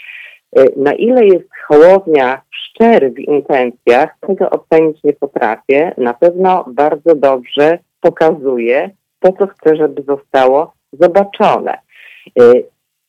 E, 0.56 0.64
na 0.76 0.94
ile 0.94 1.26
jest 1.26 1.50
Hołownia 1.68 2.42
szczery 2.52 3.10
w 3.10 3.20
intencjach, 3.20 4.10
tego 4.28 4.50
ocenić 4.50 5.04
nie 5.04 5.14
potrafię. 5.14 5.94
Na 5.98 6.14
pewno 6.14 6.66
bardzo 6.68 7.16
dobrze 7.16 7.80
pokazuje 8.02 8.90
to, 9.20 9.34
co 9.34 9.48
chce, 9.48 9.76
żeby 9.76 10.04
zostało 10.04 10.74
zobaczone. 10.92 11.78
E, 12.40 12.54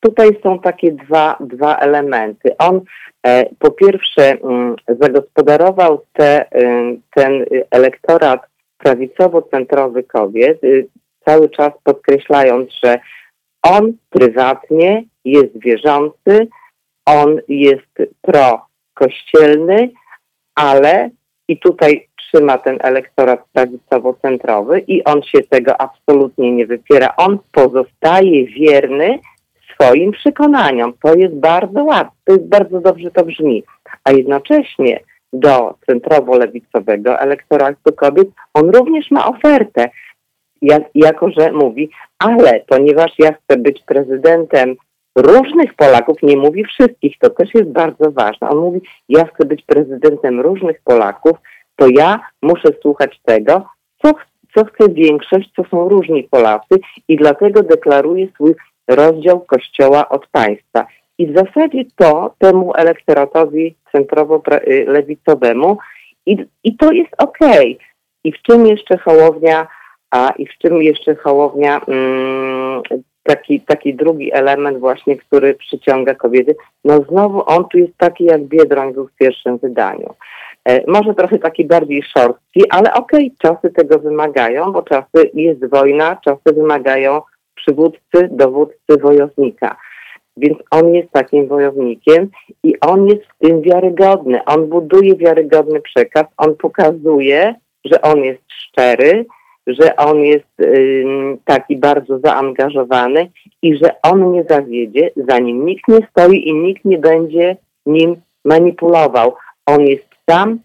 tutaj 0.00 0.28
są 0.42 0.58
takie 0.58 0.92
dwa, 0.92 1.36
dwa 1.40 1.76
elementy. 1.76 2.56
On 2.58 2.80
po 3.58 3.70
pierwsze 3.70 4.30
mm, 4.30 4.76
zagospodarował 4.88 6.02
te, 6.12 6.44
ten 7.14 7.44
elektorat 7.70 8.50
prawicowo-centrowy 8.80 10.02
kobiet, 10.02 10.64
y, 10.64 10.88
cały 11.24 11.48
czas 11.50 11.72
podkreślając, 11.84 12.70
że 12.84 13.00
on 13.62 13.92
prywatnie 14.10 15.04
jest 15.24 15.58
wierzący, 15.58 16.48
on 17.06 17.40
jest 17.48 17.98
pro-kościelny, 18.22 19.90
ale 20.54 21.10
i 21.48 21.58
tutaj 21.58 22.08
trzyma 22.32 22.58
ten 22.58 22.78
elektorat 22.80 23.40
prawicowo-centrowy 23.52 24.84
i 24.86 25.04
on 25.04 25.22
się 25.22 25.38
tego 25.42 25.80
absolutnie 25.80 26.52
nie 26.52 26.66
wypiera. 26.66 27.14
On 27.16 27.38
pozostaje 27.52 28.46
wierny 28.46 29.18
swoim 29.74 30.12
przekonaniom. 30.12 30.92
To 31.02 31.14
jest 31.14 31.34
bardzo 31.34 31.84
łatwe, 31.84 32.16
to 32.24 32.32
jest 32.32 32.48
bardzo 32.48 32.80
dobrze 32.80 33.10
to 33.10 33.24
brzmi. 33.24 33.62
A 34.04 34.12
jednocześnie 34.12 35.00
do 35.32 35.74
centrowo-lewicowego 35.86 37.18
elektoratu 37.18 37.92
kobiet, 37.96 38.28
on 38.54 38.70
również 38.70 39.10
ma 39.10 39.26
ofertę, 39.26 39.90
jak, 40.62 40.82
jako 40.94 41.30
że 41.30 41.52
mówi, 41.52 41.90
ale 42.18 42.64
ponieważ 42.66 43.12
ja 43.18 43.32
chcę 43.32 43.56
być 43.56 43.82
prezydentem 43.86 44.76
różnych 45.18 45.74
Polaków, 45.74 46.16
nie 46.22 46.36
mówi 46.36 46.64
wszystkich, 46.64 47.18
to 47.18 47.30
też 47.30 47.54
jest 47.54 47.68
bardzo 47.68 48.10
ważne. 48.10 48.48
On 48.48 48.58
mówi, 48.58 48.80
ja 49.08 49.24
chcę 49.24 49.44
być 49.44 49.62
prezydentem 49.62 50.40
różnych 50.40 50.80
Polaków, 50.84 51.36
to 51.80 51.88
ja 51.88 52.20
muszę 52.42 52.68
słuchać 52.82 53.20
tego, 53.24 53.66
co, 54.02 54.12
co 54.54 54.64
chce 54.64 54.88
większość, 54.88 55.50
co 55.56 55.64
są 55.70 55.88
różni 55.88 56.22
Polacy 56.22 56.80
i 57.08 57.16
dlatego 57.16 57.62
deklaruje 57.62 58.28
swój 58.34 58.54
rozdział 58.88 59.40
Kościoła 59.40 60.08
od 60.08 60.26
państwa. 60.26 60.86
I 61.18 61.26
w 61.26 61.36
zasadzie 61.36 61.84
to 61.96 62.34
temu 62.38 62.72
elektoratowi 62.76 63.74
centrowo-lewicowemu 63.92 65.76
i, 66.26 66.36
i 66.64 66.76
to 66.76 66.92
jest 66.92 67.12
okej. 67.18 67.74
Okay. 67.74 67.86
I 68.24 68.32
w 68.32 68.42
czym 68.42 68.66
jeszcze 68.66 68.98
Hołownia, 68.98 69.66
a 70.10 70.32
i 70.38 70.46
w 70.46 70.58
czym 70.58 70.82
jeszcze 70.82 71.14
Hołownia, 71.14 71.80
mm, 71.88 72.82
taki, 73.22 73.60
taki 73.60 73.94
drugi 73.94 74.32
element 74.32 74.78
właśnie, 74.78 75.16
który 75.16 75.54
przyciąga 75.54 76.14
kobiety, 76.14 76.56
no 76.84 77.00
znowu 77.10 77.42
on 77.46 77.64
tu 77.68 77.78
jest 77.78 77.96
taki 77.96 78.24
jak 78.24 78.42
Biedroń 78.42 78.94
był 78.94 79.06
w 79.06 79.16
pierwszym 79.16 79.58
wydaniu. 79.58 80.14
E, 80.68 80.90
może 80.90 81.14
trochę 81.14 81.38
taki 81.38 81.64
bardziej 81.64 82.02
szorstki, 82.02 82.70
ale 82.70 82.94
okej, 82.94 83.32
okay, 83.36 83.54
czasy 83.54 83.74
tego 83.74 83.98
wymagają, 83.98 84.72
bo 84.72 84.82
czasy 84.82 85.30
jest 85.34 85.66
wojna, 85.66 86.16
czasy 86.24 86.54
wymagają 86.56 87.22
przywódcy, 87.54 88.28
dowódcy, 88.30 88.96
wojownika. 89.02 89.76
Więc 90.36 90.58
on 90.70 90.94
jest 90.94 91.10
takim 91.12 91.48
wojownikiem 91.48 92.28
i 92.62 92.80
on 92.80 93.06
jest 93.06 93.22
w 93.22 93.38
tym 93.46 93.62
wiarygodny. 93.62 94.44
On 94.44 94.66
buduje 94.66 95.16
wiarygodny 95.16 95.80
przekaz, 95.80 96.24
on 96.36 96.56
pokazuje, 96.56 97.54
że 97.84 98.02
on 98.02 98.24
jest 98.24 98.42
szczery, 98.48 99.26
że 99.66 99.96
on 99.96 100.20
jest 100.20 100.46
taki 101.44 101.76
bardzo 101.76 102.18
zaangażowany 102.18 103.30
i 103.62 103.76
że 103.76 104.00
on 104.02 104.32
nie 104.32 104.44
zawiedzie, 104.44 105.10
za 105.16 105.38
nim 105.38 105.66
nikt 105.66 105.88
nie 105.88 106.06
stoi 106.10 106.48
i 106.48 106.54
nikt 106.54 106.84
nie 106.84 106.98
będzie 106.98 107.56
nim 107.86 108.16
manipulował. 108.44 109.34
On 109.66 109.80
jest 109.80 110.09
sam, 110.30 110.58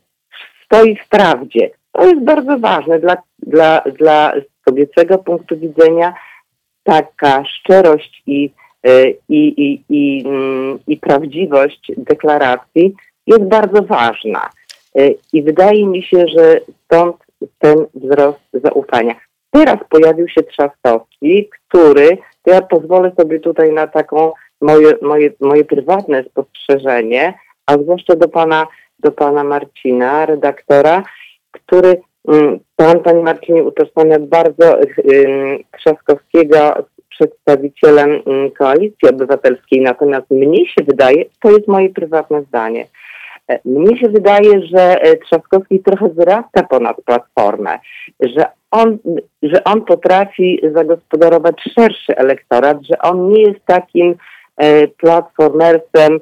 stoi 0.65 0.95
w 0.95 1.09
prawdzie. 1.09 1.69
To 1.91 2.07
jest 2.07 2.23
bardzo 2.23 2.59
ważne 2.59 2.99
dla, 2.99 3.17
dla, 3.39 3.81
dla 3.99 4.33
kobiecego 4.65 5.17
punktu 5.17 5.57
widzenia. 5.57 6.13
Taka 6.83 7.43
szczerość 7.45 8.23
i 8.27 8.49
Y, 8.87 9.17
i, 9.29 9.47
i, 9.47 9.83
i, 9.89 10.23
mm, 10.27 10.79
i 10.87 10.97
prawdziwość 10.97 11.91
deklaracji 11.97 12.95
jest 13.27 13.43
bardzo 13.43 13.81
ważna. 13.81 14.49
Y, 14.99 15.17
I 15.33 15.43
wydaje 15.43 15.85
mi 15.85 16.03
się, 16.03 16.25
że 16.27 16.61
stąd 16.85 17.15
ten 17.59 17.85
wzrost 17.93 18.39
zaufania. 18.53 19.15
Teraz 19.51 19.77
pojawił 19.89 20.27
się 20.27 20.43
Trzaskowski, 20.43 21.49
który, 21.49 22.17
ja 22.45 22.61
pozwolę 22.61 23.11
sobie 23.19 23.39
tutaj 23.39 23.73
na 23.73 23.87
taką 23.87 24.31
moje, 24.61 24.93
moje, 25.01 25.31
moje 25.39 25.65
prywatne 25.65 26.23
spostrzeżenie, 26.23 27.33
a 27.65 27.77
zwłaszcza 27.77 28.15
do 28.15 28.27
pana, 28.27 28.67
do 28.99 29.11
pana 29.11 29.43
Marcina, 29.43 30.25
redaktora, 30.25 31.03
który 31.51 32.01
mm, 32.27 32.59
Pan, 32.75 32.99
Panie 32.99 33.23
Marcinie, 33.23 33.63
utożsamia 33.63 34.19
bardzo 34.19 34.79
Trzaskowskiego 35.77 36.85
przedstawicielem 37.09 38.21
mm, 38.25 38.51
Koalicji 38.51 39.09
Obywatelskiej, 39.09 39.81
natomiast 39.81 40.31
mnie 40.31 40.67
się 40.67 40.83
wydaje, 40.87 41.25
to 41.41 41.51
jest 41.51 41.67
moje 41.67 41.89
prywatne 41.89 42.43
zdanie, 42.43 42.85
e, 43.47 43.59
mnie 43.65 43.97
się 43.97 44.09
wydaje, 44.09 44.61
że 44.61 45.01
e, 45.01 45.17
Trzaskowski 45.17 45.79
trochę 45.79 46.09
wyrasta 46.09 46.63
ponad 46.63 46.97
Platformę, 47.05 47.79
że 48.19 48.45
on, 48.71 48.97
że 49.43 49.63
on 49.63 49.81
potrafi 49.81 50.61
zagospodarować 50.73 51.55
szerszy 51.73 52.17
elektorat, 52.17 52.77
że 52.89 52.97
on 52.97 53.29
nie 53.29 53.41
jest 53.41 53.65
takim 53.65 54.15
e, 54.57 54.87
platformersem, 54.87 56.19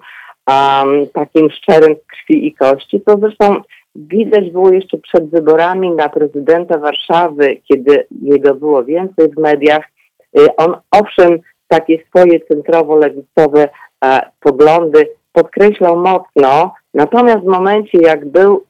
um, 0.48 1.08
takim 1.14 1.50
szczerym 1.50 1.96
krwi 2.08 2.48
i 2.48 2.54
kości, 2.54 3.02
to 3.02 3.18
zresztą 3.18 3.62
widać 3.96 4.52
było 4.52 4.74
jeszcze 4.74 4.98
przed 4.98 5.30
wyborami 5.30 5.92
na 5.92 6.10
prezydenta 6.10 6.78
Warszawy, 6.78 7.58
kiedy 7.68 8.08
jego 8.22 8.56
było 8.56 8.84
więcej 8.84 9.32
w 9.32 9.40
mediach, 9.40 9.94
Y, 10.40 10.56
on 10.56 10.76
owszem 10.92 11.40
takie 11.68 12.00
swoje 12.06 12.40
centrowo-lewicowe 12.40 13.70
e, 14.06 14.32
poglądy 14.40 15.10
podkreślał 15.34 16.00
mocno, 16.00 16.74
natomiast 16.94 17.40
w 17.40 17.48
momencie 17.48 17.98
jak 17.98 18.26
był 18.26 18.64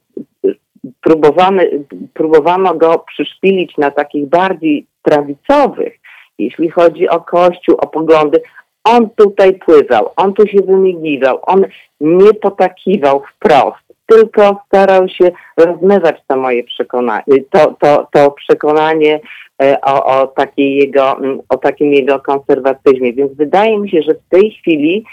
y, 0.44 0.54
próbowany, 1.00 1.84
próbowano 2.14 2.74
go 2.74 2.98
przyszpilić 2.98 3.76
na 3.78 3.90
takich 3.90 4.28
bardziej 4.28 4.86
prawicowych, 5.02 5.94
jeśli 6.38 6.70
chodzi 6.70 7.08
o 7.08 7.20
Kościół, 7.20 7.76
o 7.78 7.86
poglądy, 7.86 8.42
on 8.84 9.10
tutaj 9.10 9.54
pływał, 9.54 10.10
on 10.16 10.34
tu 10.34 10.46
się 10.46 10.58
wymigiwał, 10.66 11.38
on 11.42 11.64
nie 12.00 12.34
potakiwał 12.34 13.22
wprost, 13.34 13.84
tylko 14.06 14.60
starał 14.66 15.08
się 15.08 15.30
rozmywać 15.56 16.16
to 16.26 16.36
moje 16.36 16.64
przekonanie, 16.64 17.24
to, 17.50 17.76
to, 17.80 18.08
to 18.12 18.30
przekonanie 18.30 19.20
E, 19.62 19.80
o, 19.80 20.04
o, 20.04 20.26
takiej 20.26 20.76
jego, 20.76 21.16
o 21.48 21.56
takim 21.56 21.92
jego 21.92 22.20
konserwatyzmie. 22.20 23.12
Więc 23.12 23.32
wydaje 23.32 23.78
mi 23.78 23.90
się, 23.90 24.02
że 24.02 24.14
w 24.14 24.28
tej 24.28 24.50
chwili 24.50 25.04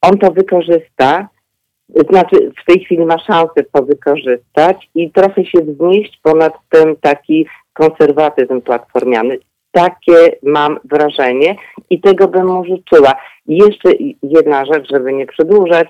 on 0.00 0.18
to 0.18 0.30
wykorzysta, 0.30 1.28
znaczy 2.10 2.52
w 2.62 2.64
tej 2.66 2.84
chwili 2.84 3.04
ma 3.06 3.18
szansę 3.18 3.64
to 3.72 3.82
wykorzystać 3.82 4.88
i 4.94 5.10
trochę 5.10 5.44
się 5.44 5.58
wznieść 5.60 6.20
ponad 6.22 6.54
ten 6.70 6.96
taki 6.96 7.46
konserwatyzm 7.72 8.60
platformiany. 8.60 9.38
Takie 9.72 10.36
mam 10.42 10.78
wrażenie 10.84 11.56
i 11.90 12.00
tego 12.00 12.28
bym 12.28 12.46
mu 12.46 12.64
życzyła. 12.64 13.14
Jeszcze 13.46 13.90
jedna 14.22 14.64
rzecz, 14.64 14.88
żeby 14.90 15.12
nie 15.12 15.26
przedłużać. 15.26 15.88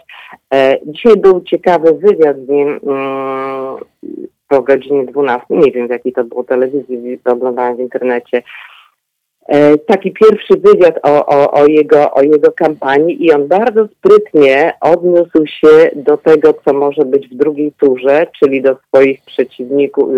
E, 0.54 0.78
dzisiaj 0.86 1.16
był 1.16 1.40
ciekawy 1.40 1.92
wywiad 1.94 2.36
z 2.36 2.48
nim 2.48 2.80
mm, 2.86 3.76
po 4.48 4.62
godzinie 4.62 5.04
12. 5.04 5.46
Nie 5.50 5.72
wiem, 5.72 5.86
w 5.86 5.90
jakiej 5.90 6.12
to 6.12 6.24
było 6.24 6.44
telewizji, 6.44 7.18
to 7.24 7.32
oglądałam 7.32 7.76
w 7.76 7.80
internecie. 7.80 8.42
E, 9.48 9.78
taki 9.78 10.12
pierwszy 10.12 10.54
wywiad 10.56 10.98
o, 11.02 11.26
o, 11.26 11.52
o, 11.52 11.66
jego, 11.66 12.14
o 12.14 12.22
jego 12.22 12.52
kampanii 12.52 13.24
i 13.24 13.32
on 13.32 13.48
bardzo 13.48 13.88
sprytnie 13.88 14.72
odniósł 14.80 15.46
się 15.46 15.90
do 15.96 16.16
tego, 16.16 16.54
co 16.64 16.72
może 16.72 17.04
być 17.04 17.28
w 17.28 17.34
drugiej 17.34 17.72
turze, 17.72 18.26
czyli 18.38 18.62
do 18.62 18.76
swoich 18.88 19.20
przeciwników. 19.24 20.08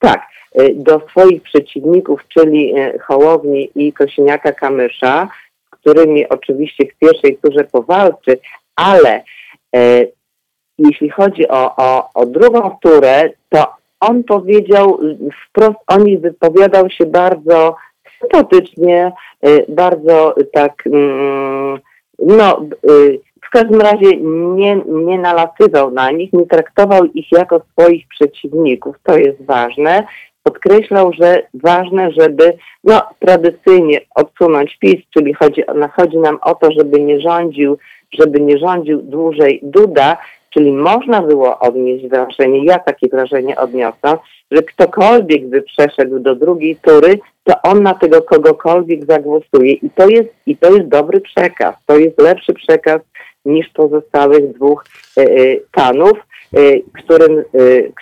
Tak, 0.00 0.22
y, 0.60 0.74
do 0.74 1.00
swoich 1.10 1.42
przeciwników, 1.42 2.20
czyli 2.28 2.74
Hołowni 3.06 3.70
i 3.74 3.92
Kosiniaka 3.92 4.52
Kamysza, 4.52 5.28
z 5.66 5.78
którymi 5.80 6.28
oczywiście 6.28 6.86
w 6.86 6.98
pierwszej 6.98 7.36
turze 7.36 7.64
powalczy, 7.64 8.38
ale 8.76 9.22
e, 9.76 10.06
jeśli 10.78 11.10
chodzi 11.10 11.48
o, 11.48 11.76
o, 11.76 12.10
o 12.14 12.26
drugą 12.26 12.76
turę, 12.82 13.30
to 13.48 13.66
on 14.00 14.24
powiedział 14.24 14.98
wprost, 15.48 15.78
on 15.86 16.20
wypowiadał 16.20 16.90
się 16.90 17.06
bardzo 17.06 17.76
sympatycznie, 18.20 19.12
y, 19.46 19.64
bardzo 19.68 20.34
tak, 20.52 20.86
mm, 20.86 21.78
no, 22.18 22.66
y, 22.90 23.20
w 23.50 23.52
każdym 23.52 23.80
razie 23.80 24.16
nie, 24.56 24.76
nie 24.86 25.18
nalatywał 25.18 25.90
na 25.90 26.10
nich, 26.10 26.32
nie 26.32 26.46
traktował 26.46 27.04
ich 27.04 27.32
jako 27.32 27.60
swoich 27.72 28.08
przeciwników. 28.08 28.96
To 29.02 29.18
jest 29.18 29.42
ważne. 29.44 30.06
Podkreślał, 30.42 31.12
że 31.12 31.42
ważne, 31.54 32.12
żeby 32.12 32.56
no, 32.84 33.02
tradycyjnie 33.18 34.00
odsunąć 34.14 34.78
PiS, 34.78 34.96
czyli 35.14 35.34
chodzi, 35.34 35.62
chodzi 35.96 36.18
nam 36.18 36.38
o 36.42 36.54
to, 36.54 36.72
żeby 36.72 37.00
nie 37.00 37.20
rządził, 37.20 37.78
żeby 38.12 38.40
nie 38.40 38.58
rządził 38.58 39.02
dłużej 39.02 39.60
Duda, 39.62 40.16
Czyli 40.50 40.72
można 40.72 41.22
było 41.22 41.58
odnieść 41.58 42.06
wrażenie, 42.06 42.64
ja 42.64 42.78
takie 42.78 43.08
wrażenie 43.08 43.56
odniosłam, 43.56 44.16
że 44.50 44.62
ktokolwiek 44.62 45.48
by 45.48 45.62
przeszedł 45.62 46.18
do 46.18 46.34
drugiej 46.34 46.76
tury, 46.76 47.18
to 47.44 47.54
on 47.62 47.82
na 47.82 47.94
tego 47.94 48.22
kogokolwiek 48.22 49.04
zagłosuje. 49.04 49.72
I 49.72 49.90
to 49.90 50.08
jest, 50.08 50.28
i 50.46 50.56
to 50.56 50.70
jest 50.70 50.88
dobry 50.88 51.20
przekaz. 51.20 51.74
To 51.86 51.98
jest 51.98 52.20
lepszy 52.20 52.54
przekaz 52.54 53.00
niż 53.44 53.68
pozostałych 53.68 54.52
dwóch 54.52 54.84
e, 55.16 55.22
e, 55.22 55.56
panów, 55.72 56.12
e, 56.12 56.58
którym, 57.02 57.44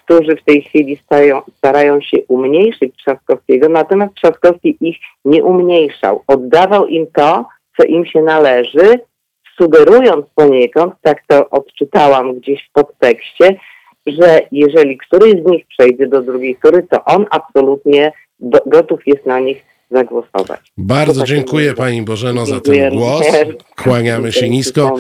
którzy 0.03 0.37
w 0.37 0.45
tej 0.45 0.63
chwili 0.63 0.97
stają, 0.97 1.43
starają 1.57 2.01
się 2.01 2.17
umniejszyć 2.29 2.97
Trzaskowskiego, 2.97 3.69
natomiast 3.69 4.15
Trzaskowski 4.15 4.77
ich 4.81 4.97
nie 5.25 5.45
umniejszał. 5.45 6.23
Oddawał 6.27 6.87
im 6.87 7.07
to, 7.15 7.45
co 7.77 7.85
im 7.85 8.07
się 8.07 8.23
należy, 8.23 9.01
sugerując 9.57 10.27
poniekąd, 10.35 10.95
tak 11.03 11.23
to 11.27 11.51
odczytałam 11.51 12.35
gdzieś 12.35 12.69
w 12.69 12.73
podtekście, 12.73 13.57
że 14.07 14.41
jeżeli 14.53 14.99
któryś 14.99 15.33
z 15.33 15.47
nich 15.47 15.67
przejdzie 15.67 16.07
do 16.07 16.23
drugiej 16.23 16.57
tury, 16.63 16.87
to 16.91 17.05
on 17.05 17.27
absolutnie 17.31 18.13
gotów 18.67 19.07
jest 19.07 19.27
na 19.27 19.41
nich 19.41 19.65
zagłosować. 19.91 20.73
Bardzo 20.79 21.25
dziękuję 21.25 21.75
Pani 21.75 22.03
Bożeno 22.03 22.47
za 22.47 22.61
ten 22.61 22.91
głos. 22.91 23.27
Kłaniamy 23.77 24.33
się 24.33 24.49
nisko. 24.49 24.97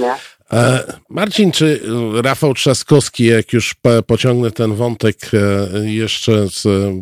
E, 0.53 0.93
Marcin, 1.09 1.53
czy 1.53 1.80
Rafał 2.22 2.55
Trzaskowski, 2.55 3.24
jak 3.24 3.53
już 3.53 3.74
pociągnę 4.07 4.51
ten 4.51 4.74
wątek 4.74 5.16
e, 5.34 5.91
jeszcze 5.91 6.47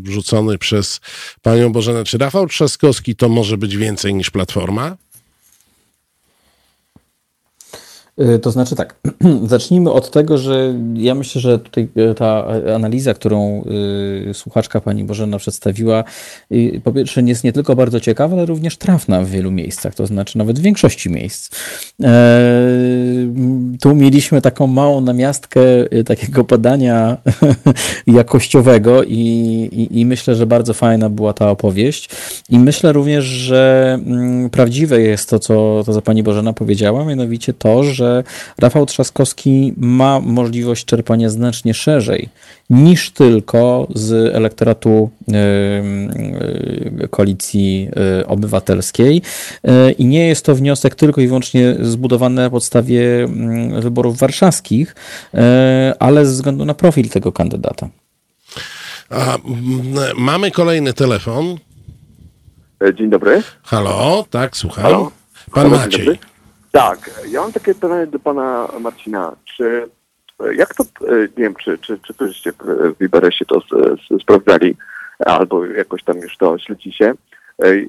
wrzucony 0.00 0.58
przez 0.58 1.00
Panią 1.42 1.72
Bożenę, 1.72 2.04
czy 2.04 2.18
Rafał 2.18 2.46
Trzaskowski 2.46 3.16
to 3.16 3.28
może 3.28 3.56
być 3.56 3.76
więcej 3.76 4.14
niż 4.14 4.30
Platforma? 4.30 4.90
Y, 4.90 4.96
to 8.42 8.50
znaczy 8.50 8.76
tak, 8.76 8.94
zacznijmy 9.46 9.92
od 9.92 10.10
tego, 10.10 10.38
że 10.38 10.74
ja 10.94 11.14
myślę, 11.14 11.40
że 11.40 11.58
tutaj 11.58 11.88
y, 12.10 12.14
ta 12.14 12.46
analiza, 12.74 13.14
którą 13.14 13.64
y, 14.30 14.34
słuchaczka 14.34 14.80
pani 14.80 15.04
Bożena 15.04 15.38
przedstawiła, 15.38 16.04
po 16.84 16.92
pierwsze 16.92 17.22
jest 17.22 17.44
nie 17.44 17.52
tylko 17.52 17.76
bardzo 17.76 18.00
ciekawa, 18.00 18.36
ale 18.36 18.46
również 18.46 18.76
trafna 18.76 19.20
w 19.20 19.28
wielu 19.28 19.50
miejscach, 19.50 19.94
to 19.94 20.06
znaczy 20.06 20.38
nawet 20.38 20.58
w 20.58 20.62
większości 20.62 21.10
miejsc. 21.10 21.50
E, 22.02 22.40
tu 23.80 23.94
mieliśmy 23.94 24.42
taką 24.42 24.66
małą 24.66 25.00
namiastkę 25.00 25.60
takiego 26.06 26.44
badania 26.44 27.16
jakościowego 28.06 29.02
i, 29.02 29.16
i, 29.72 30.00
i 30.00 30.06
myślę, 30.06 30.34
że 30.34 30.46
bardzo 30.46 30.74
fajna 30.74 31.10
była 31.10 31.32
ta 31.32 31.50
opowieść 31.50 32.10
i 32.50 32.58
myślę 32.58 32.92
również, 32.92 33.24
że 33.24 33.92
mm, 34.06 34.50
prawdziwe 34.50 35.00
jest 35.00 35.30
to, 35.30 35.38
co, 35.38 35.82
to, 35.86 35.94
co 35.94 36.02
pani 36.02 36.22
Bożena 36.22 36.52
powiedziała, 36.52 37.04
mianowicie 37.04 37.52
to, 37.52 37.84
że 37.84 38.05
że 38.06 38.24
Rafał 38.58 38.86
Trzaskowski 38.86 39.74
ma 39.76 40.20
możliwość 40.20 40.84
czerpania 40.84 41.28
znacznie 41.28 41.74
szerzej 41.74 42.28
niż 42.70 43.10
tylko 43.10 43.88
z 43.94 44.34
elektoratu 44.34 45.10
koalicji 47.10 47.88
y, 48.20 48.26
obywatelskiej. 48.26 49.22
Y, 49.68 49.92
I 49.92 50.04
nie 50.04 50.26
jest 50.26 50.44
to 50.44 50.54
wniosek 50.54 50.94
tylko 50.94 51.20
i 51.20 51.26
wyłącznie 51.26 51.76
zbudowany 51.80 52.42
na 52.42 52.50
podstawie 52.50 53.24
mm, 53.24 53.80
wyborów 53.80 54.18
warszawskich, 54.18 54.94
ale 55.98 56.26
ze 56.26 56.32
względu 56.32 56.64
na 56.64 56.74
profil 56.74 57.08
tego 57.08 57.32
kandydata. 57.32 57.88
A, 59.10 59.38
mamy 60.16 60.50
kolejny 60.50 60.92
telefon. 60.92 61.56
E, 62.82 62.94
dzień 62.94 63.10
dobry. 63.10 63.42
Halo, 63.62 64.24
tak, 64.30 64.56
słucham. 64.56 64.84
Halo? 64.84 65.10
Pan 65.52 65.70
Halo, 65.70 65.76
Maciej. 65.76 66.18
Tak, 66.76 67.10
ja 67.30 67.40
mam 67.40 67.52
takie 67.52 67.74
pytanie 67.74 68.06
do 68.06 68.18
pana 68.18 68.68
Marcina. 68.80 69.36
Czy 69.44 69.88
jak 70.56 70.74
to, 70.74 70.84
nie 71.10 71.28
wiem, 71.36 71.54
czy, 71.54 71.78
czy, 71.78 71.98
czy 71.98 72.14
toście 72.14 72.52
w 72.98 73.02
Iberesie 73.02 73.44
to 73.44 73.60
sprawdzali, 74.22 74.76
albo 75.26 75.66
jakoś 75.66 76.04
tam 76.04 76.16
już 76.16 76.36
to 76.36 76.58
śledzicie, 76.58 77.14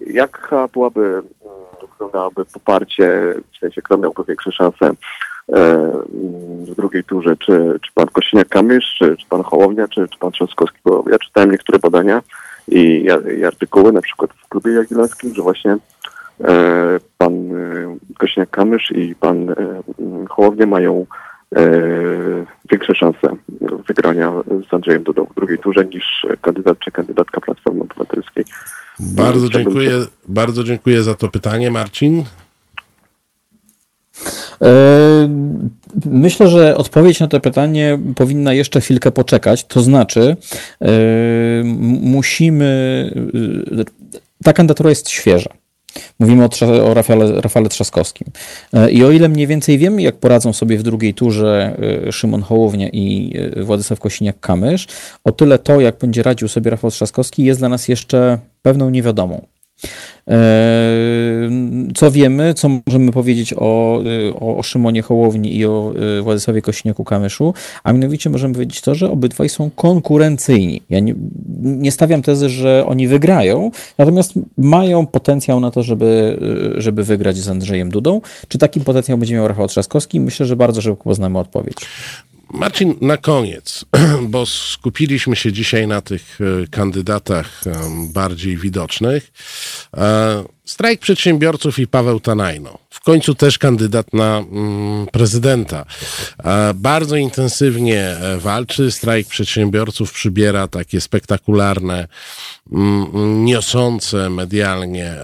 jaka 0.07 0.67
byłaby, 0.67 1.21
wyglądałoby 1.91 2.45
poparcie, 2.45 3.33
w 3.53 3.57
sensie 3.59 3.81
kto 3.81 3.97
miałby 3.97 4.23
większe 4.27 4.51
szanse 4.51 4.91
w 6.67 6.75
drugiej 6.75 7.03
turze, 7.03 7.37
czy, 7.37 7.79
czy 7.81 7.91
pan 7.93 8.07
Kosiniak-Kamysz, 8.07 8.95
czy, 8.97 9.17
czy 9.17 9.27
pan 9.29 9.43
Hołownia, 9.43 9.87
czy, 9.87 10.07
czy 10.07 10.19
pan 10.19 10.31
Trzaskowski, 10.31 10.77
bo 10.85 11.03
ja 11.11 11.19
czytałem 11.19 11.51
niektóre 11.51 11.79
badania 11.79 12.21
i, 12.67 13.07
i 13.39 13.45
artykuły, 13.45 13.91
na 13.91 14.01
przykład 14.01 14.31
w 14.33 14.49
klubie 14.49 14.71
jagiellońskim, 14.71 15.35
że 15.35 15.41
właśnie 15.41 15.77
E, 15.77 15.77
pan 17.17 17.33
e, 17.33 17.97
Kośniak-Kamysz 18.19 18.97
i 18.97 19.15
pan 19.15 19.49
e, 19.49 19.55
Hołownia 20.29 20.65
mają 20.65 21.05
większe 22.71 22.95
szanse 22.95 23.29
wygrania 23.87 24.31
z 24.69 24.73
Andrzejem 24.73 25.03
Dudą 25.03 25.25
w 25.25 25.35
drugiej 25.35 25.59
turze 25.59 25.85
niż 25.85 26.27
kandydat 26.41 26.79
czy 26.79 26.91
kandydatka 26.91 27.41
Platformy 27.41 27.81
Obywatelskiej. 27.81 28.45
Bardzo 28.99 29.49
dziękuję, 29.49 29.91
bardzo 30.27 30.63
dziękuję 30.63 31.03
za 31.03 31.15
to 31.15 31.27
pytanie, 31.27 31.71
Marcin. 31.71 32.23
Myślę, 36.05 36.47
że 36.47 36.77
odpowiedź 36.77 37.19
na 37.19 37.27
to 37.27 37.39
pytanie 37.39 37.99
powinna 38.15 38.53
jeszcze 38.53 38.81
chwilkę 38.81 39.11
poczekać. 39.11 39.65
To 39.65 39.81
znaczy, 39.81 40.37
musimy. 42.01 43.11
Ta 44.43 44.53
kandydatura 44.53 44.89
jest 44.89 45.09
świeża. 45.09 45.49
Mówimy 46.19 46.45
o, 46.45 46.49
o 46.89 46.93
Rafale, 46.93 47.41
Rafale 47.41 47.69
Trzaskowskim. 47.69 48.27
E, 48.73 48.91
I 48.91 49.03
o 49.03 49.11
ile 49.11 49.29
mniej 49.29 49.47
więcej 49.47 49.77
wiemy, 49.77 50.01
jak 50.01 50.15
poradzą 50.15 50.53
sobie 50.53 50.77
w 50.77 50.83
drugiej 50.83 51.13
turze 51.13 51.77
e, 52.07 52.11
Szymon 52.11 52.41
Hołownia 52.41 52.89
i 52.89 53.33
e, 53.55 53.63
Władysław 53.63 53.99
Kosiniak-Kamysz, 53.99 54.87
o 55.23 55.31
tyle 55.31 55.59
to, 55.59 55.81
jak 55.81 55.97
będzie 55.97 56.23
radził 56.23 56.47
sobie 56.47 56.71
Rafał 56.71 56.91
Trzaskowski, 56.91 57.43
jest 57.43 57.59
dla 57.59 57.69
nas 57.69 57.87
jeszcze 57.87 58.39
pewną 58.61 58.89
niewiadomą. 58.89 59.56
Co 61.95 62.11
wiemy, 62.11 62.53
co 62.53 62.69
możemy 62.87 63.11
powiedzieć 63.11 63.53
o, 63.57 64.01
o, 64.39 64.57
o 64.57 64.63
Szymonie 64.63 65.01
Hołowni 65.01 65.55
i 65.55 65.65
o 65.65 65.93
y, 66.19 66.21
Władysławie 66.21 66.61
Kośniaku-Kamyszu, 66.61 67.53
a 67.83 67.93
mianowicie 67.93 68.29
możemy 68.29 68.53
powiedzieć 68.53 68.81
to, 68.81 68.95
że 68.95 69.11
obydwaj 69.11 69.49
są 69.49 69.69
konkurencyjni. 69.75 70.81
Ja 70.89 70.99
nie, 70.99 71.15
nie 71.59 71.91
stawiam 71.91 72.21
tezy, 72.21 72.49
że 72.49 72.85
oni 72.87 73.07
wygrają, 73.07 73.71
natomiast 73.97 74.33
mają 74.57 75.05
potencjał 75.05 75.59
na 75.59 75.71
to, 75.71 75.83
żeby, 75.83 76.37
y, 76.77 76.81
żeby 76.81 77.03
wygrać 77.03 77.37
z 77.37 77.49
Andrzejem 77.49 77.89
Dudą. 77.89 78.21
Czy 78.47 78.57
taki 78.57 78.81
potencjał 78.81 79.17
będzie 79.17 79.35
miał 79.35 79.47
Rafał 79.47 79.67
Trzaskowski? 79.67 80.19
Myślę, 80.19 80.45
że 80.45 80.55
bardzo 80.55 80.81
szybko 80.81 81.03
poznamy 81.03 81.39
odpowiedź. 81.39 81.77
Marcin, 82.53 82.95
na 83.01 83.17
koniec, 83.17 83.85
bo 84.29 84.45
skupiliśmy 84.45 85.35
się 85.35 85.53
dzisiaj 85.53 85.87
na 85.87 86.01
tych 86.01 86.39
e, 86.41 86.67
kandydatach 86.67 87.61
e, 87.67 87.71
bardziej 88.13 88.57
widocznych. 88.57 89.31
E, 89.97 90.43
strajk 90.65 90.99
przedsiębiorców 90.99 91.79
i 91.79 91.87
Paweł 91.87 92.19
Tanajno. 92.19 92.77
W 92.89 93.03
końcu 93.03 93.35
też 93.35 93.57
kandydat 93.57 94.13
na 94.13 94.37
mm, 94.37 95.07
prezydenta. 95.07 95.85
Bardzo 96.75 97.15
intensywnie 97.15 98.15
walczy. 98.37 98.91
Strajk 98.91 99.27
przedsiębiorców 99.27 100.13
przybiera 100.13 100.67
takie 100.67 101.01
spektakularne, 101.01 102.07
mm, 102.71 103.45
niosące 103.45 104.29
medialnie 104.29 105.15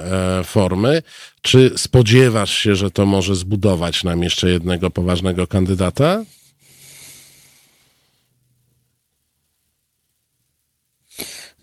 formy. 0.43 1.01
Czy 1.41 1.71
spodziewasz 1.78 2.57
się, 2.57 2.76
że 2.76 2.91
to 2.91 3.05
może 3.05 3.36
zbudować 3.36 4.03
nam 4.03 4.24
jeszcze 4.24 4.49
jednego 4.49 4.89
poważnego 4.89 5.47
kandydata? 5.47 6.24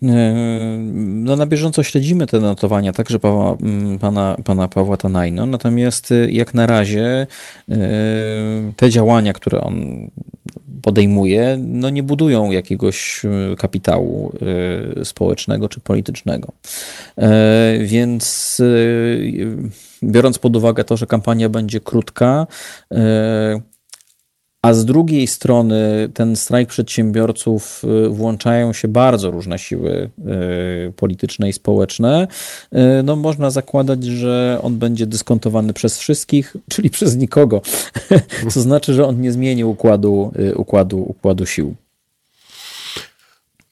No, 0.02 1.36
na 1.36 1.46
bieżąco 1.46 1.82
śledzimy 1.82 2.26
te 2.26 2.40
notowania 2.40 2.92
także 2.92 3.18
Pawła, 3.18 3.56
pana, 4.00 4.36
pana 4.44 4.68
Pawła 4.68 4.96
Tanajno, 4.96 5.46
natomiast 5.46 6.12
e, 6.12 6.30
jak 6.30 6.54
na 6.54 6.66
razie 6.66 7.26
e, 7.68 7.76
te 8.76 8.90
działania, 8.90 9.32
które 9.32 9.60
on 9.60 10.10
podejmuje, 10.82 11.58
no 11.60 11.90
nie 11.90 12.02
budują 12.02 12.50
jakiegoś 12.50 13.22
kapitału 13.58 14.32
społecznego 15.04 15.68
czy 15.68 15.80
politycznego. 15.80 16.52
Więc 17.80 18.56
biorąc 20.02 20.38
pod 20.38 20.56
uwagę 20.56 20.84
to, 20.84 20.96
że 20.96 21.06
kampania 21.06 21.48
będzie 21.48 21.80
krótka, 21.80 22.46
a 24.62 24.74
z 24.74 24.84
drugiej 24.84 25.26
strony 25.26 26.08
ten 26.14 26.36
strajk 26.36 26.68
przedsiębiorców 26.68 27.82
y, 28.06 28.08
włączają 28.08 28.72
się 28.72 28.88
bardzo 28.88 29.30
różne 29.30 29.58
siły 29.58 30.10
y, 30.88 30.92
polityczne 30.92 31.48
i 31.48 31.52
społeczne. 31.52 32.28
Y, 32.72 33.02
no 33.04 33.16
można 33.16 33.50
zakładać, 33.50 34.04
że 34.04 34.58
on 34.62 34.78
będzie 34.78 35.06
dyskontowany 35.06 35.72
przez 35.72 35.98
wszystkich, 35.98 36.56
czyli 36.72 36.90
przez 36.90 37.16
nikogo. 37.16 37.62
Co 38.52 38.60
znaczy, 38.60 38.94
że 38.94 39.06
on 39.06 39.20
nie 39.20 39.32
zmieni 39.32 39.64
układu, 39.64 40.32
układu, 40.56 40.98
układu 40.98 41.46
sił. 41.46 41.74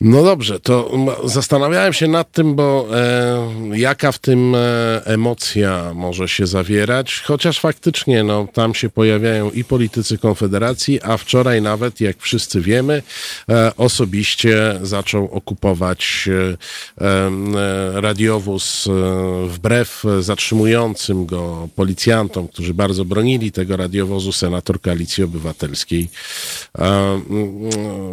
No 0.01 0.23
dobrze, 0.23 0.61
to 0.61 0.91
zastanawiałem 1.25 1.93
się 1.93 2.09
nad 2.09 2.33
tym, 2.33 2.55
bo 2.55 2.89
e, 2.93 3.79
jaka 3.79 4.13
w 4.13 4.19
tym 4.19 4.55
e, 4.55 4.59
emocja 5.05 5.93
może 5.95 6.29
się 6.29 6.47
zawierać, 6.47 7.23
chociaż 7.27 7.61
faktycznie 7.61 8.25
no, 8.25 8.47
tam 8.53 8.75
się 8.75 8.89
pojawiają 8.89 9.51
i 9.51 9.65
politycy 9.65 10.19
Konfederacji, 10.19 11.03
a 11.03 11.17
wczoraj 11.17 11.63
nawet, 11.63 12.01
jak 12.01 12.17
wszyscy 12.19 12.61
wiemy, 12.61 13.03
e, 13.49 13.77
osobiście 13.77 14.79
zaczął 14.83 15.25
okupować 15.33 16.29
e, 16.29 17.05
e, 17.05 18.01
radiowóz 18.01 18.87
e, 18.87 19.49
wbrew 19.49 20.05
zatrzymującym 20.21 21.27
go 21.27 21.69
policjantom, 21.77 22.49
którzy 22.49 22.75
bardzo 22.75 23.05
bronili 23.05 23.53
tego 23.53 23.77
radiowozu, 23.77 24.33
senator 24.33 24.81
Koalicji 24.81 25.25
Obywatelskiej. 25.25 26.09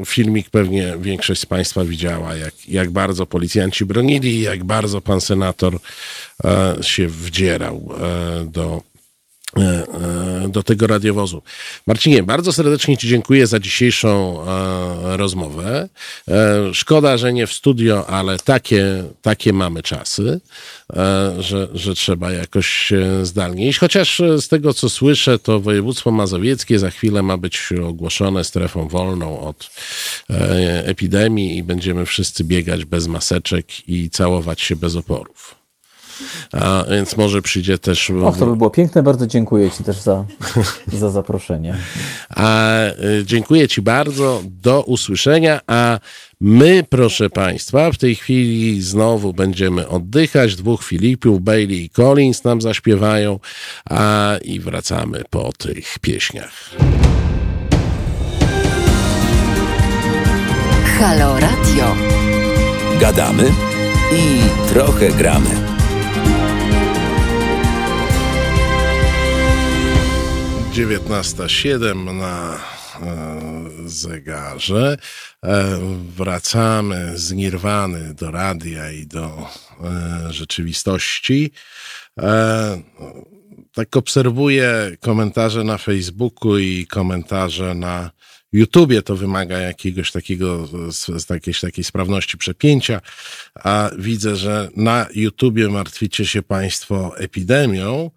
filmik 0.05 0.49
pewnie 0.49 0.93
większość 0.99 1.41
z 1.41 1.45
Państwa 1.45 1.74
Państwa 1.75 1.91
widziała, 1.91 2.35
jak, 2.35 2.69
jak 2.69 2.89
bardzo 2.91 3.25
policjanci 3.25 3.85
bronili, 3.85 4.41
jak 4.41 4.63
bardzo 4.63 5.01
pan 5.01 5.21
senator 5.21 5.77
e, 6.43 6.75
się 6.81 7.07
wdzierał 7.07 7.89
e, 7.99 8.45
do 8.45 8.81
do 10.49 10.63
tego 10.63 10.87
radiowozu. 10.87 11.41
Marcinie, 11.87 12.23
bardzo 12.23 12.53
serdecznie 12.53 12.97
Ci 12.97 13.07
dziękuję 13.07 13.47
za 13.47 13.59
dzisiejszą 13.59 14.41
e, 14.41 15.17
rozmowę. 15.17 15.89
E, 16.27 16.73
szkoda, 16.73 17.17
że 17.17 17.33
nie 17.33 17.47
w 17.47 17.53
studio, 17.53 18.07
ale 18.07 18.39
takie, 18.39 19.03
takie 19.21 19.53
mamy 19.53 19.83
czasy. 19.83 20.39
E, 20.93 21.35
że, 21.39 21.67
że 21.73 21.95
trzeba 21.95 22.31
jakoś 22.31 22.93
zdalnie 23.23 23.69
iść. 23.69 23.79
Chociaż 23.79 24.19
e, 24.19 24.41
z 24.41 24.47
tego, 24.47 24.73
co 24.73 24.89
słyszę, 24.89 25.39
to 25.39 25.59
województwo 25.59 26.11
mazowieckie 26.11 26.79
za 26.79 26.89
chwilę 26.89 27.23
ma 27.23 27.37
być 27.37 27.69
ogłoszone 27.87 28.43
strefą 28.43 28.87
wolną 28.87 29.39
od 29.39 29.69
e, 30.29 30.87
epidemii 30.87 31.57
i 31.57 31.63
będziemy 31.63 32.05
wszyscy 32.05 32.43
biegać 32.43 32.85
bez 32.85 33.07
maseczek 33.07 33.89
i 33.89 34.09
całować 34.09 34.61
się 34.61 34.75
bez 34.75 34.95
oporów. 34.95 35.64
A 36.51 36.83
więc 36.89 37.17
może 37.17 37.41
przyjdzie 37.41 37.77
też. 37.77 38.09
Och, 38.09 38.37
to 38.37 38.45
by 38.45 38.55
było 38.55 38.69
piękne. 38.69 39.03
Bardzo 39.03 39.27
dziękuję 39.27 39.71
Ci 39.71 39.83
też 39.83 40.01
za, 40.01 40.25
za 40.99 41.09
zaproszenie. 41.09 41.75
A, 42.29 42.69
dziękuję 43.23 43.67
Ci 43.67 43.81
bardzo. 43.81 44.41
Do 44.45 44.83
usłyszenia. 44.83 45.59
A 45.67 45.99
My, 46.41 46.83
proszę 46.89 47.29
Państwa, 47.29 47.91
w 47.91 47.97
tej 47.97 48.15
chwili 48.15 48.81
znowu 48.81 49.33
będziemy 49.33 49.87
oddychać. 49.87 50.55
Dwóch 50.55 50.83
Filipów, 50.83 51.41
Bailey 51.41 51.83
i 51.83 51.89
Collins 51.89 52.43
nam 52.43 52.61
zaśpiewają, 52.61 53.39
a 53.89 54.35
i 54.41 54.59
wracamy 54.59 55.23
po 55.29 55.51
tych 55.51 55.99
pieśniach. 55.99 56.53
Halo 60.99 61.39
Radio. 61.39 61.95
Gadamy 62.99 63.51
i 64.13 64.39
trochę 64.73 65.09
gramy. 65.09 65.74
Dziewiętnasta 70.75 71.49
siedem 71.49 72.17
na 72.17 72.59
E, 73.01 73.41
zegarze. 73.85 74.97
E, 75.43 75.79
wracamy 76.17 77.17
zgierwany 77.17 78.13
do 78.13 78.31
radia 78.31 78.91
i 78.91 79.07
do 79.07 79.47
e, 79.83 80.33
rzeczywistości. 80.33 81.51
Tak 83.71 83.97
obserwuję 83.97 84.91
komentarze 84.99 85.63
na 85.63 85.77
Facebooku 85.77 86.57
i 86.57 86.87
komentarze 86.87 87.75
na 87.75 88.11
YouTubie 88.51 89.01
to 89.01 89.15
wymaga 89.15 89.57
jakiegoś 89.57 90.11
takiego, 90.11 90.67
z, 90.91 91.29
jakiejś 91.29 91.59
takiej 91.59 91.83
sprawności 91.83 92.37
przepięcia, 92.37 93.01
a 93.55 93.89
widzę, 93.97 94.35
że 94.35 94.69
na 94.75 95.07
YouTubie 95.15 95.69
martwicie 95.69 96.25
się 96.25 96.41
Państwo 96.41 97.17
epidemią, 97.17 98.11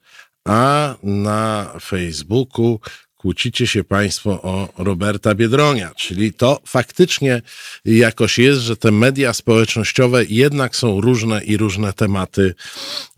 a 0.48 0.94
na 1.02 1.72
Facebooku 1.80 2.80
kłócicie 3.16 3.66
się 3.66 3.84
Państwo 3.84 4.42
o 4.42 4.68
Roberta 4.78 5.34
Biedronia, 5.34 5.90
czyli 5.96 6.32
to 6.32 6.60
faktycznie 6.66 7.42
jakoś 7.84 8.38
jest, 8.38 8.60
że 8.60 8.76
te 8.76 8.90
media 8.90 9.32
społecznościowe 9.32 10.24
jednak 10.24 10.76
są 10.76 11.00
różne 11.00 11.44
i 11.44 11.56
różne 11.56 11.92
tematy 11.92 12.54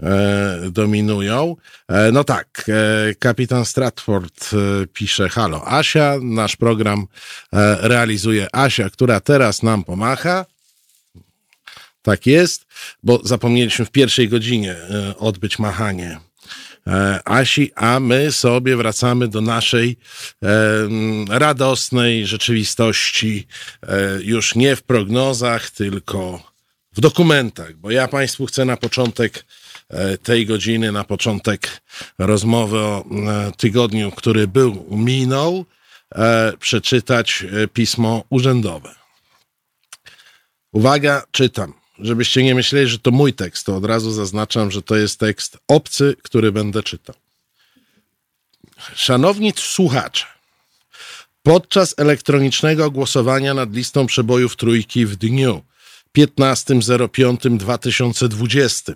e, 0.02 0.60
dominują. 0.70 1.56
E, 1.88 2.12
no 2.12 2.24
tak, 2.24 2.64
e, 2.68 3.14
kapitan 3.14 3.64
Stratford 3.64 4.50
e, 4.52 4.86
pisze, 4.86 5.28
halo 5.28 5.62
Asia, 5.66 6.16
nasz 6.22 6.56
program 6.56 7.06
e, 7.52 7.88
realizuje 7.88 8.46
Asia, 8.52 8.90
która 8.90 9.20
teraz 9.20 9.62
nam 9.62 9.84
pomacha. 9.84 10.46
Tak 12.02 12.26
jest, 12.26 12.66
bo 13.02 13.20
zapomnieliśmy 13.24 13.84
w 13.84 13.90
pierwszej 13.90 14.28
godzinie 14.28 14.72
e, 14.72 15.16
odbyć 15.16 15.58
machanie 15.58 16.29
Asi, 17.24 17.72
a 17.74 18.00
my 18.00 18.32
sobie 18.32 18.76
wracamy 18.76 19.28
do 19.28 19.40
naszej 19.40 19.96
e, 20.42 20.48
radosnej 21.28 22.26
rzeczywistości, 22.26 23.46
e, 23.82 24.22
już 24.22 24.54
nie 24.54 24.76
w 24.76 24.82
prognozach, 24.82 25.70
tylko 25.70 26.42
w 26.92 27.00
dokumentach, 27.00 27.76
bo 27.76 27.90
ja 27.90 28.08
Państwu 28.08 28.46
chcę 28.46 28.64
na 28.64 28.76
początek 28.76 29.44
tej 30.22 30.46
godziny, 30.46 30.92
na 30.92 31.04
początek 31.04 31.82
rozmowy 32.18 32.78
o 32.78 33.04
tygodniu, 33.56 34.10
który 34.10 34.48
był, 34.48 34.86
minął, 34.90 35.64
przeczytać 36.60 37.44
pismo 37.72 38.24
urzędowe. 38.30 38.94
Uwaga, 40.72 41.22
czytam 41.30 41.79
żebyście 42.02 42.42
nie 42.42 42.54
myśleli, 42.54 42.88
że 42.88 42.98
to 42.98 43.10
mój 43.10 43.32
tekst, 43.32 43.66
to 43.66 43.76
od 43.76 43.84
razu 43.84 44.12
zaznaczam, 44.12 44.70
że 44.70 44.82
to 44.82 44.96
jest 44.96 45.20
tekst 45.20 45.58
obcy, 45.68 46.16
który 46.22 46.52
będę 46.52 46.82
czytał. 46.82 47.16
Szanowni 48.94 49.52
słuchacze, 49.56 50.26
podczas 51.42 51.94
elektronicznego 51.98 52.90
głosowania 52.90 53.54
nad 53.54 53.74
listą 53.74 54.06
przebojów 54.06 54.56
trójki 54.56 55.06
w 55.06 55.16
dniu 55.16 55.62
15.05.2020 56.18 58.94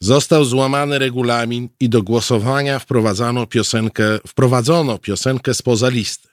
został 0.00 0.44
złamany 0.44 0.98
regulamin 0.98 1.68
i 1.80 1.88
do 1.88 2.02
głosowania 2.02 2.78
wprowadzono 2.78 3.46
piosenkę, 3.46 4.18
wprowadzono 4.26 4.98
piosenkę 4.98 5.54
spoza 5.54 5.88
listy. 5.88 6.28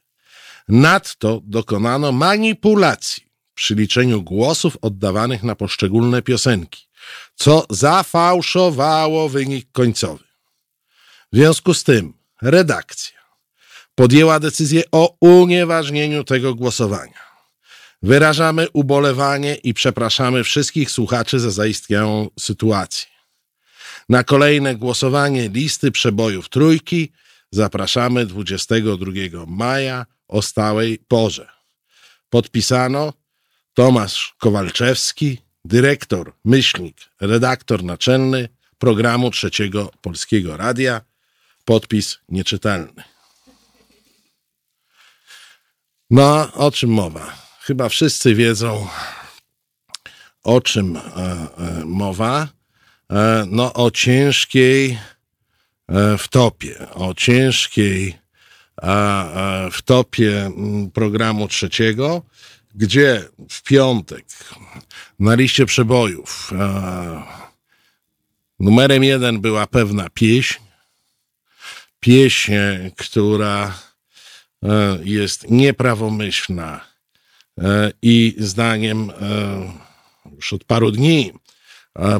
Nadto 0.67 1.41
dokonano 1.43 2.11
manipulacji 2.11 3.22
przy 3.53 3.75
liczeniu 3.75 4.21
głosów 4.21 4.77
oddawanych 4.81 5.43
na 5.43 5.55
poszczególne 5.55 6.21
piosenki, 6.21 6.87
co 7.35 7.65
zafałszowało 7.69 9.29
wynik 9.29 9.71
końcowy. 9.71 10.23
W 11.31 11.35
związku 11.35 11.73
z 11.73 11.83
tym 11.83 12.13
redakcja 12.41 13.19
podjęła 13.95 14.39
decyzję 14.39 14.83
o 14.91 15.17
unieważnieniu 15.19 16.23
tego 16.23 16.55
głosowania. 16.55 17.23
Wyrażamy 18.01 18.67
ubolewanie 18.73 19.55
i 19.55 19.73
przepraszamy 19.73 20.43
wszystkich 20.43 20.91
słuchaczy 20.91 21.39
za 21.39 21.51
zaistniałą 21.51 22.29
sytuację. 22.39 23.11
Na 24.09 24.23
kolejne 24.23 24.75
głosowanie 24.75 25.49
listy 25.49 25.91
przebojów 25.91 26.49
trójki 26.49 27.11
zapraszamy 27.51 28.25
22 28.25 29.11
maja 29.47 30.05
o 30.27 30.41
stałej 30.41 30.99
porze. 31.07 31.49
Podpisano 32.29 33.13
Tomasz 33.73 34.35
Kowalczewski, 34.37 35.37
dyrektor, 35.65 36.33
myślnik, 36.45 36.97
redaktor 37.21 37.83
naczelny 37.83 38.49
programu 38.77 39.31
Trzeciego 39.31 39.91
Polskiego 40.01 40.57
Radia. 40.57 41.01
Podpis 41.65 42.19
nieczytelny. 42.29 43.03
No, 46.09 46.53
o 46.53 46.71
czym 46.71 46.89
mowa? 46.89 47.35
Chyba 47.61 47.89
wszyscy 47.89 48.35
wiedzą, 48.35 48.87
o 50.43 50.61
czym 50.61 50.97
e, 50.97 51.01
e, 51.01 51.85
mowa. 51.85 52.47
E, 53.09 53.45
no, 53.47 53.73
o 53.73 53.91
ciężkiej 53.91 54.99
e, 55.89 56.17
wtopie, 56.17 56.89
o 56.89 57.13
ciężkiej 57.13 58.22
e, 58.81 59.69
wtopie 59.71 60.51
programu 60.93 61.47
trzeciego, 61.47 62.21
gdzie 62.75 63.23
w 63.49 63.63
piątek 63.63 64.25
na 65.19 65.35
liście 65.35 65.65
przebojów 65.65 66.51
numerem 68.59 69.03
jeden 69.03 69.41
była 69.41 69.67
pewna 69.67 70.09
pieśń, 70.09 70.59
pieśń, 71.99 72.51
która 72.97 73.79
jest 75.03 75.49
nieprawomyślna 75.51 76.81
i 78.01 78.35
zdaniem 78.37 79.11
już 80.35 80.53
od 80.53 80.63
paru 80.63 80.91
dni 80.91 81.31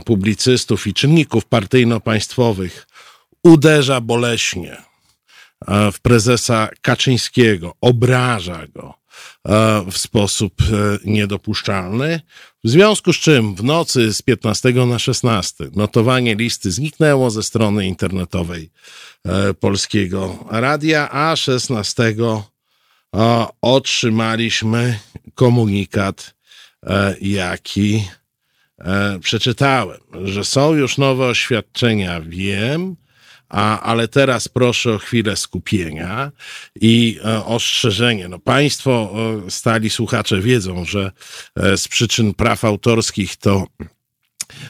publicystów 0.05 0.87
i 0.87 0.93
czynników 0.93 1.45
partyjno-państwowych 1.45 2.87
uderza 3.43 4.01
boleśnie 4.01 4.77
w 5.93 5.99
prezesa 5.99 6.69
Kaczyńskiego, 6.81 7.73
obraża 7.81 8.67
go 8.75 9.03
w 9.91 9.97
sposób 9.97 10.53
e, 10.61 10.97
niedopuszczalny. 11.05 12.21
W 12.63 12.69
związku 12.69 13.13
z 13.13 13.15
czym 13.15 13.55
w 13.55 13.63
nocy 13.63 14.13
z 14.13 14.21
15 14.21 14.73
na 14.73 14.99
16 14.99 15.65
notowanie 15.75 16.35
listy 16.35 16.71
zniknęło 16.71 17.31
ze 17.31 17.43
strony 17.43 17.87
internetowej 17.87 18.69
e, 19.25 19.53
Polskiego 19.53 20.45
Radia, 20.49 21.09
a 21.11 21.35
16 21.35 22.15
otrzymaliśmy 23.61 24.99
komunikat, 25.35 26.35
e, 26.83 27.15
jaki 27.21 28.07
e, 28.79 29.19
przeczytałem, 29.19 29.99
że 30.23 30.45
są 30.45 30.73
już 30.73 30.97
nowe 30.97 31.25
oświadczenia, 31.25 32.21
wiem, 32.21 32.95
a, 33.53 33.79
ale 33.79 34.07
teraz 34.07 34.47
proszę 34.47 34.93
o 34.93 34.97
chwilę 34.97 35.35
skupienia 35.35 36.31
i 36.81 37.19
e, 37.25 37.45
ostrzeżenie. 37.45 38.27
No, 38.27 38.39
państwo, 38.39 39.13
e, 39.47 39.51
stali 39.51 39.89
słuchacze 39.89 40.41
wiedzą, 40.41 40.85
że 40.85 41.11
e, 41.55 41.77
z 41.77 41.87
przyczyn 41.87 42.33
praw 42.33 42.65
autorskich 42.65 43.35
to 43.35 43.67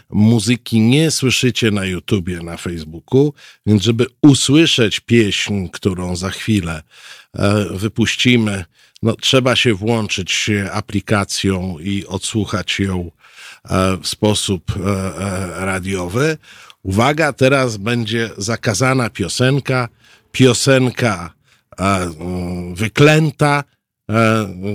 muzyki 0.09 0.79
nie 0.79 1.11
słyszycie 1.11 1.71
na 1.71 1.86
YouTubie, 1.86 2.39
na 2.43 2.57
Facebooku, 2.57 3.34
więc 3.65 3.84
żeby 3.84 4.05
usłyszeć 4.21 4.99
pieśń, 4.99 5.67
którą 5.67 6.15
za 6.15 6.29
chwilę 6.29 6.84
e, 7.34 7.65
wypuścimy, 7.71 8.65
no, 9.03 9.15
trzeba 9.15 9.55
się 9.55 9.73
włączyć 9.73 10.49
aplikacją 10.71 11.79
i 11.79 12.05
odsłuchać 12.05 12.79
ją 12.79 13.11
e, 13.63 13.97
w 13.97 14.07
sposób 14.07 14.71
e, 14.71 15.65
radiowy. 15.65 16.38
Uwaga, 16.84 17.34
teraz 17.34 17.77
będzie 17.77 18.29
zakazana 18.38 19.09
piosenka, 19.09 19.89
piosenka 20.31 21.34
mm, 21.77 22.75
wyklęta, 22.75 23.63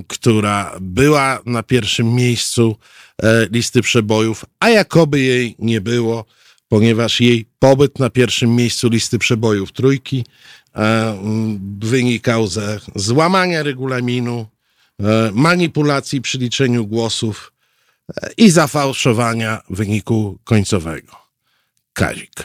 która 0.08 0.72
była 0.80 1.38
na 1.46 1.62
pierwszym 1.62 2.14
miejscu 2.14 2.76
E, 3.22 3.46
listy 3.50 3.82
przebojów, 3.82 4.44
a 4.60 4.70
jakoby 4.70 5.20
jej 5.20 5.54
nie 5.58 5.80
było, 5.80 6.24
ponieważ 6.68 7.20
jej 7.20 7.46
pobyt 7.58 7.98
na 7.98 8.10
pierwszym 8.10 8.56
miejscu 8.56 8.88
listy 8.88 9.18
przebojów 9.18 9.72
trójki 9.72 10.24
e, 10.76 11.18
wynikał 11.80 12.46
ze 12.46 12.80
złamania 12.94 13.62
regulaminu, 13.62 14.46
e, 15.00 15.30
manipulacji 15.34 16.20
przy 16.20 16.38
liczeniu 16.38 16.86
głosów 16.86 17.52
i 18.36 18.50
zafałszowania 18.50 19.62
wyniku 19.70 20.38
końcowego. 20.44 21.27
Kazik. 21.98 22.44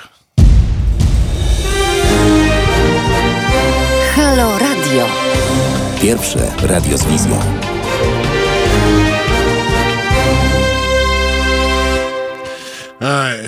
Halo 4.15 4.57
Radio. 4.57 5.07
Pierwsze 6.01 6.51
radio 6.63 6.97
z 6.97 7.05
wizją. 7.05 7.39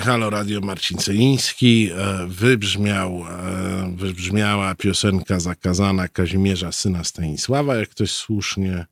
Halo 0.02 0.30
Radio 0.30 0.60
Marcin 0.60 0.98
Celiński. 0.98 1.90
E, 1.92 2.26
wybrzmiał, 2.26 3.24
e, 3.28 3.96
wybrzmiała 3.96 4.74
piosenka 4.74 5.40
zakazana 5.40 6.08
Kazimierza, 6.08 6.72
syna 6.72 7.04
Stanisława, 7.04 7.76
jak 7.76 7.88
ktoś 7.88 8.10
słusznie 8.10 8.86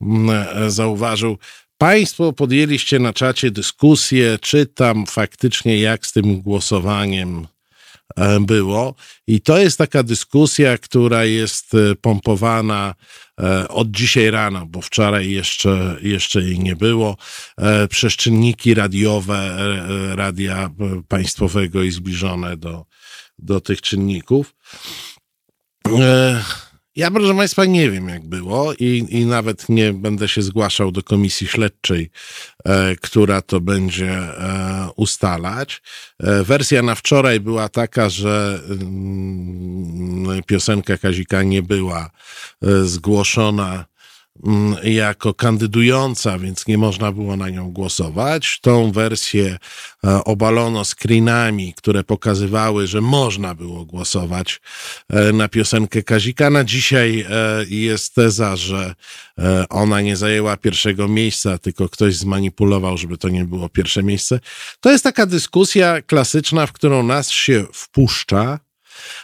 mm, 0.00 0.46
e, 0.64 0.70
zauważył. 0.70 1.38
Państwo 1.78 2.32
podjęliście 2.32 2.98
na 2.98 3.12
czacie 3.12 3.50
dyskusję, 3.50 4.38
czy 4.40 4.66
tam 4.66 5.06
faktycznie 5.06 5.78
jak 5.78 6.06
z 6.06 6.12
tym 6.12 6.42
głosowaniem 6.42 7.46
było. 8.40 8.94
I 9.26 9.40
to 9.40 9.58
jest 9.58 9.78
taka 9.78 10.02
dyskusja, 10.02 10.78
która 10.78 11.24
jest 11.24 11.72
pompowana 12.00 12.94
E, 13.40 13.68
od 13.68 13.90
dzisiaj 13.90 14.30
rana, 14.30 14.66
bo 14.66 14.82
wczoraj 14.82 15.30
jeszcze, 15.30 15.96
jeszcze 16.02 16.42
jej 16.42 16.58
nie 16.58 16.76
było, 16.76 17.16
e, 17.56 17.88
przez 17.88 18.12
czynniki 18.12 18.74
radiowe 18.74 19.36
e, 19.36 20.16
radia 20.16 20.70
państwowego 21.08 21.82
i 21.82 21.90
zbliżone 21.90 22.56
do, 22.56 22.84
do 23.38 23.60
tych 23.60 23.82
czynników. 23.82 24.54
Ja, 26.98 27.10
proszę 27.10 27.34
Państwa, 27.34 27.64
nie 27.64 27.90
wiem, 27.90 28.08
jak 28.08 28.24
było 28.26 28.74
i, 28.74 29.06
i 29.08 29.26
nawet 29.26 29.68
nie 29.68 29.92
będę 29.92 30.28
się 30.28 30.42
zgłaszał 30.42 30.92
do 30.92 31.02
komisji 31.02 31.46
śledczej, 31.46 32.10
e, 32.64 32.96
która 32.96 33.42
to 33.42 33.60
będzie 33.60 34.10
e, 34.10 34.88
ustalać. 34.96 35.82
E, 36.20 36.44
wersja 36.44 36.82
na 36.82 36.94
wczoraj 36.94 37.40
była 37.40 37.68
taka, 37.68 38.08
że 38.08 38.60
mm, 38.70 40.42
piosenka 40.46 40.98
Kazika 40.98 41.42
nie 41.42 41.62
była 41.62 42.10
e, 42.62 42.84
zgłoszona 42.84 43.84
jako 44.82 45.34
kandydująca, 45.34 46.38
więc 46.38 46.66
nie 46.66 46.78
można 46.78 47.12
było 47.12 47.36
na 47.36 47.50
nią 47.50 47.70
głosować. 47.70 48.58
Tą 48.62 48.92
wersję 48.92 49.56
e, 50.04 50.24
obalono 50.24 50.84
screenami, 50.84 51.74
które 51.74 52.04
pokazywały, 52.04 52.86
że 52.86 53.00
można 53.00 53.54
było 53.54 53.84
głosować 53.84 54.60
e, 55.10 55.32
na 55.32 55.48
piosenkę 55.48 56.02
Kazika. 56.02 56.50
Na 56.50 56.64
dzisiaj 56.64 57.20
e, 57.20 57.64
jest 57.68 58.14
teza, 58.14 58.56
że 58.56 58.94
ona 59.70 60.00
nie 60.00 60.16
zajęła 60.16 60.56
pierwszego 60.56 61.08
miejsca, 61.08 61.58
tylko 61.58 61.88
ktoś 61.88 62.16
zmanipulował, 62.16 62.98
żeby 62.98 63.18
to 63.18 63.28
nie 63.28 63.44
było 63.44 63.68
pierwsze 63.68 64.02
miejsce. 64.02 64.40
To 64.80 64.90
jest 64.90 65.04
taka 65.04 65.26
dyskusja 65.26 66.02
klasyczna, 66.02 66.66
w 66.66 66.72
którą 66.72 67.02
nas 67.02 67.30
się 67.30 67.66
wpuszcza, 67.72 68.58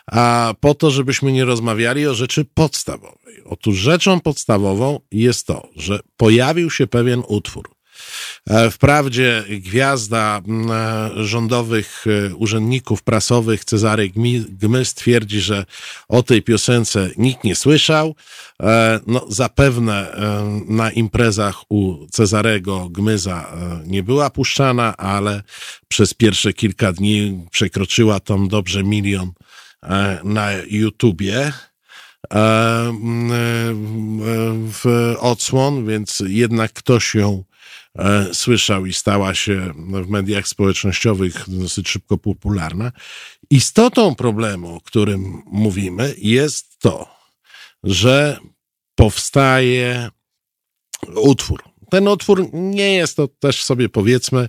a 0.07 0.55
po 0.61 0.74
to, 0.74 0.91
żebyśmy 0.91 1.32
nie 1.32 1.45
rozmawiali 1.45 2.07
o 2.07 2.14
rzeczy 2.14 2.45
podstawowej. 2.55 3.43
Otóż 3.45 3.76
rzeczą 3.76 4.20
podstawową 4.20 5.01
jest 5.12 5.47
to, 5.47 5.68
że 5.76 6.01
pojawił 6.16 6.70
się 6.70 6.87
pewien 6.87 7.22
utwór. 7.28 7.74
E, 8.51 8.70
wprawdzie 8.70 9.45
gwiazda 9.49 10.41
e, 10.41 11.24
rządowych 11.24 12.05
e, 12.07 12.35
urzędników 12.35 13.03
prasowych 13.03 13.64
Cezary 13.64 14.12
Gmys 14.49 14.95
twierdzi, 14.95 15.41
że 15.41 15.64
o 16.09 16.22
tej 16.22 16.43
piosence 16.43 17.11
nikt 17.16 17.45
nie 17.45 17.57
słyszał. 17.57 18.14
No, 19.07 19.26
zapewne 19.28 20.16
na 20.68 20.91
imprezach 20.91 21.62
u 21.68 22.07
Cezarego 22.11 22.89
Gmyza 22.89 23.53
nie 23.87 24.03
była 24.03 24.30
puszczana, 24.30 24.97
ale 24.97 25.43
przez 25.89 26.14
pierwsze 26.14 26.53
kilka 26.53 26.93
dni 26.93 27.47
przekroczyła 27.51 28.20
tam 28.20 28.49
dobrze 28.49 28.85
milion 28.85 29.32
na 30.24 30.53
YouTubie 30.53 31.39
e, 31.43 31.53
w 34.72 35.14
odsłon, 35.18 35.87
więc 35.87 36.22
jednak 36.26 36.72
ktoś 36.72 37.14
ją 37.14 37.45
e, 37.99 38.35
słyszał 38.35 38.87
i 38.87 38.93
stała 38.93 39.35
się 39.35 39.72
w 39.76 40.09
mediach 40.09 40.49
społecznościowych 40.49 41.45
dosyć 41.49 41.89
szybko 41.89 42.18
popularna. 42.18 42.93
Istotą 43.51 44.14
problemu, 44.14 44.76
o 44.76 44.80
którym 44.80 45.43
mówimy, 45.47 46.14
jest 46.18 46.78
to, 46.78 47.09
że 47.82 48.39
powstaje 48.95 50.11
utwór. 51.16 51.74
Ten 51.95 52.09
utwór 52.09 52.49
nie 52.53 52.95
jest 52.95 53.17
to 53.17 53.29
też 53.29 53.65
sobie 53.65 53.89
powiedzmy 53.89 54.49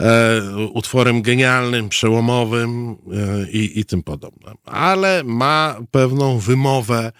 e, 0.00 0.40
utworem 0.72 1.22
genialnym, 1.22 1.88
przełomowym 1.88 2.90
e, 2.90 3.50
i, 3.50 3.80
i 3.80 3.84
tym 3.84 4.02
podobnym, 4.02 4.54
ale 4.64 5.22
ma 5.24 5.80
pewną 5.90 6.38
wymowę 6.38 7.12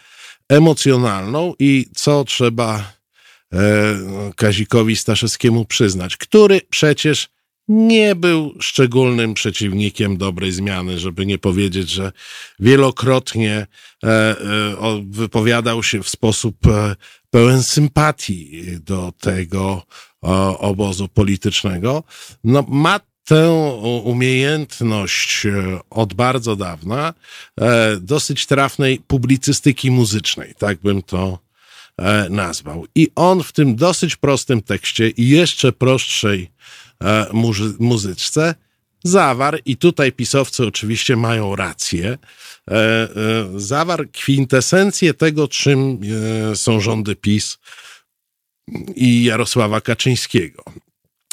emocjonalną 0.49 1.55
i 1.59 1.87
co 1.95 2.25
trzeba 2.25 2.93
e, 3.53 3.59
Kazikowi 4.37 4.97
Staszewskiemu 4.97 5.65
przyznać, 5.65 6.17
który 6.17 6.61
przecież 6.71 7.29
nie 7.69 8.15
był 8.15 8.55
szczególnym 8.61 9.35
przeciwnikiem 9.35 10.17
dobrej 10.17 10.53
zmiany, 10.53 10.99
żeby 10.99 11.27
nie 11.27 11.39
powiedzieć, 11.39 11.91
że 11.91 12.13
wielokrotnie 12.59 13.67
e, 14.05 14.09
e, 14.09 14.37
wypowiadał 15.11 15.83
się 15.83 16.03
w 16.03 16.09
sposób 16.09 16.67
e, 16.67 16.97
pełen 17.37 17.63
sympatii 17.63 18.63
do 18.81 19.13
tego 19.21 19.83
obozu 20.59 21.09
politycznego. 21.09 22.03
No, 22.45 22.65
ma 22.69 23.01
tę 23.25 23.51
umiejętność 24.05 25.47
od 25.91 26.15
bardzo 26.15 26.57
dawna, 26.57 27.15
dosyć 28.01 28.47
trafnej 28.47 28.99
publicystyki 28.99 29.91
muzycznej, 29.91 30.55
tak 30.59 30.79
bym 30.79 31.03
to 31.03 31.39
nazwał. 32.31 32.87
I 32.95 33.09
on 33.15 33.43
w 33.43 33.53
tym 33.53 33.77
dosyć 33.77 34.17
prostym 34.17 34.63
tekście 34.63 35.09
i 35.09 35.29
jeszcze 35.29 35.73
prostszej 35.73 36.51
E, 37.05 37.27
muzyczce 37.79 38.55
zawarł, 39.07 39.59
i 39.65 39.77
tutaj 39.77 40.13
pisowcy 40.13 40.67
oczywiście 40.67 41.17
mają 41.17 41.57
rację, 41.57 42.19
e, 42.71 42.75
e, 42.75 43.09
zawarł 43.57 44.05
kwintesencję 44.13 45.15
tego, 45.15 45.49
czym 45.49 46.01
są 46.55 46.81
rządy 46.81 47.17
PiS 47.17 47.59
i 48.95 49.25
Jarosława 49.25 49.81
Kaczyńskiego. 49.81 50.65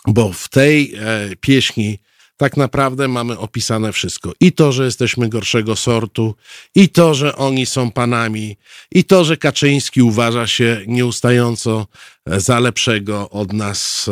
Bo 0.07 0.33
w 0.33 0.49
tej 0.49 0.95
pieśni 1.41 1.99
tak 2.37 2.57
naprawdę 2.57 3.07
mamy 3.07 3.39
opisane 3.39 3.91
wszystko. 3.91 4.33
I 4.39 4.51
to, 4.51 4.71
że 4.71 4.85
jesteśmy 4.85 5.29
gorszego 5.29 5.75
sortu, 5.75 6.35
i 6.75 6.89
to, 6.89 7.13
że 7.13 7.35
oni 7.35 7.65
są 7.65 7.91
panami, 7.91 8.57
i 8.91 9.03
to, 9.03 9.23
że 9.23 9.37
Kaczyński 9.37 10.01
uważa 10.01 10.47
się 10.47 10.81
nieustająco 10.87 11.87
za 12.25 12.59
lepszego 12.59 13.29
od 13.29 13.53
nas 13.53 14.09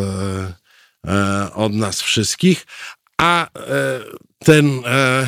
E, 1.07 1.53
od 1.53 1.73
nas 1.73 2.01
wszystkich, 2.01 2.65
a 3.21 3.45
e, 3.45 3.49
ten 4.39 4.81
e, 4.85 5.27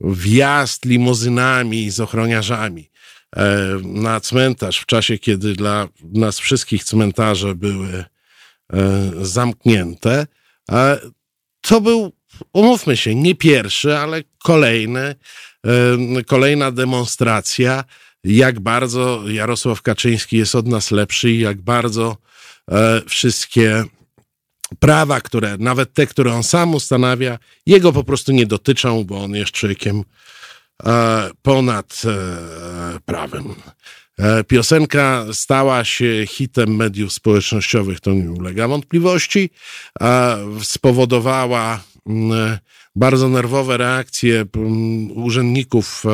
wjazd 0.00 0.84
limuzynami 0.84 1.90
z 1.90 2.00
ochroniarzami 2.00 2.90
na 3.82 4.20
cmentarz 4.20 4.78
w 4.78 4.86
czasie, 4.86 5.18
kiedy 5.18 5.54
dla 5.54 5.88
nas 6.02 6.38
wszystkich 6.38 6.84
cmentarze 6.84 7.54
były 7.54 8.04
zamknięte, 9.22 10.26
to 11.60 11.80
był, 11.80 12.12
umówmy 12.52 12.96
się, 12.96 13.14
nie 13.14 13.34
pierwszy, 13.34 13.98
ale 13.98 14.22
kolejny, 14.42 15.14
kolejna 16.26 16.70
demonstracja, 16.70 17.84
jak 18.24 18.60
bardzo 18.60 19.22
Jarosław 19.28 19.82
Kaczyński 19.82 20.36
jest 20.36 20.54
od 20.54 20.66
nas 20.66 20.90
lepszy 20.90 21.30
i 21.30 21.38
jak 21.38 21.62
bardzo 21.62 22.16
E, 22.70 23.02
wszystkie 23.08 23.84
prawa, 24.78 25.20
które, 25.20 25.56
nawet 25.58 25.94
te, 25.94 26.06
które 26.06 26.34
on 26.34 26.42
sam 26.42 26.74
ustanawia, 26.74 27.38
jego 27.66 27.92
po 27.92 28.04
prostu 28.04 28.32
nie 28.32 28.46
dotyczą, 28.46 29.04
bo 29.04 29.24
on 29.24 29.34
jest 29.34 29.50
człowiekiem 29.50 30.02
e, 30.84 31.30
ponad 31.42 32.02
e, 32.04 33.00
prawem. 33.04 33.54
Piosenka 34.48 35.26
stała 35.32 35.84
się 35.84 36.26
hitem 36.26 36.76
mediów 36.76 37.12
społecznościowych, 37.12 38.00
to 38.00 38.12
nie 38.12 38.30
ulega 38.30 38.68
wątpliwości. 38.68 39.50
Spowodowała 40.62 41.80
mm, 42.06 42.58
bardzo 42.96 43.28
nerwowe 43.28 43.76
reakcje 43.76 44.46
mm, 44.56 45.10
urzędników 45.10 46.04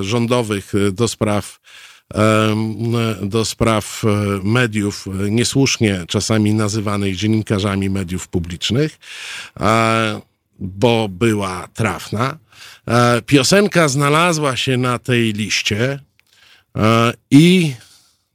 rządowych 0.00 0.72
do 0.92 1.08
spraw 1.08 1.60
do 3.22 3.44
spraw 3.44 4.02
e, 4.04 4.08
mediów, 4.42 5.06
e, 5.06 5.30
niesłusznie 5.30 6.04
czasami 6.08 6.54
nazywanych 6.54 7.16
dziennikarzami 7.16 7.90
mediów 7.90 8.28
publicznych, 8.28 8.98
bo 10.58 11.08
była 11.08 11.68
trafna. 11.74 12.38
E, 12.88 13.22
piosenka 13.22 13.88
znalazła 13.88 14.56
się 14.56 14.76
na 14.76 14.98
tej 14.98 15.32
liście 15.32 15.98
i 17.30 17.74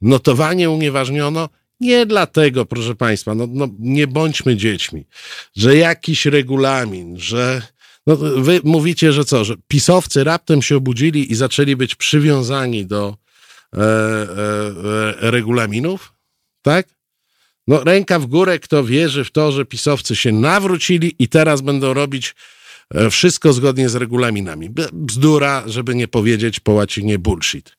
notowanie 0.02 0.70
unieważniono 0.70 1.48
nie 1.80 2.06
dlatego, 2.06 2.66
proszę 2.66 2.94
Państwa, 2.94 3.34
no, 3.34 3.46
no 3.50 3.68
nie 3.78 4.06
bądźmy 4.06 4.56
dziećmi, 4.56 5.04
że 5.56 5.76
jakiś 5.76 6.26
regulamin, 6.26 7.18
że 7.18 7.62
no, 8.06 8.16
wy 8.16 8.60
mówicie, 8.64 9.12
że 9.12 9.24
co, 9.24 9.44
że 9.44 9.54
pisowcy 9.68 10.24
raptem 10.24 10.62
się 10.62 10.76
obudzili 10.76 11.32
i 11.32 11.34
zaczęli 11.34 11.76
być 11.76 11.94
przywiązani 11.94 12.86
do 12.86 13.16
E, 13.76 13.80
e, 13.80 13.86
e, 15.22 15.30
regulaminów, 15.30 16.12
tak? 16.62 16.88
No, 17.66 17.84
ręka 17.84 18.18
w 18.18 18.26
górę, 18.26 18.58
kto 18.58 18.84
wierzy 18.84 19.24
w 19.24 19.30
to, 19.30 19.52
że 19.52 19.64
pisowcy 19.64 20.16
się 20.16 20.32
nawrócili 20.32 21.14
i 21.18 21.28
teraz 21.28 21.60
będą 21.60 21.94
robić 21.94 22.34
wszystko 23.10 23.52
zgodnie 23.52 23.88
z 23.88 23.94
regulaminami. 23.94 24.70
Bzdura, 24.92 25.62
żeby 25.66 25.94
nie 25.94 26.08
powiedzieć 26.08 26.60
po 26.60 26.72
łacinie 26.72 27.18
bullshit. 27.18 27.76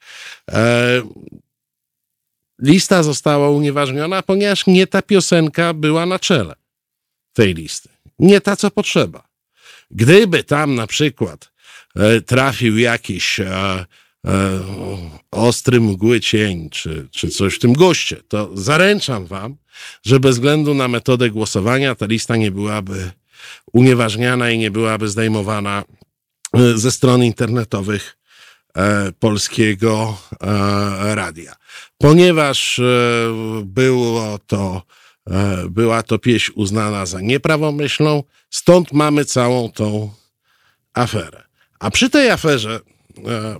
Lista 2.59 3.03
została 3.03 3.49
unieważniona, 3.49 4.23
ponieważ 4.23 4.67
nie 4.67 4.87
ta 4.87 5.01
piosenka 5.01 5.73
była 5.73 6.05
na 6.05 6.19
czele 6.19 6.55
tej 7.33 7.53
listy. 7.53 7.89
Nie 8.19 8.41
ta, 8.41 8.55
co 8.55 8.71
potrzeba. 8.71 9.27
Gdyby 9.91 10.43
tam 10.43 10.75
na 10.75 10.87
przykład 10.87 11.51
trafił 12.25 12.77
jakiś 12.77 13.39
e, 14.25 14.59
ostry 15.31 15.81
mgły 15.81 16.19
cień, 16.19 16.69
czy, 16.69 17.07
czy 17.11 17.29
coś 17.29 17.55
w 17.55 17.59
tym 17.59 17.73
goście, 17.73 18.15
to 18.27 18.49
zaręczam 18.53 19.25
wam, 19.25 19.57
że 20.03 20.19
bez 20.19 20.35
względu 20.35 20.73
na 20.73 20.87
metodę 20.87 21.29
głosowania 21.29 21.95
ta 21.95 22.05
lista 22.05 22.35
nie 22.35 22.51
byłaby 22.51 23.11
unieważniana 23.73 24.51
i 24.51 24.57
nie 24.57 24.71
byłaby 24.71 25.07
zdejmowana 25.07 25.83
e, 26.53 26.77
ze 26.77 26.91
stron 26.91 27.23
internetowych 27.23 28.17
e, 28.75 29.11
polskiego 29.11 30.17
e, 30.41 31.15
radia. 31.15 31.55
Ponieważ 31.97 32.81
było 33.63 34.39
to, 34.47 34.81
była 35.69 36.03
to 36.03 36.19
pieśń 36.19 36.51
uznana 36.55 37.05
za 37.05 37.21
nieprawomyślną, 37.21 38.23
stąd 38.49 38.93
mamy 38.93 39.25
całą 39.25 39.71
tą 39.71 40.13
aferę. 40.93 41.43
A 41.79 41.91
przy 41.91 42.09
tej 42.09 42.29
aferze 42.29 42.79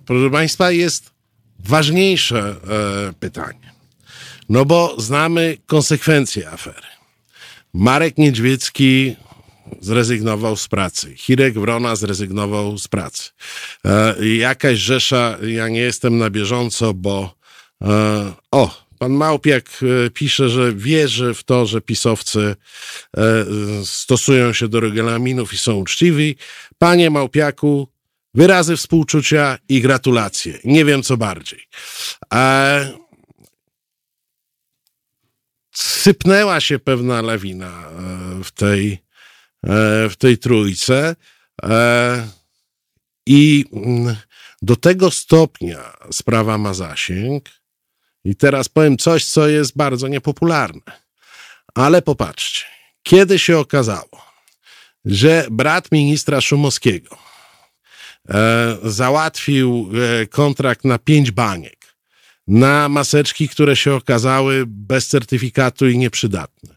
proszę 0.05 0.29
Państwa, 0.31 0.71
jest 0.71 1.11
ważniejsze 1.59 2.55
e, 3.09 3.13
pytanie. 3.19 3.73
No 4.49 4.65
bo 4.65 4.95
znamy 5.01 5.57
konsekwencje 5.65 6.49
afery. 6.49 6.87
Marek 7.73 8.17
Niedźwiecki 8.17 9.15
zrezygnował 9.81 10.55
z 10.55 10.67
pracy. 10.67 11.13
Hirek 11.15 11.53
Wrona 11.53 11.95
zrezygnował 11.95 12.77
z 12.77 12.87
pracy. 12.87 13.29
E, 13.85 14.27
jakaś 14.27 14.77
rzesza, 14.77 15.37
ja 15.47 15.69
nie 15.69 15.79
jestem 15.79 16.17
na 16.17 16.29
bieżąco, 16.29 16.93
bo 16.93 17.39
o, 18.51 18.85
pan 18.99 19.11
Małpiak 19.11 19.69
pisze, 20.13 20.49
że 20.49 20.73
wierzy 20.73 21.33
w 21.33 21.43
to, 21.43 21.65
że 21.65 21.81
pisowcy 21.81 22.55
stosują 23.85 24.53
się 24.53 24.67
do 24.67 24.79
regulaminów 24.79 25.53
i 25.53 25.57
są 25.57 25.75
uczciwi. 25.75 26.35
Panie 26.77 27.09
Małpiaku, 27.09 27.87
Wyrazy 28.33 28.77
współczucia 28.77 29.57
i 29.69 29.81
gratulacje. 29.81 30.59
Nie 30.63 30.85
wiem 30.85 31.03
co 31.03 31.17
bardziej. 31.17 31.67
E, 32.33 32.93
sypnęła 35.75 36.61
się 36.61 36.79
pewna 36.79 37.21
lawina 37.21 37.67
e, 37.67 38.43
w 38.43 38.51
tej, 38.51 38.91
e, 39.63 40.09
w 40.09 40.15
tej 40.17 40.37
trójce. 40.37 41.15
E, 41.63 42.27
I 43.25 43.65
mm, 43.73 44.15
do 44.61 44.75
tego 44.75 45.11
stopnia 45.11 45.93
sprawa 46.11 46.57
ma 46.57 46.73
zasięg. 46.73 47.49
I 48.23 48.35
teraz 48.35 48.69
powiem 48.69 48.97
coś, 48.97 49.25
co 49.25 49.47
jest 49.47 49.77
bardzo 49.77 50.07
niepopularne. 50.07 50.81
Ale 51.75 52.01
popatrzcie, 52.01 52.65
kiedy 53.03 53.39
się 53.39 53.57
okazało, 53.57 54.25
że 55.05 55.47
brat 55.51 55.91
ministra 55.91 56.41
Szumowskiego, 56.41 57.28
załatwił 58.83 59.91
e, 60.21 60.25
kontrakt 60.27 60.85
na 60.85 60.97
pięć 60.97 61.31
baniek, 61.31 61.95
na 62.47 62.89
maseczki, 62.89 63.49
które 63.49 63.75
się 63.75 63.93
okazały 63.93 64.63
bez 64.67 65.07
certyfikatu 65.07 65.87
i 65.87 65.97
nieprzydatne. 65.97 66.75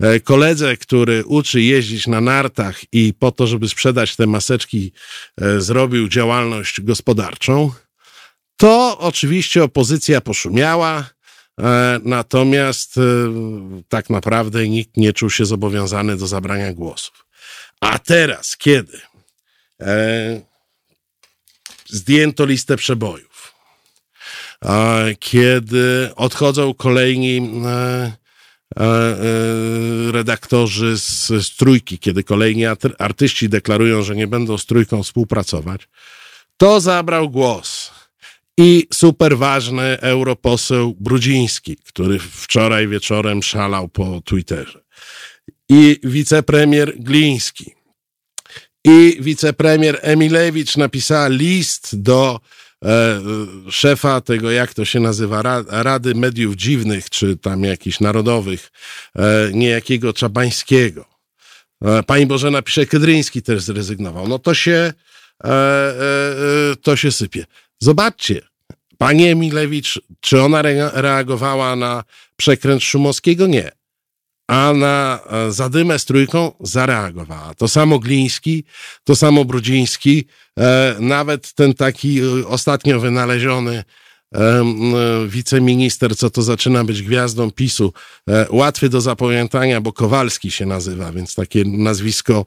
E, 0.00 0.20
koledze, 0.20 0.76
który 0.76 1.24
uczy 1.24 1.62
jeździć 1.62 2.06
na 2.06 2.20
nartach 2.20 2.80
i 2.92 3.14
po 3.14 3.32
to, 3.32 3.46
żeby 3.46 3.68
sprzedać 3.68 4.16
te 4.16 4.26
maseczki, 4.26 4.92
zrobił 5.58 6.08
działalność 6.08 6.80
gospodarczą, 6.80 7.72
To 8.58 8.98
oczywiście 8.98 9.64
opozycja 9.64 10.20
poszumiała, 10.20 11.04
e, 11.60 12.00
natomiast 12.04 12.98
e, 12.98 13.02
tak 13.88 14.10
naprawdę 14.10 14.68
nikt 14.68 14.96
nie 14.96 15.12
czuł 15.12 15.30
się 15.30 15.46
zobowiązany 15.46 16.16
do 16.16 16.26
zabrania 16.26 16.72
głosów. 16.72 17.26
A 17.80 17.98
teraz, 17.98 18.56
kiedy 18.56 19.00
e, 19.80 20.40
zdjęto 21.88 22.44
listę 22.46 22.76
przebojów, 22.76 23.54
kiedy 25.18 26.10
odchodzą 26.16 26.74
kolejni 26.74 27.62
redaktorzy 30.10 30.98
z, 30.98 31.26
z 31.26 31.56
trójki, 31.56 31.98
kiedy 31.98 32.24
kolejni 32.24 32.62
artyści 32.98 33.48
deklarują, 33.48 34.02
że 34.02 34.16
nie 34.16 34.26
będą 34.26 34.58
z 34.58 34.66
trójką 34.66 35.02
współpracować, 35.02 35.88
to 36.56 36.80
zabrał 36.80 37.30
głos 37.30 37.90
i 38.58 38.86
super 38.92 39.38
ważny 39.38 40.00
europoseł 40.00 40.96
Brudziński, 41.00 41.76
który 41.76 42.18
wczoraj 42.18 42.88
wieczorem 42.88 43.42
szalał 43.42 43.88
po 43.88 44.20
Twitterze. 44.24 44.80
I 45.68 46.00
wicepremier 46.04 46.98
Gliński. 46.98 47.77
I 48.88 49.16
wicepremier 49.20 49.98
Emilewicz 50.02 50.76
napisała 50.76 51.28
list 51.28 52.02
do 52.02 52.40
e, 52.84 53.20
szefa 53.70 54.20
tego, 54.20 54.50
jak 54.50 54.74
to 54.74 54.84
się 54.84 55.00
nazywa, 55.00 55.42
Rady 55.68 56.14
Mediów 56.14 56.56
Dziwnych, 56.56 57.10
czy 57.10 57.36
tam 57.36 57.64
jakichś 57.64 58.00
narodowych, 58.00 58.70
e, 59.16 59.50
niejakiego 59.52 60.12
Czabańskiego. 60.12 61.04
E, 61.84 62.02
pani 62.02 62.26
Bożena 62.26 62.62
pisze, 62.62 62.86
Kedryński 62.86 63.42
też 63.42 63.62
zrezygnował. 63.62 64.28
No 64.28 64.38
to 64.38 64.54
się, 64.54 64.72
e, 64.72 64.92
e, 65.44 65.52
e, 66.72 66.76
to 66.82 66.96
się 66.96 67.12
sypie. 67.12 67.44
Zobaczcie, 67.80 68.40
Pani 68.98 69.26
Emilewicz, 69.26 70.00
czy 70.20 70.42
ona 70.42 70.60
re 70.60 70.90
reagowała 70.94 71.76
na 71.76 72.04
przekręt 72.36 72.82
Szumowskiego? 72.82 73.46
Nie. 73.46 73.77
A 74.48 74.72
na 74.72 75.20
e, 75.30 75.52
zadymę 75.52 75.98
z 75.98 76.04
trójką 76.04 76.52
zareagowała. 76.60 77.54
To 77.54 77.68
samo 77.68 77.98
Gliński, 77.98 78.64
to 79.04 79.16
samo 79.16 79.44
Brudziński, 79.44 80.24
e, 80.58 80.96
nawet 81.00 81.52
ten 81.52 81.74
taki 81.74 82.20
e, 82.20 82.46
ostatnio 82.46 83.00
wynaleziony 83.00 83.84
wiceminister, 85.28 86.16
co 86.16 86.30
to 86.30 86.42
zaczyna 86.42 86.84
być 86.84 87.02
gwiazdą 87.02 87.50
PiSu, 87.50 87.92
łatwy 88.50 88.88
do 88.88 89.00
zapamiętania, 89.00 89.80
bo 89.80 89.92
Kowalski 89.92 90.50
się 90.50 90.66
nazywa, 90.66 91.12
więc 91.12 91.34
takie 91.34 91.64
nazwisko 91.64 92.46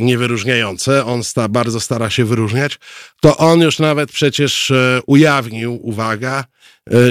niewyróżniające. 0.00 1.04
On 1.04 1.24
sta, 1.24 1.48
bardzo 1.48 1.80
stara 1.80 2.10
się 2.10 2.24
wyróżniać. 2.24 2.78
To 3.20 3.36
on 3.36 3.60
już 3.60 3.78
nawet 3.78 4.12
przecież 4.12 4.72
ujawnił, 5.06 5.78
uwaga, 5.82 6.44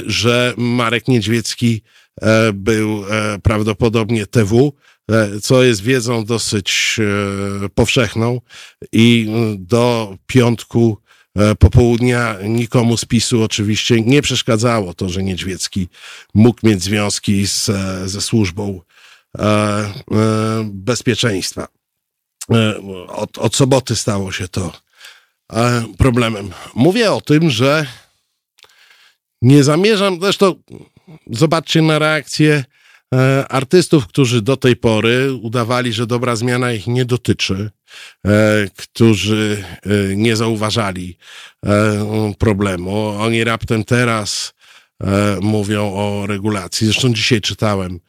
że 0.06 0.54
Marek 0.58 1.08
Niedźwiecki 1.08 1.82
był 2.54 3.04
prawdopodobnie 3.44 4.26
TW, 4.26 4.74
co 5.42 5.64
jest 5.64 5.82
wiedzą 5.82 6.26
dosyć 6.26 7.00
powszechną 7.76 8.42
i 8.92 9.30
do 9.58 10.18
piątku 10.28 10.98
E, 11.38 11.56
popołudnia 11.56 12.38
nikomu 12.44 12.98
z 12.98 13.06
PiSu 13.06 13.44
oczywiście 13.44 14.02
nie 14.02 14.22
przeszkadzało 14.22 14.94
to, 14.94 15.10
że 15.10 15.24
Niedźwiecki 15.24 15.88
mógł 16.34 16.68
mieć 16.68 16.84
związki 16.84 17.48
z, 17.48 17.70
e, 17.70 18.10
ze 18.10 18.22
służbą 18.22 18.82
e, 19.38 19.44
e, 19.44 19.94
bezpieczeństwa. 20.64 21.68
E, 22.52 22.78
od, 23.08 23.38
od 23.38 23.56
soboty 23.56 23.96
stało 23.96 24.32
się 24.32 24.48
to 24.48 24.74
e, 25.54 25.84
problemem. 25.98 26.52
Mówię 26.76 27.12
o 27.12 27.22
tym, 27.22 27.50
że 27.50 27.86
nie 29.42 29.64
zamierzam, 29.64 30.18
zresztą 30.22 30.56
zobaczcie 31.32 31.82
na 31.82 32.00
reakcję 32.00 32.64
artystów, 33.50 34.08
którzy 34.08 34.42
do 34.42 34.58
tej 34.58 34.76
pory 34.76 35.34
udawali, 35.34 35.94
że 35.94 36.08
dobra 36.08 36.36
zmiana 36.36 36.74
ich 36.74 36.88
nie 36.88 37.06
dotyczy. 37.06 37.70
E, 38.26 38.68
którzy 38.76 39.64
e, 39.84 40.16
nie 40.16 40.36
zauważali 40.36 41.18
e, 41.66 42.34
problemu. 42.40 43.08
Oni 43.08 43.44
raptem 43.44 43.84
teraz 43.84 44.54
mówią 45.42 45.94
o 45.94 46.28
regulacji. 46.28 46.88
Zresztą 46.88 47.14
dzisiaj 47.14 47.42
czytałem, 47.42 48.00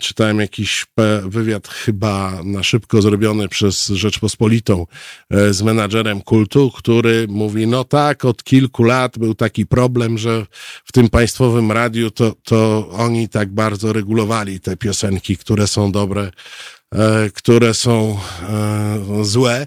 czytałem 0.00 0.40
jakiś 0.40 0.86
wywiad 1.24 1.68
chyba 1.68 2.40
na 2.44 2.62
szybko 2.62 3.02
zrobiony 3.02 3.48
przez 3.48 3.86
Rzeczpospolitą 3.86 4.86
z 5.50 5.62
menadżerem 5.62 6.20
kultu, 6.20 6.70
który 6.70 7.26
mówi, 7.28 7.66
no 7.66 7.84
tak, 7.84 8.24
od 8.24 8.44
kilku 8.44 8.82
lat 8.82 9.18
był 9.18 9.34
taki 9.34 9.66
problem, 9.66 10.18
że 10.18 10.46
w 10.84 10.92
tym 10.92 11.08
państwowym 11.08 11.72
radiu 11.72 12.10
to, 12.10 12.34
to 12.42 12.88
oni 12.92 13.28
tak 13.28 13.52
bardzo 13.52 13.92
regulowali 13.92 14.60
te 14.60 14.76
piosenki, 14.76 15.36
które 15.36 15.66
są 15.66 15.92
dobre 15.92 16.30
E, 16.94 17.30
które 17.30 17.74
są 17.74 18.18
e, 18.42 19.24
złe. 19.24 19.66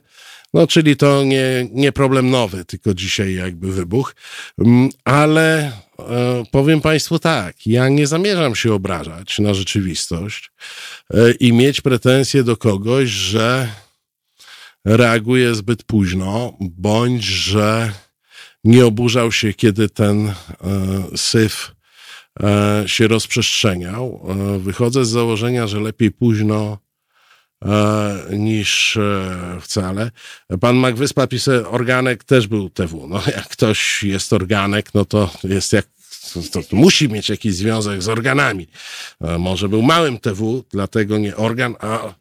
No, 0.53 0.67
czyli 0.67 0.97
to 0.97 1.23
nie, 1.23 1.67
nie 1.71 1.91
problem 1.91 2.29
nowy, 2.29 2.65
tylko 2.65 2.93
dzisiaj 2.93 3.33
jakby 3.33 3.71
wybuch. 3.71 4.15
Mm, 4.57 4.89
ale 5.05 5.71
e, 5.99 6.43
powiem 6.51 6.81
Państwu 6.81 7.19
tak, 7.19 7.67
ja 7.67 7.89
nie 7.89 8.07
zamierzam 8.07 8.55
się 8.55 8.73
obrażać 8.73 9.39
na 9.39 9.53
rzeczywistość 9.53 10.51
i 11.39 11.53
mieć 11.53 11.81
pretensje 11.81 12.43
do 12.43 12.57
kogoś, 12.57 13.09
że 13.09 13.69
reaguje 14.85 15.55
zbyt 15.55 15.83
późno, 15.83 16.57
bądź 16.59 17.23
że 17.23 17.91
nie 18.63 18.85
oburzał 18.85 19.31
się, 19.31 19.53
kiedy 19.53 19.89
ten 19.89 20.33
syf 21.15 21.75
się 22.85 23.07
rozprzestrzeniał. 23.07 24.27
Wychodzę 24.59 25.05
z 25.05 25.09
założenia, 25.09 25.67
że 25.67 25.79
lepiej 25.79 26.11
późno 26.11 26.77
E, 26.77 26.86
niż 28.31 28.97
e, 28.97 29.57
wcale. 29.61 30.11
Pan 30.61 30.75
Magwyspa 30.75 31.27
pisze, 31.27 31.69
organek 31.69 32.23
też 32.23 32.47
był 32.47 32.69
TW. 32.69 33.07
No 33.07 33.21
jak 33.35 33.47
ktoś 33.47 34.03
jest 34.03 34.33
organek, 34.33 34.93
no 34.93 35.05
to 35.05 35.31
jest 35.43 35.73
jak 35.73 35.85
to, 36.33 36.63
to 36.63 36.75
musi 36.75 37.09
mieć 37.09 37.29
jakiś 37.29 37.55
związek 37.55 38.01
z 38.01 38.09
organami. 38.09 38.67
E, 39.21 39.37
może 39.37 39.69
był 39.69 39.81
małym 39.81 40.17
TW, 40.17 40.63
dlatego 40.71 41.17
nie 41.17 41.35
organ, 41.35 41.75
a 41.79 42.13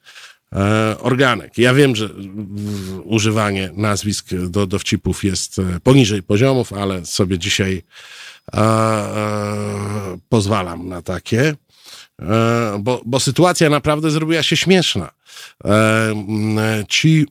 organek. 0.98 1.58
Ja 1.58 1.74
wiem, 1.74 1.96
że 1.96 2.08
używanie 3.04 3.70
nazwisk 3.74 4.26
do 4.34 4.66
dowcipów 4.66 5.24
jest 5.24 5.56
poniżej 5.82 6.22
poziomów, 6.22 6.72
ale 6.72 7.06
sobie 7.06 7.38
dzisiaj 7.38 7.82
pozwalam 10.28 10.88
na 10.88 11.02
takie. 11.02 11.54
E, 12.22 12.78
bo, 12.80 13.02
bo 13.06 13.20
sytuacja 13.20 13.70
naprawdę 13.70 14.10
zrobiła 14.10 14.42
się 14.42 14.56
śmieszna. 14.56 15.10
E, 15.64 16.84
ci 16.88 17.26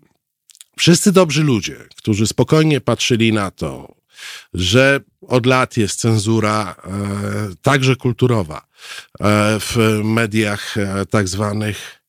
wszyscy 0.78 1.12
dobrzy 1.12 1.44
ludzie, 1.44 1.76
którzy 1.96 2.28
spokojnie 2.28 2.82
patrzyli 2.82 3.34
na 3.34 3.52
to, 3.52 3.96
że 4.54 5.00
od 5.22 5.46
lat 5.46 5.78
jest 5.78 6.00
cenzura, 6.00 6.76
e, 6.84 7.56
także 7.62 7.96
kulturowa, 7.96 8.68
w 9.60 10.02
mediach 10.04 10.76
tak 11.10 11.28
zwanych 11.28 12.02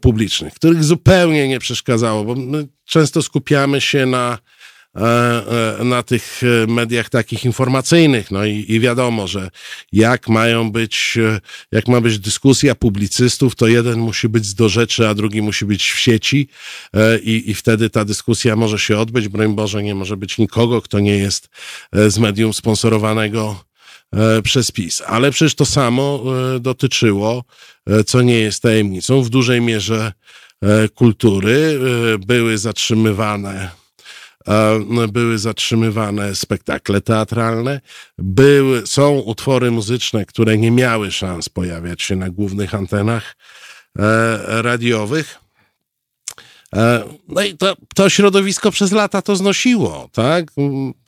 publicznych, 0.00 0.54
których 0.54 0.84
zupełnie 0.84 1.48
nie 1.48 1.58
przeszkadzało, 1.58 2.24
bo 2.24 2.34
my 2.34 2.66
często 2.84 3.22
skupiamy 3.22 3.80
się 3.80 4.06
na 4.06 4.38
na 5.84 6.02
tych 6.02 6.40
e, 6.42 6.66
mediach 6.66 7.10
takich 7.10 7.44
informacyjnych. 7.44 8.30
No 8.30 8.44
i, 8.44 8.64
i 8.68 8.80
wiadomo, 8.80 9.26
że 9.26 9.50
jak 9.92 10.28
mają 10.28 10.72
być, 10.72 11.18
jak 11.72 11.88
ma 11.88 12.00
być 12.00 12.18
dyskusja 12.18 12.74
publicystów, 12.74 13.56
to 13.56 13.66
jeden 13.66 13.98
musi 13.98 14.28
być 14.28 14.54
do 14.54 14.68
rzeczy, 14.68 15.08
a 15.08 15.14
drugi 15.14 15.42
musi 15.42 15.64
być 15.64 15.90
w 15.90 15.98
sieci 15.98 16.48
i, 17.22 17.50
i 17.50 17.54
wtedy 17.54 17.90
ta 17.90 18.04
dyskusja 18.04 18.56
może 18.56 18.78
się 18.78 18.98
odbyć. 18.98 19.28
Broń 19.28 19.54
Boże, 19.54 19.82
nie 19.82 19.94
może 19.94 20.16
być 20.16 20.38
nikogo, 20.38 20.82
kto 20.82 21.00
nie 21.00 21.16
jest 21.16 21.48
z 21.92 22.18
medium 22.18 22.52
sponsorowanego 22.52 23.64
przez 24.42 24.70
PiS. 24.70 25.02
Ale 25.06 25.30
przecież 25.30 25.54
to 25.54 25.66
samo 25.66 26.24
dotyczyło, 26.60 27.44
co 28.06 28.22
nie 28.22 28.38
jest 28.38 28.62
tajemnicą, 28.62 29.22
w 29.22 29.28
dużej 29.28 29.60
mierze 29.60 30.12
kultury. 30.94 31.80
Były 32.26 32.58
zatrzymywane 32.58 33.77
były 35.12 35.38
zatrzymywane 35.38 36.34
spektakle 36.34 37.00
teatralne, 37.00 37.80
były, 38.18 38.86
są 38.86 39.18
utwory 39.18 39.70
muzyczne, 39.70 40.26
które 40.26 40.58
nie 40.58 40.70
miały 40.70 41.12
szans 41.12 41.48
pojawiać 41.48 42.02
się 42.02 42.16
na 42.16 42.30
głównych 42.30 42.74
antenach 42.74 43.36
e, 43.98 44.62
radiowych. 44.62 45.38
E, 46.76 47.04
no 47.28 47.42
i 47.42 47.56
to, 47.56 47.76
to 47.94 48.10
środowisko 48.10 48.70
przez 48.70 48.92
lata 48.92 49.22
to 49.22 49.36
znosiło, 49.36 50.08
tak? 50.12 50.50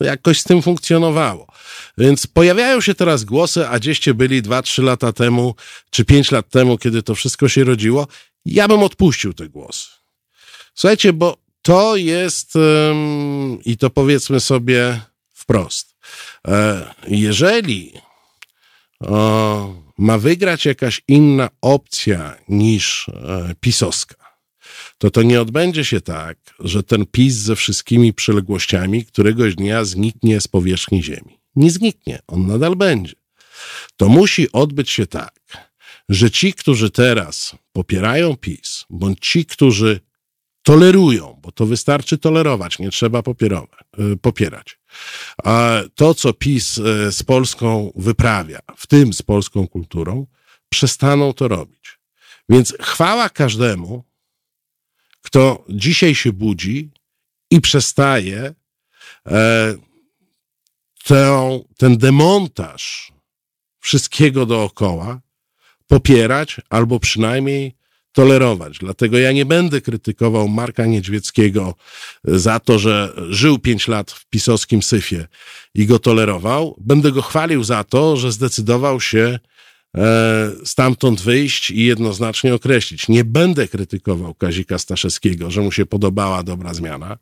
Jakoś 0.01 0.41
z 0.41 0.45
tym 0.45 0.62
funkcjonowało. 0.62 1.47
Więc 1.99 2.26
pojawiają 2.26 2.80
się 2.80 2.95
teraz 2.95 3.24
głosy, 3.24 3.68
a 3.68 3.78
gdzieście 3.78 4.14
byli 4.14 4.43
2-3 4.43 4.82
lata 4.82 5.12
temu, 5.12 5.55
czy 5.91 6.05
5 6.05 6.30
lat 6.30 6.49
temu, 6.49 6.78
kiedy 6.78 7.03
to 7.03 7.14
wszystko 7.14 7.49
się 7.49 7.64
rodziło. 7.64 8.07
Ja 8.45 8.68
bym 8.68 8.82
odpuścił 8.82 9.34
te 9.34 9.49
głosy. 9.49 9.88
Słuchajcie, 10.74 11.12
bo 11.12 11.49
to 11.63 11.97
jest, 11.97 12.53
i 13.65 13.77
to 13.77 13.91
powiedzmy 13.91 14.41
sobie 14.41 15.01
wprost, 15.35 15.91
E, 16.49 16.95
jeżeli 17.09 17.93
ma 19.99 20.19
wygrać 20.19 20.65
jakaś 20.65 21.03
inna 21.09 21.49
opcja 21.61 22.37
niż 22.49 23.09
e, 23.09 23.55
pisowska, 23.61 24.16
to 24.99 25.11
to 25.11 25.23
nie 25.23 25.41
odbędzie 25.41 25.85
się 25.85 26.01
tak, 26.01 26.39
że 26.59 26.82
ten 26.82 27.07
PiS 27.07 27.35
ze 27.35 27.57
wszystkimi 27.57 28.12
przyległościami 28.12 29.05
któregoś 29.05 29.55
dnia 29.55 29.85
zniknie 29.85 30.41
z 30.41 30.49
powierzchni 30.49 31.03
ziemi. 31.03 31.41
Nie 31.57 31.70
zniknie, 31.70 32.19
on 32.27 32.47
nadal 32.47 32.77
będzie. 32.77 33.15
To 33.97 34.09
musi 34.09 34.53
odbyć 34.53 34.91
się 34.91 35.07
tak, 35.07 35.41
że 36.09 36.31
ci, 36.31 36.55
którzy 36.55 36.91
teraz 36.91 37.55
popierają 37.73 38.37
PiS, 38.37 38.85
bądź 38.91 39.19
ci, 39.20 39.47
którzy 39.47 40.01
tolerują, 40.62 41.41
bo 41.43 41.53
to 41.53 41.66
wystarczy 41.66 42.19
tolerować, 42.19 42.78
nie 42.78 42.91
trzeba 42.91 43.19
y, 43.20 44.16
popierać. 44.16 44.78
A 45.45 45.81
to, 45.95 46.15
co 46.15 46.32
PiS 46.32 46.78
y, 46.78 47.12
z 47.12 47.23
Polską 47.23 47.93
wyprawia, 47.97 48.59
w 48.77 48.87
tym 48.87 49.12
z 49.12 49.23
polską 49.23 49.69
kulturą, 49.69 50.27
przestaną 50.69 51.32
to 51.32 51.49
robić. 51.49 51.99
Więc 52.49 52.74
chwała 52.81 53.28
każdemu, 53.28 54.05
kto 55.23 55.65
dzisiaj 55.69 56.15
się 56.15 56.32
budzi 56.32 56.91
i 57.51 57.61
przestaje 57.61 58.55
e, 59.27 59.74
tę, 61.05 61.61
ten 61.77 61.99
demontaż 61.99 63.12
wszystkiego 63.81 64.47
dookoła 64.47 65.20
popierać 65.87 66.61
albo 66.70 67.01
przynajmniej 67.01 67.77
tolerować. 68.12 68.78
Dlatego 68.78 69.19
ja 69.19 69.32
nie 69.32 69.45
będę 69.45 69.81
krytykował 69.81 70.49
Marka 70.49 70.87
Niedźwieckiego 70.87 71.74
za 72.24 72.61
to, 72.61 72.78
że 72.78 73.12
żył 73.28 73.59
pięć 73.59 73.89
lat 73.89 74.11
w 74.11 74.27
pisowskim 74.27 74.82
syfie 74.82 75.27
i 75.74 75.87
go 75.87 75.99
tolerował. 75.99 76.77
Będę 76.81 77.12
go 77.12 77.23
chwalił 77.23 77.65
za 77.65 77.85
to, 77.85 78.16
że 78.16 78.32
zdecydował 78.32 79.01
się 79.01 79.39
e, 79.97 80.51
stamtąd 80.65 81.20
wyjść 81.20 81.70
i 81.70 81.85
jednoznacznie 81.85 82.55
określić. 82.55 83.09
Nie 83.09 83.24
będę 83.24 83.69
krytykował 83.69 84.35
Kazika 84.35 84.78
Staszewskiego, 84.78 85.51
że 85.51 85.61
mu 85.61 85.73
się 85.73 85.87
podobała 85.87 86.43
dobra 86.43 86.74
zmiana, 86.74 87.19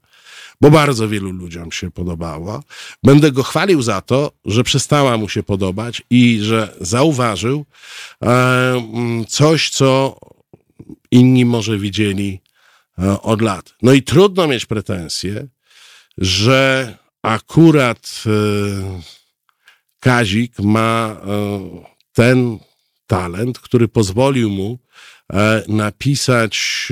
bo 0.60 0.70
bardzo 0.70 1.08
wielu 1.08 1.30
ludziom 1.32 1.72
się 1.72 1.90
podobało. 1.90 2.62
Będę 3.02 3.32
go 3.32 3.42
chwalił 3.42 3.82
za 3.82 4.00
to, 4.00 4.32
że 4.44 4.64
przestała 4.64 5.16
mu 5.16 5.28
się 5.28 5.42
podobać 5.42 6.02
i 6.10 6.38
że 6.42 6.74
zauważył 6.80 7.64
e, 8.22 9.24
coś, 9.28 9.70
co 9.70 10.18
inni 11.10 11.44
może 11.44 11.78
widzieli 11.78 12.40
e, 12.98 13.22
od 13.22 13.40
lat. 13.40 13.74
No 13.82 13.92
i 13.92 14.02
trudno 14.02 14.46
mieć 14.46 14.66
pretensje, 14.66 15.48
że 16.18 16.96
akurat 17.22 18.22
e, 18.26 18.30
Kazik 20.00 20.58
ma 20.58 21.16
e, 21.16 21.28
ten 22.12 22.58
talent, 23.06 23.58
który 23.58 23.88
pozwolił 23.88 24.50
mu 24.50 24.78
napisać 25.68 26.88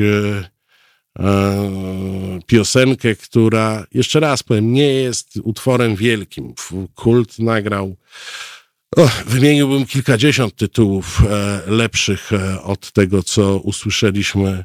piosenkę, 2.46 3.14
która, 3.14 3.86
jeszcze 3.92 4.20
raz 4.20 4.42
powiem, 4.42 4.72
nie 4.72 4.92
jest 4.92 5.36
utworem 5.42 5.96
wielkim. 5.96 6.54
Kult 6.94 7.38
nagrał 7.38 7.96
wymieniłbym 9.26 9.86
kilkadziesiąt 9.86 10.56
tytułów 10.56 11.22
e, 11.24 11.62
lepszych 11.66 12.32
e, 12.32 12.62
od 12.62 12.92
tego, 12.92 13.22
co 13.22 13.58
usłyszeliśmy 13.58 14.64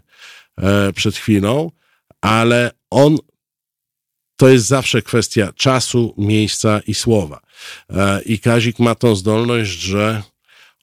e, 0.57 0.93
przed 0.93 1.15
chwilą, 1.15 1.71
ale 2.21 2.71
on 2.89 3.17
to 4.41 4.49
jest 4.49 4.65
zawsze 4.65 5.01
kwestia 5.01 5.53
czasu, 5.55 6.13
miejsca 6.17 6.81
i 6.87 6.93
słowa. 6.93 7.41
E, 7.89 8.21
I 8.21 8.39
Kazik 8.39 8.79
ma 8.79 8.95
tą 8.95 9.15
zdolność, 9.15 9.71
że 9.71 10.23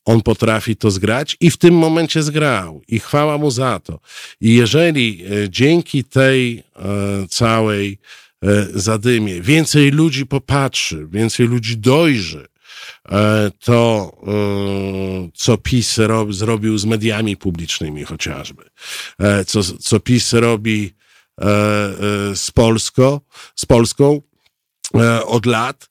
on 0.05 0.23
potrafi 0.23 0.77
to 0.77 0.91
zgrać 0.91 1.37
i 1.41 1.51
w 1.51 1.57
tym 1.57 1.75
momencie 1.75 2.23
zgrał. 2.23 2.83
I 2.89 3.01
chwała 3.01 3.39
mu 3.39 3.51
za 3.51 3.81
to. 3.81 4.01
I 4.41 4.55
jeżeli 4.55 5.25
e, 5.25 5.51
dzięki 5.51 6.05
tej 6.05 6.59
e, 6.59 6.83
całej 7.29 7.99
zadymie 8.75 9.41
więcej 9.41 9.91
ludzi 9.91 10.27
popatrzy, 10.27 11.07
więcej 11.11 11.47
ludzi 11.47 11.77
dojrzy, 11.77 12.47
to, 13.61 14.13
e, 14.27 15.31
co 15.35 15.59
PiS 15.59 15.99
rob, 15.99 16.33
zrobił 16.33 16.79
z 16.79 16.85
mediami 16.85 17.37
publicznymi 17.37 18.05
chociażby, 18.05 18.65
e, 19.19 19.45
co, 19.45 19.63
co 19.63 20.01
PiS 20.01 20.33
robi 20.33 20.99
z, 22.35 22.51
Polsko, 22.51 23.21
z 23.57 23.67
Polską 23.67 24.21
od 25.27 25.47
lat, 25.47 25.91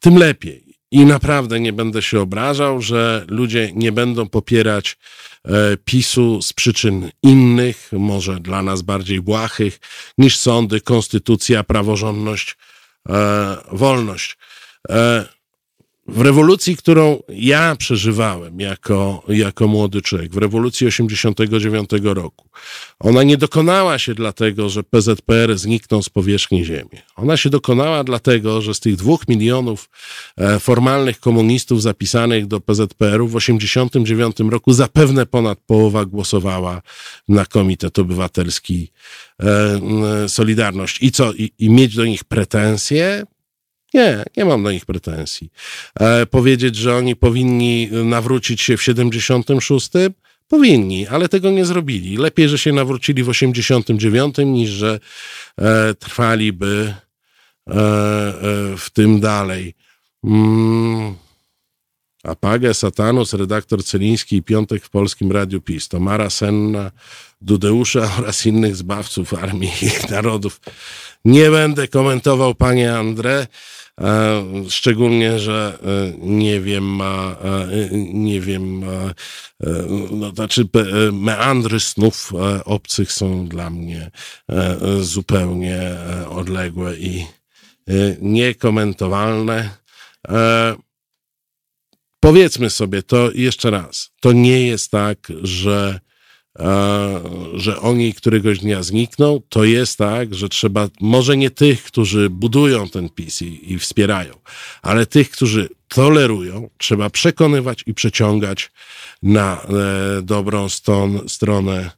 tym 0.00 0.18
lepiej. 0.18 0.78
I 0.90 1.04
naprawdę 1.04 1.60
nie 1.60 1.72
będę 1.72 2.02
się 2.02 2.20
obrażał, 2.20 2.82
że 2.82 3.24
ludzie 3.28 3.72
nie 3.74 3.92
będą 3.92 4.28
popierać 4.28 4.98
PiSu 5.84 6.42
z 6.42 6.52
przyczyn 6.52 7.10
innych, 7.22 7.90
może 7.92 8.40
dla 8.40 8.62
nas 8.62 8.82
bardziej 8.82 9.20
błahych, 9.20 9.80
niż 10.18 10.36
sądy, 10.38 10.80
konstytucja, 10.80 11.64
praworządność, 11.64 12.56
wolność. 13.70 14.36
W 16.08 16.20
rewolucji, 16.20 16.76
którą 16.76 17.22
ja 17.28 17.76
przeżywałem 17.76 18.60
jako, 18.60 19.22
jako 19.28 19.68
młody 19.68 20.02
człowiek, 20.02 20.32
w 20.32 20.36
rewolucji 20.36 20.86
89 20.86 21.90
roku, 22.02 22.48
ona 23.00 23.22
nie 23.22 23.36
dokonała 23.36 23.98
się 23.98 24.14
dlatego, 24.14 24.68
że 24.68 24.82
PZPR 24.82 25.58
zniknął 25.58 26.02
z 26.02 26.08
powierzchni 26.08 26.64
ziemi. 26.64 26.90
Ona 27.16 27.36
się 27.36 27.50
dokonała 27.50 28.04
dlatego, 28.04 28.62
że 28.62 28.74
z 28.74 28.80
tych 28.80 28.96
dwóch 28.96 29.28
milionów 29.28 29.90
e, 30.36 30.60
formalnych 30.60 31.20
komunistów 31.20 31.82
zapisanych 31.82 32.46
do 32.46 32.60
PZPR-u 32.60 33.28
w 33.28 33.36
89 33.36 34.36
roku 34.50 34.72
zapewne 34.72 35.26
ponad 35.26 35.58
połowa 35.66 36.04
głosowała 36.04 36.82
na 37.28 37.46
Komitet 37.46 37.98
Obywatelski 37.98 38.90
e, 39.42 40.28
Solidarność. 40.28 41.02
I 41.02 41.12
co? 41.12 41.32
I, 41.32 41.52
i 41.58 41.70
mieć 41.70 41.96
do 41.96 42.04
nich 42.04 42.24
pretensje? 42.24 43.24
Nie, 43.94 44.24
nie 44.36 44.44
mam 44.44 44.62
do 44.62 44.72
nich 44.72 44.86
pretensji. 44.86 45.50
E, 46.00 46.26
powiedzieć, 46.26 46.76
że 46.76 46.96
oni 46.96 47.16
powinni 47.16 47.88
nawrócić 47.92 48.60
się 48.60 48.76
w 48.76 48.82
76? 48.82 49.90
Powinni, 50.48 51.06
ale 51.06 51.28
tego 51.28 51.50
nie 51.50 51.64
zrobili. 51.64 52.16
Lepiej, 52.16 52.48
że 52.48 52.58
się 52.58 52.72
nawrócili 52.72 53.22
w 53.22 53.28
89 53.28 54.36
niż 54.38 54.70
że 54.70 55.00
e, 55.58 55.94
trwaliby 55.94 56.94
e, 57.68 57.72
e, 57.72 57.76
w 58.76 58.90
tym 58.92 59.20
dalej. 59.20 59.74
Mm. 60.24 61.14
Apagę, 62.24 62.74
Satanus, 62.74 63.32
redaktor 63.32 63.84
Celiński 63.84 64.36
i 64.36 64.42
Piątek 64.42 64.84
w 64.84 64.90
Polskim 64.90 65.32
Radiu 65.32 65.60
PiS, 65.60 65.88
Mara 65.92 66.30
Senna, 66.30 66.90
Dudeusza 67.40 68.10
oraz 68.18 68.46
innych 68.46 68.76
zbawców 68.76 69.34
armii 69.34 69.72
i 69.82 70.10
narodów. 70.10 70.60
Nie 71.24 71.50
będę 71.50 71.88
komentował, 71.88 72.54
panie 72.54 72.92
André. 72.92 73.46
E, 74.00 74.44
szczególnie, 74.68 75.38
że 75.38 75.78
e, 75.82 76.18
nie 76.18 76.60
wiem, 76.60 76.84
ma, 76.84 77.36
e, 77.44 77.88
nie 78.12 78.40
wiem, 78.40 78.84
no, 80.10 80.30
znaczy 80.30 80.68
meandry 81.12 81.80
snów 81.80 82.32
obcych 82.64 83.12
są 83.12 83.48
dla 83.48 83.70
mnie 83.70 84.10
zupełnie 85.00 85.80
odległe 86.28 86.96
i 86.96 87.26
niekomentowalne. 88.20 89.70
Powiedzmy 92.20 92.70
sobie 92.70 93.02
to 93.02 93.30
jeszcze 93.34 93.70
raz. 93.70 94.10
To 94.20 94.32
nie 94.32 94.66
jest 94.66 94.90
tak, 94.90 95.18
że 95.42 96.00
że 97.54 97.80
oni 97.80 98.14
któregoś 98.14 98.58
dnia 98.58 98.82
znikną, 98.82 99.40
to 99.48 99.64
jest 99.64 99.98
tak, 99.98 100.34
że 100.34 100.48
trzeba, 100.48 100.88
może 101.00 101.36
nie 101.36 101.50
tych, 101.50 101.82
którzy 101.82 102.30
budują 102.30 102.88
ten 102.88 103.08
PiS 103.08 103.42
i, 103.42 103.72
i 103.72 103.78
wspierają, 103.78 104.34
ale 104.82 105.06
tych, 105.06 105.30
którzy 105.30 105.68
tolerują, 105.88 106.70
trzeba 106.78 107.10
przekonywać 107.10 107.82
i 107.86 107.94
przeciągać 107.94 108.70
na 109.22 109.62
e, 109.62 110.22
dobrą 110.22 110.68
ston, 110.68 111.28
stronę 111.28 111.90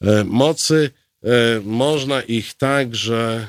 e, 0.00 0.24
mocy. 0.24 0.90
E, 1.24 1.60
można 1.64 2.22
ich 2.22 2.54
także 2.54 3.46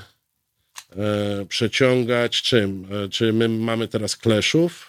e, 0.89 1.45
przeciągać 1.45 2.41
czym? 2.41 2.87
E, 2.91 3.09
czy 3.09 3.33
my 3.33 3.49
mamy 3.49 3.87
teraz 3.87 4.15
kleszów? 4.15 4.87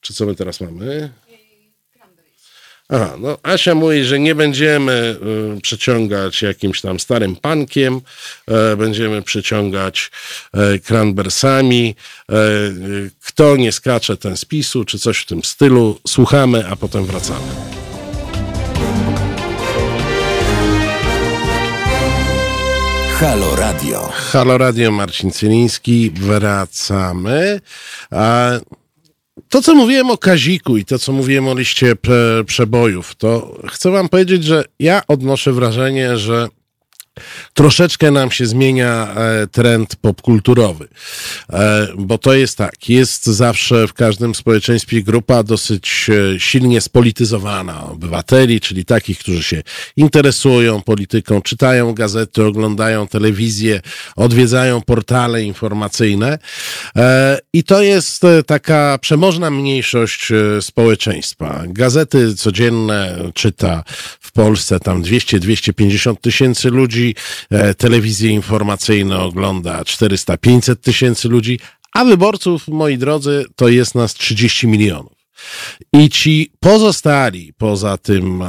Czy 0.00 0.14
co 0.14 0.26
my 0.26 0.34
teraz 0.34 0.60
mamy? 0.60 1.12
Aha, 2.92 3.16
no 3.18 3.38
Asia 3.42 3.74
mówi, 3.74 4.04
że 4.04 4.18
nie 4.18 4.34
będziemy 4.34 5.16
y, 5.56 5.60
przeciągać 5.60 6.42
jakimś 6.42 6.80
tam 6.80 7.00
starym 7.00 7.36
pankiem, 7.36 8.00
y, 8.72 8.76
będziemy 8.76 9.22
przeciągać 9.22 10.10
y, 10.74 10.80
cranbersami. 10.80 11.94
Kto 13.26 13.56
nie 13.56 13.72
skacze, 13.72 14.16
ten 14.16 14.36
spisu, 14.36 14.84
czy 14.84 14.98
coś 14.98 15.18
w 15.18 15.26
tym 15.26 15.44
stylu. 15.44 16.00
Słuchamy, 16.06 16.66
a 16.66 16.76
potem 16.76 17.04
wracamy. 17.04 17.46
Halo 23.20 23.56
Radio. 23.56 24.08
Halo 24.12 24.58
Radio, 24.58 24.90
Marcin 24.90 25.30
Cyliński, 25.30 26.10
wracamy. 26.10 27.60
A 28.10 28.50
to, 29.50 29.62
co 29.62 29.74
mówiłem 29.74 30.10
o 30.10 30.18
Kaziku 30.18 30.76
i 30.76 30.84
to, 30.84 30.98
co 30.98 31.12
mówiłem 31.12 31.48
o 31.48 31.54
liście 31.54 31.96
prze, 31.96 32.44
przebojów, 32.46 33.14
to 33.14 33.56
chcę 33.68 33.90
wam 33.90 34.08
powiedzieć, 34.08 34.44
że 34.44 34.64
ja 34.78 35.02
odnoszę 35.08 35.52
wrażenie, 35.52 36.16
że 36.16 36.48
troszeczkę 37.54 38.10
nam 38.10 38.30
się 38.30 38.46
zmienia 38.46 39.14
e, 39.14 39.46
trend 39.46 39.96
popkulturowy. 39.96 40.88
E, 41.52 41.88
bo 41.98 42.18
to 42.18 42.34
jest 42.34 42.58
tak, 42.58 42.88
jest 42.88 43.24
zawsze 43.24 43.88
w 43.88 43.92
każdym 43.92 44.34
społeczeństwie 44.34 45.02
grupa 45.02 45.42
dosyć 45.42 46.06
e, 46.34 46.40
silnie 46.40 46.80
spolityzowana 46.80 47.84
obywateli, 47.84 48.60
czyli 48.60 48.84
takich, 48.84 49.18
którzy 49.18 49.42
się 49.42 49.62
interesują 49.96 50.82
polityką, 50.82 51.42
czytają 51.42 51.92
gazety, 51.92 52.44
oglądają 52.44 53.08
telewizję, 53.08 53.80
odwiedzają 54.16 54.80
portale 54.80 55.42
informacyjne. 55.42 56.38
I 57.52 57.64
to 57.64 57.82
jest 57.82 58.22
taka 58.46 58.98
przemożna 59.00 59.50
mniejszość 59.50 60.28
społeczeństwa. 60.60 61.62
Gazety 61.66 62.34
codzienne 62.34 63.18
czyta 63.34 63.84
w 64.20 64.32
Polsce 64.32 64.80
tam 64.80 65.02
200-250 65.02 66.16
tysięcy 66.20 66.70
ludzi, 66.70 66.99
e, 67.50 67.74
telewizje 67.74 68.30
informacyjne 68.30 69.18
ogląda 69.18 69.82
400-500 69.82 70.76
tysięcy 70.76 71.28
ludzi, 71.28 71.58
a 71.94 72.04
wyborców, 72.04 72.68
moi 72.68 72.98
drodzy, 72.98 73.44
to 73.56 73.68
jest 73.68 73.94
nas 73.94 74.14
30 74.14 74.66
milionów. 74.66 75.20
I 75.92 76.08
ci 76.08 76.52
pozostali, 76.60 77.52
poza 77.58 77.96
tym 77.96 78.42
e, 78.42 78.46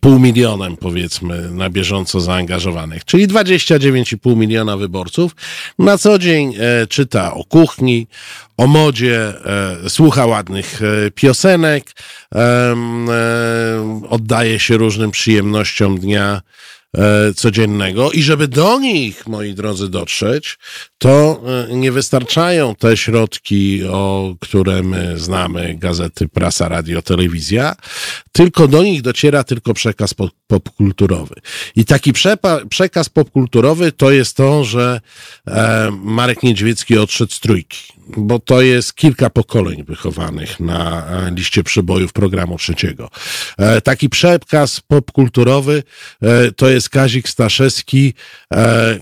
pół 0.00 0.18
milionem, 0.18 0.76
powiedzmy, 0.76 1.50
na 1.50 1.70
bieżąco 1.70 2.20
zaangażowanych, 2.20 3.04
czyli 3.04 3.28
29,5 3.28 4.36
miliona 4.36 4.76
wyborców, 4.76 5.36
na 5.78 5.98
co 5.98 6.18
dzień 6.18 6.54
e, 6.58 6.86
czyta 6.86 7.34
o 7.34 7.44
kuchni, 7.44 8.06
o 8.56 8.66
modzie, 8.66 9.32
e, 9.84 9.90
słucha 9.90 10.26
ładnych 10.26 10.82
e, 10.82 11.10
piosenek, 11.10 11.84
e, 12.34 12.74
oddaje 14.08 14.58
się 14.58 14.76
różnym 14.76 15.10
przyjemnościom 15.10 15.98
dnia 15.98 16.42
codziennego. 17.36 18.12
I 18.12 18.22
żeby 18.22 18.48
do 18.48 18.78
nich, 18.80 19.26
moi 19.26 19.54
drodzy, 19.54 19.88
dotrzeć, 19.88 20.58
to 20.98 21.42
e, 21.70 21.76
nie 21.76 21.92
wystarczają 21.92 22.74
te 22.74 22.96
środki, 22.96 23.84
o 23.84 24.34
które 24.40 24.82
my 24.82 25.18
znamy, 25.18 25.74
gazety, 25.78 26.28
prasa, 26.28 26.68
radio, 26.68 27.02
telewizja, 27.02 27.76
tylko 28.32 28.68
do 28.68 28.82
nich 28.82 29.02
dociera 29.02 29.44
tylko 29.44 29.74
przekaz 29.74 30.14
popkulturowy. 30.46 31.34
I 31.76 31.84
taki 31.84 32.12
przekaz 32.68 33.08
popkulturowy 33.08 33.92
to 33.92 34.10
jest 34.10 34.36
to, 34.36 34.64
że 34.64 35.00
e, 35.46 35.90
Marek 36.02 36.42
Niedźwiecki 36.42 36.98
odszedł 36.98 37.32
z 37.32 37.40
trójki, 37.40 37.97
bo 38.16 38.38
to 38.38 38.62
jest 38.62 38.94
kilka 38.94 39.30
pokoleń 39.30 39.84
wychowanych 39.84 40.60
na 40.60 41.06
liście 41.36 41.62
przybojów 41.62 42.12
programu 42.12 42.58
trzeciego. 42.58 43.10
Taki 43.84 44.08
przekaz 44.08 44.80
popkulturowy 44.80 45.82
to 46.56 46.68
jest 46.68 46.88
Kazik 46.88 47.28
Staszewski, 47.28 48.14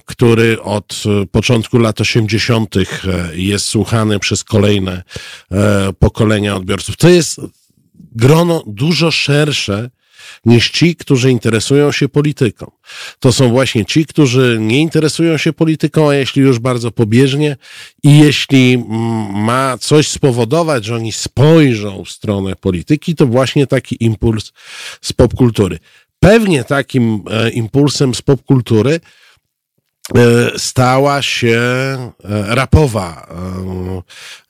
który 0.05 0.63
od 0.63 1.03
początku 1.31 1.79
lat 1.79 2.01
80. 2.01 2.77
E, 2.77 2.87
jest 3.35 3.67
słuchany 3.67 4.19
przez 4.19 4.45
kolejne 4.45 5.03
e, 5.53 5.93
pokolenia 5.99 6.57
odbiorców. 6.57 6.97
To 6.97 7.09
jest 7.09 7.41
grono 7.95 8.63
dużo 8.67 9.11
szersze 9.11 9.91
niż 10.45 10.71
ci, 10.71 10.97
którzy 10.97 11.31
interesują 11.31 11.93
się 11.93 12.09
polityką. 12.09 12.71
To 13.21 13.33
są 13.33 13.51
właśnie 13.51 13.85
ci, 13.85 14.07
którzy 14.07 14.59
nie 14.61 14.81
interesują 14.81 15.37
się 15.37 15.53
polityką, 15.53 16.11
a 16.11 16.15
jeśli 16.15 16.43
już 16.43 16.59
bardzo 16.59 16.91
pobieżnie 16.91 17.57
i 18.03 18.19
jeśli 18.19 18.85
ma 19.33 19.79
coś 19.79 20.09
spowodować, 20.09 20.85
że 20.85 20.95
oni 20.95 21.13
spojrzą 21.13 22.05
w 22.05 22.11
stronę 22.11 22.57
polityki, 22.57 23.15
to 23.15 23.27
właśnie 23.27 23.67
taki 23.67 24.05
impuls 24.05 24.53
z 25.01 25.13
popkultury. 25.13 25.79
Pewnie 26.21 26.65
takim 26.65 27.23
e, 27.31 27.51
impulsem 27.51 28.15
z 28.15 28.23
popkultury 28.23 29.01
E, 30.15 30.59
stała 30.59 31.23
się 31.23 31.59
e, 31.59 32.55
rapowa, 32.55 33.27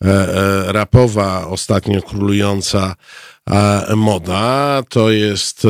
e, 0.04 0.72
rapowa 0.72 1.46
ostatnio 1.46 2.02
królująca 2.02 2.94
moda. 3.96 4.82
To 4.88 5.10
jest 5.10 5.66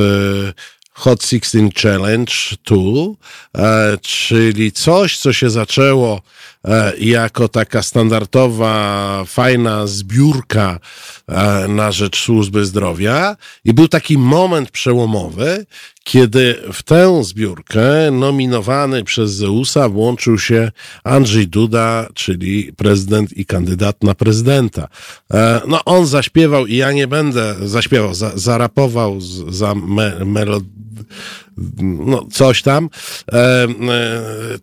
Hot 0.93 1.23
16 1.23 1.69
Challenge 1.82 2.32
2, 2.66 3.98
czyli 4.03 4.73
coś, 4.73 5.19
co 5.19 5.32
się 5.32 5.51
zaczęło 5.51 6.23
jako 6.98 7.48
taka 7.48 7.82
standardowa, 7.82 9.24
fajna 9.27 9.86
zbiórka 9.86 10.78
na 11.69 11.93
rzecz 11.93 12.23
służby 12.23 12.65
zdrowia 12.65 13.36
i 13.65 13.74
był 13.74 13.89
taki 13.89 14.19
moment 14.19 14.70
przełomowy, 14.70 15.66
kiedy 16.07 16.62
w 16.73 16.83
tę 16.83 17.24
zbiórkę 17.24 18.11
nominowany 18.11 19.05
przez 19.05 19.33
Zeusa 19.33 19.89
włączył 19.89 20.39
się 20.39 20.73
Andrzej 21.05 21.49
Duda, 21.49 22.09
czyli 22.15 22.73
prezydent 22.73 23.37
i 23.37 23.47
kandydat 23.47 24.03
na 24.03 24.15
prezydenta. 24.15 24.89
E, 25.35 25.61
no 25.66 25.85
on 25.85 26.07
zaśpiewał 26.07 26.66
i 26.66 26.77
ja 26.77 26.93
nie 26.93 27.07
będę 27.07 27.55
zaśpiewał, 27.62 28.15
za, 28.15 28.33
zarapował 28.35 29.20
za 29.49 29.74
me, 29.74 30.45
no, 31.83 32.27
coś 32.33 32.62
tam. 32.62 32.89
E, 33.33 33.39
e, 33.39 33.69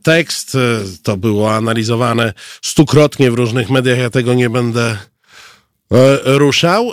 tekst 0.03 0.57
to 1.03 1.17
było 1.17 1.55
analizowane 1.55 2.33
stukrotnie 2.61 3.31
w 3.31 3.33
różnych 3.33 3.69
mediach, 3.69 3.97
ja 3.97 4.09
tego 4.09 4.33
nie 4.33 4.49
będę 4.49 4.97
ruszał. 6.25 6.91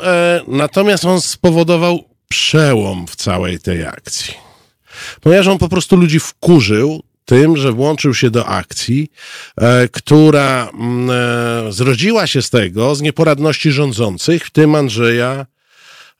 Natomiast 0.48 1.04
on 1.04 1.20
spowodował 1.20 2.09
przełom 2.30 3.06
w 3.06 3.16
całej 3.16 3.60
tej 3.60 3.84
akcji. 3.84 4.34
Ponieważ 5.20 5.46
on 5.46 5.58
po 5.58 5.68
prostu 5.68 5.96
ludzi 5.96 6.20
wkurzył 6.20 7.02
tym, 7.24 7.56
że 7.56 7.72
włączył 7.72 8.14
się 8.14 8.30
do 8.30 8.46
akcji, 8.46 9.10
e, 9.56 9.88
która 9.88 10.70
mm, 10.74 11.10
e, 11.68 11.72
zrodziła 11.72 12.26
się 12.26 12.42
z 12.42 12.50
tego, 12.50 12.94
z 12.94 13.00
nieporadności 13.00 13.72
rządzących, 13.72 14.46
w 14.46 14.50
tym 14.50 14.74
Andrzeja 14.74 15.46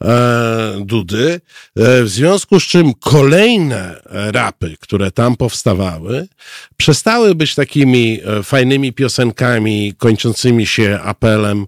e, 0.04 0.80
Dudy, 0.80 1.40
w 1.76 2.08
związku 2.08 2.60
z 2.60 2.62
czym 2.62 2.94
kolejne 2.94 4.00
rapy, 4.10 4.76
które 4.80 5.10
tam 5.10 5.36
powstawały, 5.36 6.28
przestały 6.76 7.34
być 7.34 7.54
takimi 7.54 8.20
fajnymi 8.42 8.92
piosenkami 8.92 9.94
kończącymi 9.98 10.66
się 10.66 10.98
apelem 11.02 11.66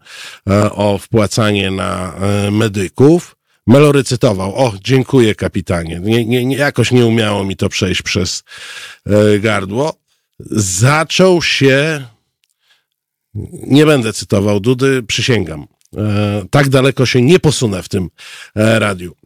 o 0.71 0.99
wpłacanie 0.99 1.71
na 1.71 2.15
medyków, 2.51 3.37
melorycytował. 3.67 4.55
O, 4.55 4.73
dziękuję 4.85 5.35
kapitanie. 5.35 6.01
Nie, 6.03 6.27
nie, 6.27 6.45
nie, 6.45 6.57
jakoś 6.57 6.91
nie 6.91 7.07
umiało 7.07 7.45
mi 7.45 7.57
to 7.57 7.69
przejść 7.69 8.03
przez 8.03 8.45
e, 9.07 9.39
gardło. 9.39 9.95
Zaczął 10.51 11.43
się, 11.43 12.07
nie 13.67 13.87
będę 13.87 14.13
cytował 14.13 14.61
Dudy, 14.61 15.03
przysięgam. 15.03 15.67
E, 15.97 16.45
tak 16.51 16.69
daleko 16.69 17.07
się 17.07 17.23
nie 17.23 17.39
posunę 17.39 17.83
w 17.83 17.89
tym 17.89 18.11
e, 18.57 18.79
radiu. 18.79 19.17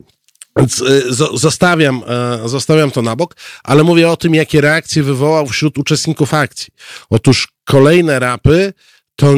Więc 0.56 0.82
e, 0.82 1.02
zostawiam, 1.34 2.02
e, 2.44 2.48
zostawiam 2.48 2.90
to 2.90 3.02
na 3.02 3.16
bok, 3.16 3.36
ale 3.64 3.84
mówię 3.84 4.10
o 4.10 4.16
tym, 4.16 4.34
jakie 4.34 4.60
reakcje 4.60 5.02
wywołał 5.02 5.46
wśród 5.46 5.78
uczestników 5.78 6.34
akcji. 6.34 6.68
Otóż 7.10 7.48
kolejne 7.64 8.18
rapy 8.18 8.72
to 9.16 9.34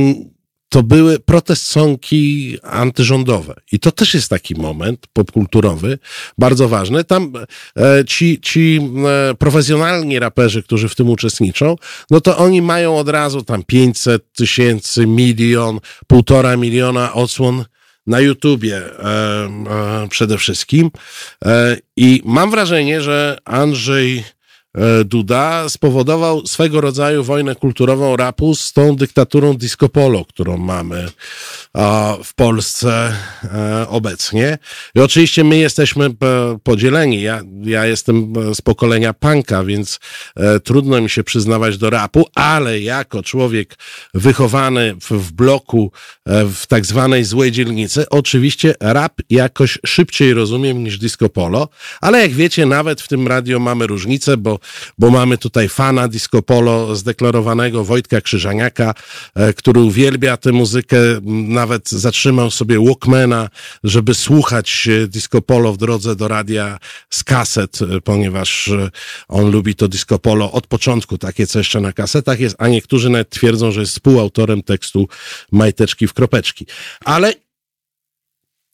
to 0.68 0.82
były 0.82 1.18
protest 1.18 1.64
sonki 1.64 2.56
antyrządowe. 2.62 3.54
I 3.72 3.78
to 3.78 3.92
też 3.92 4.14
jest 4.14 4.30
taki 4.30 4.54
moment 4.54 5.06
popkulturowy, 5.12 5.98
bardzo 6.38 6.68
ważny. 6.68 7.04
Tam 7.04 7.32
e, 7.76 8.04
ci, 8.04 8.40
ci 8.40 8.80
e, 9.30 9.34
profesjonalni 9.34 10.18
raperzy, 10.18 10.62
którzy 10.62 10.88
w 10.88 10.94
tym 10.94 11.08
uczestniczą, 11.08 11.76
no 12.10 12.20
to 12.20 12.38
oni 12.38 12.62
mają 12.62 12.96
od 12.96 13.08
razu 13.08 13.42
tam 13.42 13.62
500 13.62 14.32
tysięcy, 14.32 15.06
milion, 15.06 15.80
półtora 16.06 16.56
miliona 16.56 17.12
odsłon 17.12 17.64
na 18.06 18.20
YouTubie 18.20 18.76
e, 18.76 20.08
przede 20.10 20.38
wszystkim. 20.38 20.90
I 21.96 22.22
mam 22.24 22.50
wrażenie, 22.50 23.02
że 23.02 23.38
Andrzej 23.44 24.24
Duda 25.04 25.68
spowodował 25.68 26.46
swego 26.46 26.80
rodzaju 26.80 27.24
wojnę 27.24 27.54
kulturową 27.54 28.16
rapu 28.16 28.54
z 28.54 28.72
tą 28.72 28.96
dyktaturą 28.96 29.54
disco 29.54 29.88
polo, 29.88 30.24
którą 30.24 30.56
mamy 30.56 31.08
w 32.24 32.34
Polsce 32.34 33.12
e, 33.44 33.88
obecnie. 33.88 34.58
I 34.94 35.00
oczywiście 35.00 35.44
my 35.44 35.56
jesteśmy 35.56 36.04
e, 36.04 36.10
podzieleni. 36.62 37.22
Ja, 37.22 37.40
ja 37.62 37.86
jestem 37.86 38.32
z 38.54 38.60
pokolenia 38.60 39.12
punka, 39.12 39.64
więc 39.64 40.00
trudno 40.64 41.00
mi 41.00 41.10
się 41.10 41.24
przyznawać 41.24 41.78
do 41.78 41.90
rapu, 41.90 42.26
ale 42.34 42.80
jako 42.80 43.22
człowiek 43.22 43.78
wychowany 44.14 44.94
w, 45.10 45.32
bloku, 45.32 45.92
w 46.26 46.66
tak 46.68 46.86
zwanej 46.86 47.24
złej 47.24 47.52
dzielnicy, 47.52 48.08
oczywiście 48.08 48.74
rap 48.80 49.12
jakoś 49.30 49.78
szybciej 49.86 50.34
rozumiem 50.34 50.84
niż 50.84 50.98
disco 50.98 51.28
polo, 51.28 51.68
ale 52.00 52.20
jak 52.20 52.32
wiecie, 52.32 52.66
nawet 52.66 53.00
w 53.00 53.08
tym 53.08 53.28
radio 53.28 53.58
mamy 53.58 53.86
różnicę, 53.86 54.36
bo 54.36 54.57
bo, 54.98 55.10
mamy 55.10 55.38
tutaj 55.38 55.68
fana 55.68 56.08
disco 56.08 56.42
polo 56.42 56.96
zdeklarowanego 56.96 57.84
Wojtka 57.84 58.20
Krzyżaniaka, 58.20 58.94
e, 59.34 59.52
który 59.52 59.80
uwielbia 59.80 60.36
tę 60.36 60.52
muzykę, 60.52 60.96
nawet 61.48 61.90
zatrzymał 61.90 62.50
sobie 62.50 62.78
Walkmana, 62.84 63.48
żeby 63.84 64.14
słuchać 64.14 64.88
e, 64.88 65.08
disco 65.08 65.42
polo 65.42 65.72
w 65.72 65.76
drodze 65.76 66.16
do 66.16 66.28
radia 66.28 66.78
z 67.10 67.24
kaset, 67.24 67.78
e, 67.82 68.00
ponieważ 68.00 68.70
on 69.28 69.50
lubi 69.50 69.74
to 69.74 69.88
disco 69.88 70.18
polo 70.18 70.52
od 70.52 70.66
początku, 70.66 71.18
takie 71.18 71.46
co 71.46 71.58
jeszcze 71.58 71.80
na 71.80 71.92
kasetach 71.92 72.40
jest, 72.40 72.56
a 72.58 72.68
niektórzy 72.68 73.10
nawet 73.10 73.30
twierdzą, 73.30 73.72
że 73.72 73.80
jest 73.80 73.92
współautorem 73.92 74.62
tekstu 74.62 75.08
Majteczki 75.52 76.06
w 76.06 76.14
kropeczki. 76.14 76.66
Ale 77.04 77.34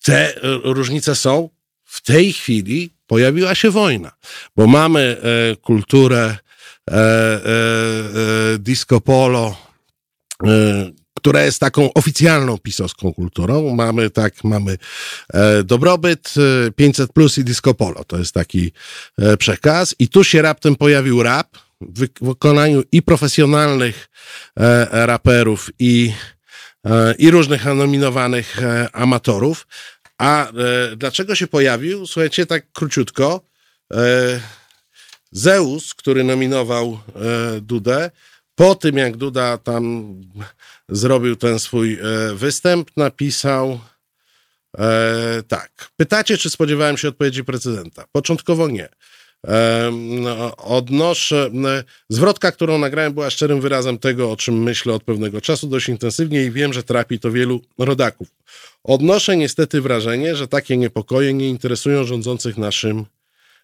te 0.04 0.34
różnice 0.64 1.14
są. 1.14 1.48
W 1.84 2.02
tej 2.02 2.32
chwili 2.32 2.93
pojawiła 3.06 3.54
się 3.54 3.70
wojna, 3.70 4.12
bo 4.56 4.66
mamy 4.66 5.16
e, 5.22 5.56
kulturę 5.56 6.36
e, 6.90 6.94
e, 6.94 6.94
e 6.94 8.58
disco 8.58 9.00
polo, 9.00 9.56
e, 10.44 10.90
która 11.14 11.42
jest 11.42 11.60
taką 11.60 11.92
oficjalną 11.92 12.58
pisowską 12.58 13.14
kulturą. 13.14 13.74
Mamy 13.74 14.10
tak, 14.10 14.44
mamy 14.44 14.76
e, 15.34 15.62
dobrobyt, 15.62 16.34
500 16.76 17.12
plus 17.12 17.38
i 17.38 17.44
disco 17.44 17.74
polo. 17.74 18.04
To 18.04 18.18
jest 18.18 18.34
taki 18.34 18.72
przekaz. 19.38 19.94
I 19.98 20.08
tu 20.08 20.24
się 20.24 20.42
raptem 20.42 20.76
pojawił 20.76 21.22
rap 21.22 21.56
w 21.80 22.06
wykonaniu 22.20 22.82
i 22.92 23.02
profesjonalnych 23.02 24.08
raperów, 24.90 25.70
i, 25.78 26.12
i 27.18 27.30
różnych 27.30 27.64
nominowanych 27.64 28.58
amatorów. 28.92 29.66
A 30.18 30.48
e, 30.48 30.52
dlaczego 30.96 31.34
się 31.34 31.46
pojawił? 31.46 32.06
Słuchajcie, 32.06 32.46
tak 32.46 32.72
króciutko. 32.72 33.40
E, 33.92 34.40
Zeus, 35.32 35.94
który 35.94 36.24
nominował 36.24 36.98
e, 37.16 37.60
Dudę, 37.60 38.10
po 38.54 38.74
tym 38.74 38.96
jak 38.96 39.16
Duda 39.16 39.58
tam 39.58 40.14
zrobił 40.88 41.36
ten 41.36 41.58
swój 41.58 41.92
e, 41.92 41.98
występ, 42.34 42.90
napisał 42.96 43.80
e, 44.78 45.42
tak. 45.48 45.90
Pytacie, 45.96 46.38
czy 46.38 46.50
spodziewałem 46.50 46.96
się 46.96 47.08
odpowiedzi 47.08 47.44
prezydenta? 47.44 48.04
Początkowo 48.12 48.68
nie. 48.68 48.88
No, 49.92 50.56
odnoszę. 50.56 51.50
Zwrotka, 52.08 52.52
którą 52.52 52.78
nagrałem, 52.78 53.12
była 53.12 53.30
szczerym 53.30 53.60
wyrazem 53.60 53.98
tego, 53.98 54.30
o 54.30 54.36
czym 54.36 54.62
myślę 54.62 54.94
od 54.94 55.02
pewnego 55.02 55.40
czasu 55.40 55.66
dość 55.66 55.88
intensywnie 55.88 56.44
i 56.44 56.50
wiem, 56.50 56.72
że 56.72 56.82
trapi 56.82 57.18
to 57.18 57.30
wielu 57.30 57.60
rodaków. 57.78 58.28
Odnoszę 58.84 59.36
niestety 59.36 59.80
wrażenie, 59.80 60.36
że 60.36 60.48
takie 60.48 60.76
niepokoje 60.76 61.34
nie 61.34 61.48
interesują 61.48 62.04
rządzących 62.04 62.58
naszym 62.58 63.04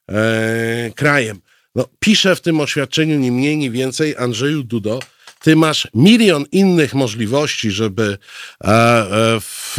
e, 0.08 0.90
krajem. 0.94 1.40
No, 1.74 1.84
piszę 2.00 2.36
w 2.36 2.40
tym 2.40 2.60
oświadczeniu 2.60 3.18
ni 3.18 3.32
mniej, 3.32 3.56
ni 3.56 3.70
więcej 3.70 4.16
Andrzeju 4.16 4.62
Dudo, 4.62 5.00
ty 5.40 5.56
masz 5.56 5.88
milion 5.94 6.44
innych 6.52 6.94
możliwości, 6.94 7.70
żeby 7.70 8.18
e, 8.64 8.68
e, 8.68 9.40
w, 9.40 9.76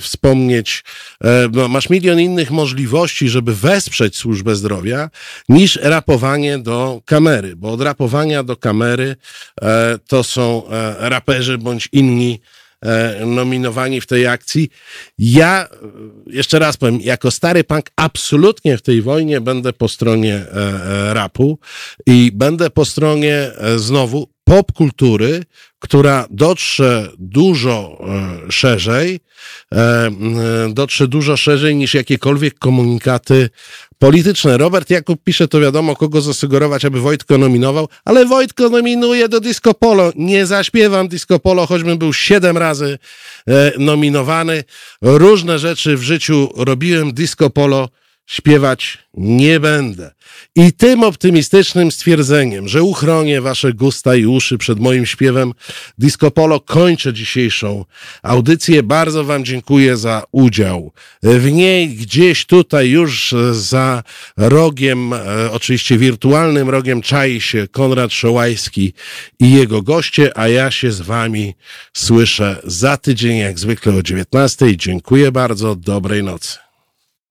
wspomnieć, 0.00 0.84
e, 1.24 1.48
no, 1.52 1.68
masz 1.68 1.90
milion 1.90 2.20
innych 2.20 2.50
możliwości, 2.50 3.28
żeby 3.28 3.54
wesprzeć 3.54 4.16
służbę 4.16 4.56
zdrowia, 4.56 5.10
niż 5.48 5.78
rapowanie 5.82 6.58
do 6.58 7.02
kamery, 7.04 7.56
bo 7.56 7.72
od 7.72 7.80
rapowania 7.80 8.42
do 8.42 8.56
kamery 8.56 9.16
to 10.06 10.24
są 10.24 10.62
raperzy 10.98 11.58
bądź 11.58 11.88
inni 11.92 12.40
nominowani 13.26 14.00
w 14.00 14.06
tej 14.06 14.26
akcji. 14.26 14.68
Ja, 15.18 15.68
jeszcze 16.26 16.58
raz 16.58 16.76
powiem, 16.76 17.00
jako 17.00 17.30
stary 17.30 17.64
punk 17.64 17.90
absolutnie 17.96 18.78
w 18.78 18.82
tej 18.82 19.02
wojnie 19.02 19.40
będę 19.40 19.72
po 19.72 19.88
stronie 19.88 20.44
rapu 21.12 21.58
i 22.06 22.30
będę 22.34 22.70
po 22.70 22.84
stronie 22.84 23.50
znowu 23.76 24.35
popkultury, 24.48 25.44
która 25.78 26.26
dotrze 26.30 27.08
dużo 27.18 28.04
szerzej, 28.50 29.20
dotrze 30.68 31.08
dużo 31.08 31.36
szerzej 31.36 31.76
niż 31.76 31.94
jakiekolwiek 31.94 32.58
komunikaty 32.58 33.50
polityczne. 33.98 34.58
Robert 34.58 34.90
Jakub 34.90 35.24
pisze, 35.24 35.48
to 35.48 35.60
wiadomo, 35.60 35.96
kogo 35.96 36.20
zasugerować, 36.20 36.84
aby 36.84 37.00
Wojtko 37.00 37.38
nominował, 37.38 37.88
ale 38.04 38.26
Wojtko 38.26 38.68
nominuje 38.68 39.28
do 39.28 39.40
Disco 39.40 39.74
Polo. 39.74 40.12
Nie 40.16 40.46
zaśpiewam 40.46 41.08
Disco 41.08 41.38
Polo, 41.38 41.66
choćbym 41.66 41.98
był 41.98 42.12
siedem 42.12 42.58
razy 42.58 42.98
e, 43.48 43.72
nominowany. 43.78 44.64
Różne 45.02 45.58
rzeczy 45.58 45.96
w 45.96 46.02
życiu 46.02 46.48
robiłem. 46.56 47.12
Disco 47.12 47.50
Polo 47.50 47.88
śpiewać 48.26 48.98
nie 49.16 49.60
będę. 49.60 50.10
I 50.56 50.72
tym 50.72 51.02
optymistycznym 51.02 51.92
stwierdzeniem, 51.92 52.68
że 52.68 52.82
uchronię 52.82 53.40
wasze 53.40 53.72
gusta 53.72 54.14
i 54.14 54.26
uszy 54.26 54.58
przed 54.58 54.80
moim 54.80 55.06
śpiewem 55.06 55.52
Disco 55.98 56.30
Polo, 56.30 56.60
kończę 56.60 57.12
dzisiejszą 57.12 57.84
audycję. 58.22 58.82
Bardzo 58.82 59.24
wam 59.24 59.44
dziękuję 59.44 59.96
za 59.96 60.22
udział 60.32 60.92
w 61.22 61.52
niej. 61.52 61.88
Gdzieś 61.88 62.46
tutaj 62.46 62.90
już 62.90 63.34
za 63.52 64.02
rogiem, 64.36 65.12
e, 65.12 65.18
oczywiście 65.52 65.98
wirtualnym 65.98 66.70
rogiem, 66.70 67.02
czai 67.02 67.40
się 67.40 67.68
Konrad 67.68 68.12
Szołajski 68.12 68.92
i 69.40 69.52
jego 69.52 69.82
goście, 69.82 70.38
a 70.38 70.48
ja 70.48 70.70
się 70.70 70.92
z 70.92 71.00
wami 71.00 71.54
słyszę 71.92 72.60
za 72.64 72.96
tydzień, 72.96 73.36
jak 73.38 73.58
zwykle 73.58 73.94
o 73.94 74.02
19. 74.02 74.76
Dziękuję 74.76 75.32
bardzo. 75.32 75.76
Dobrej 75.76 76.22
nocy. 76.22 76.65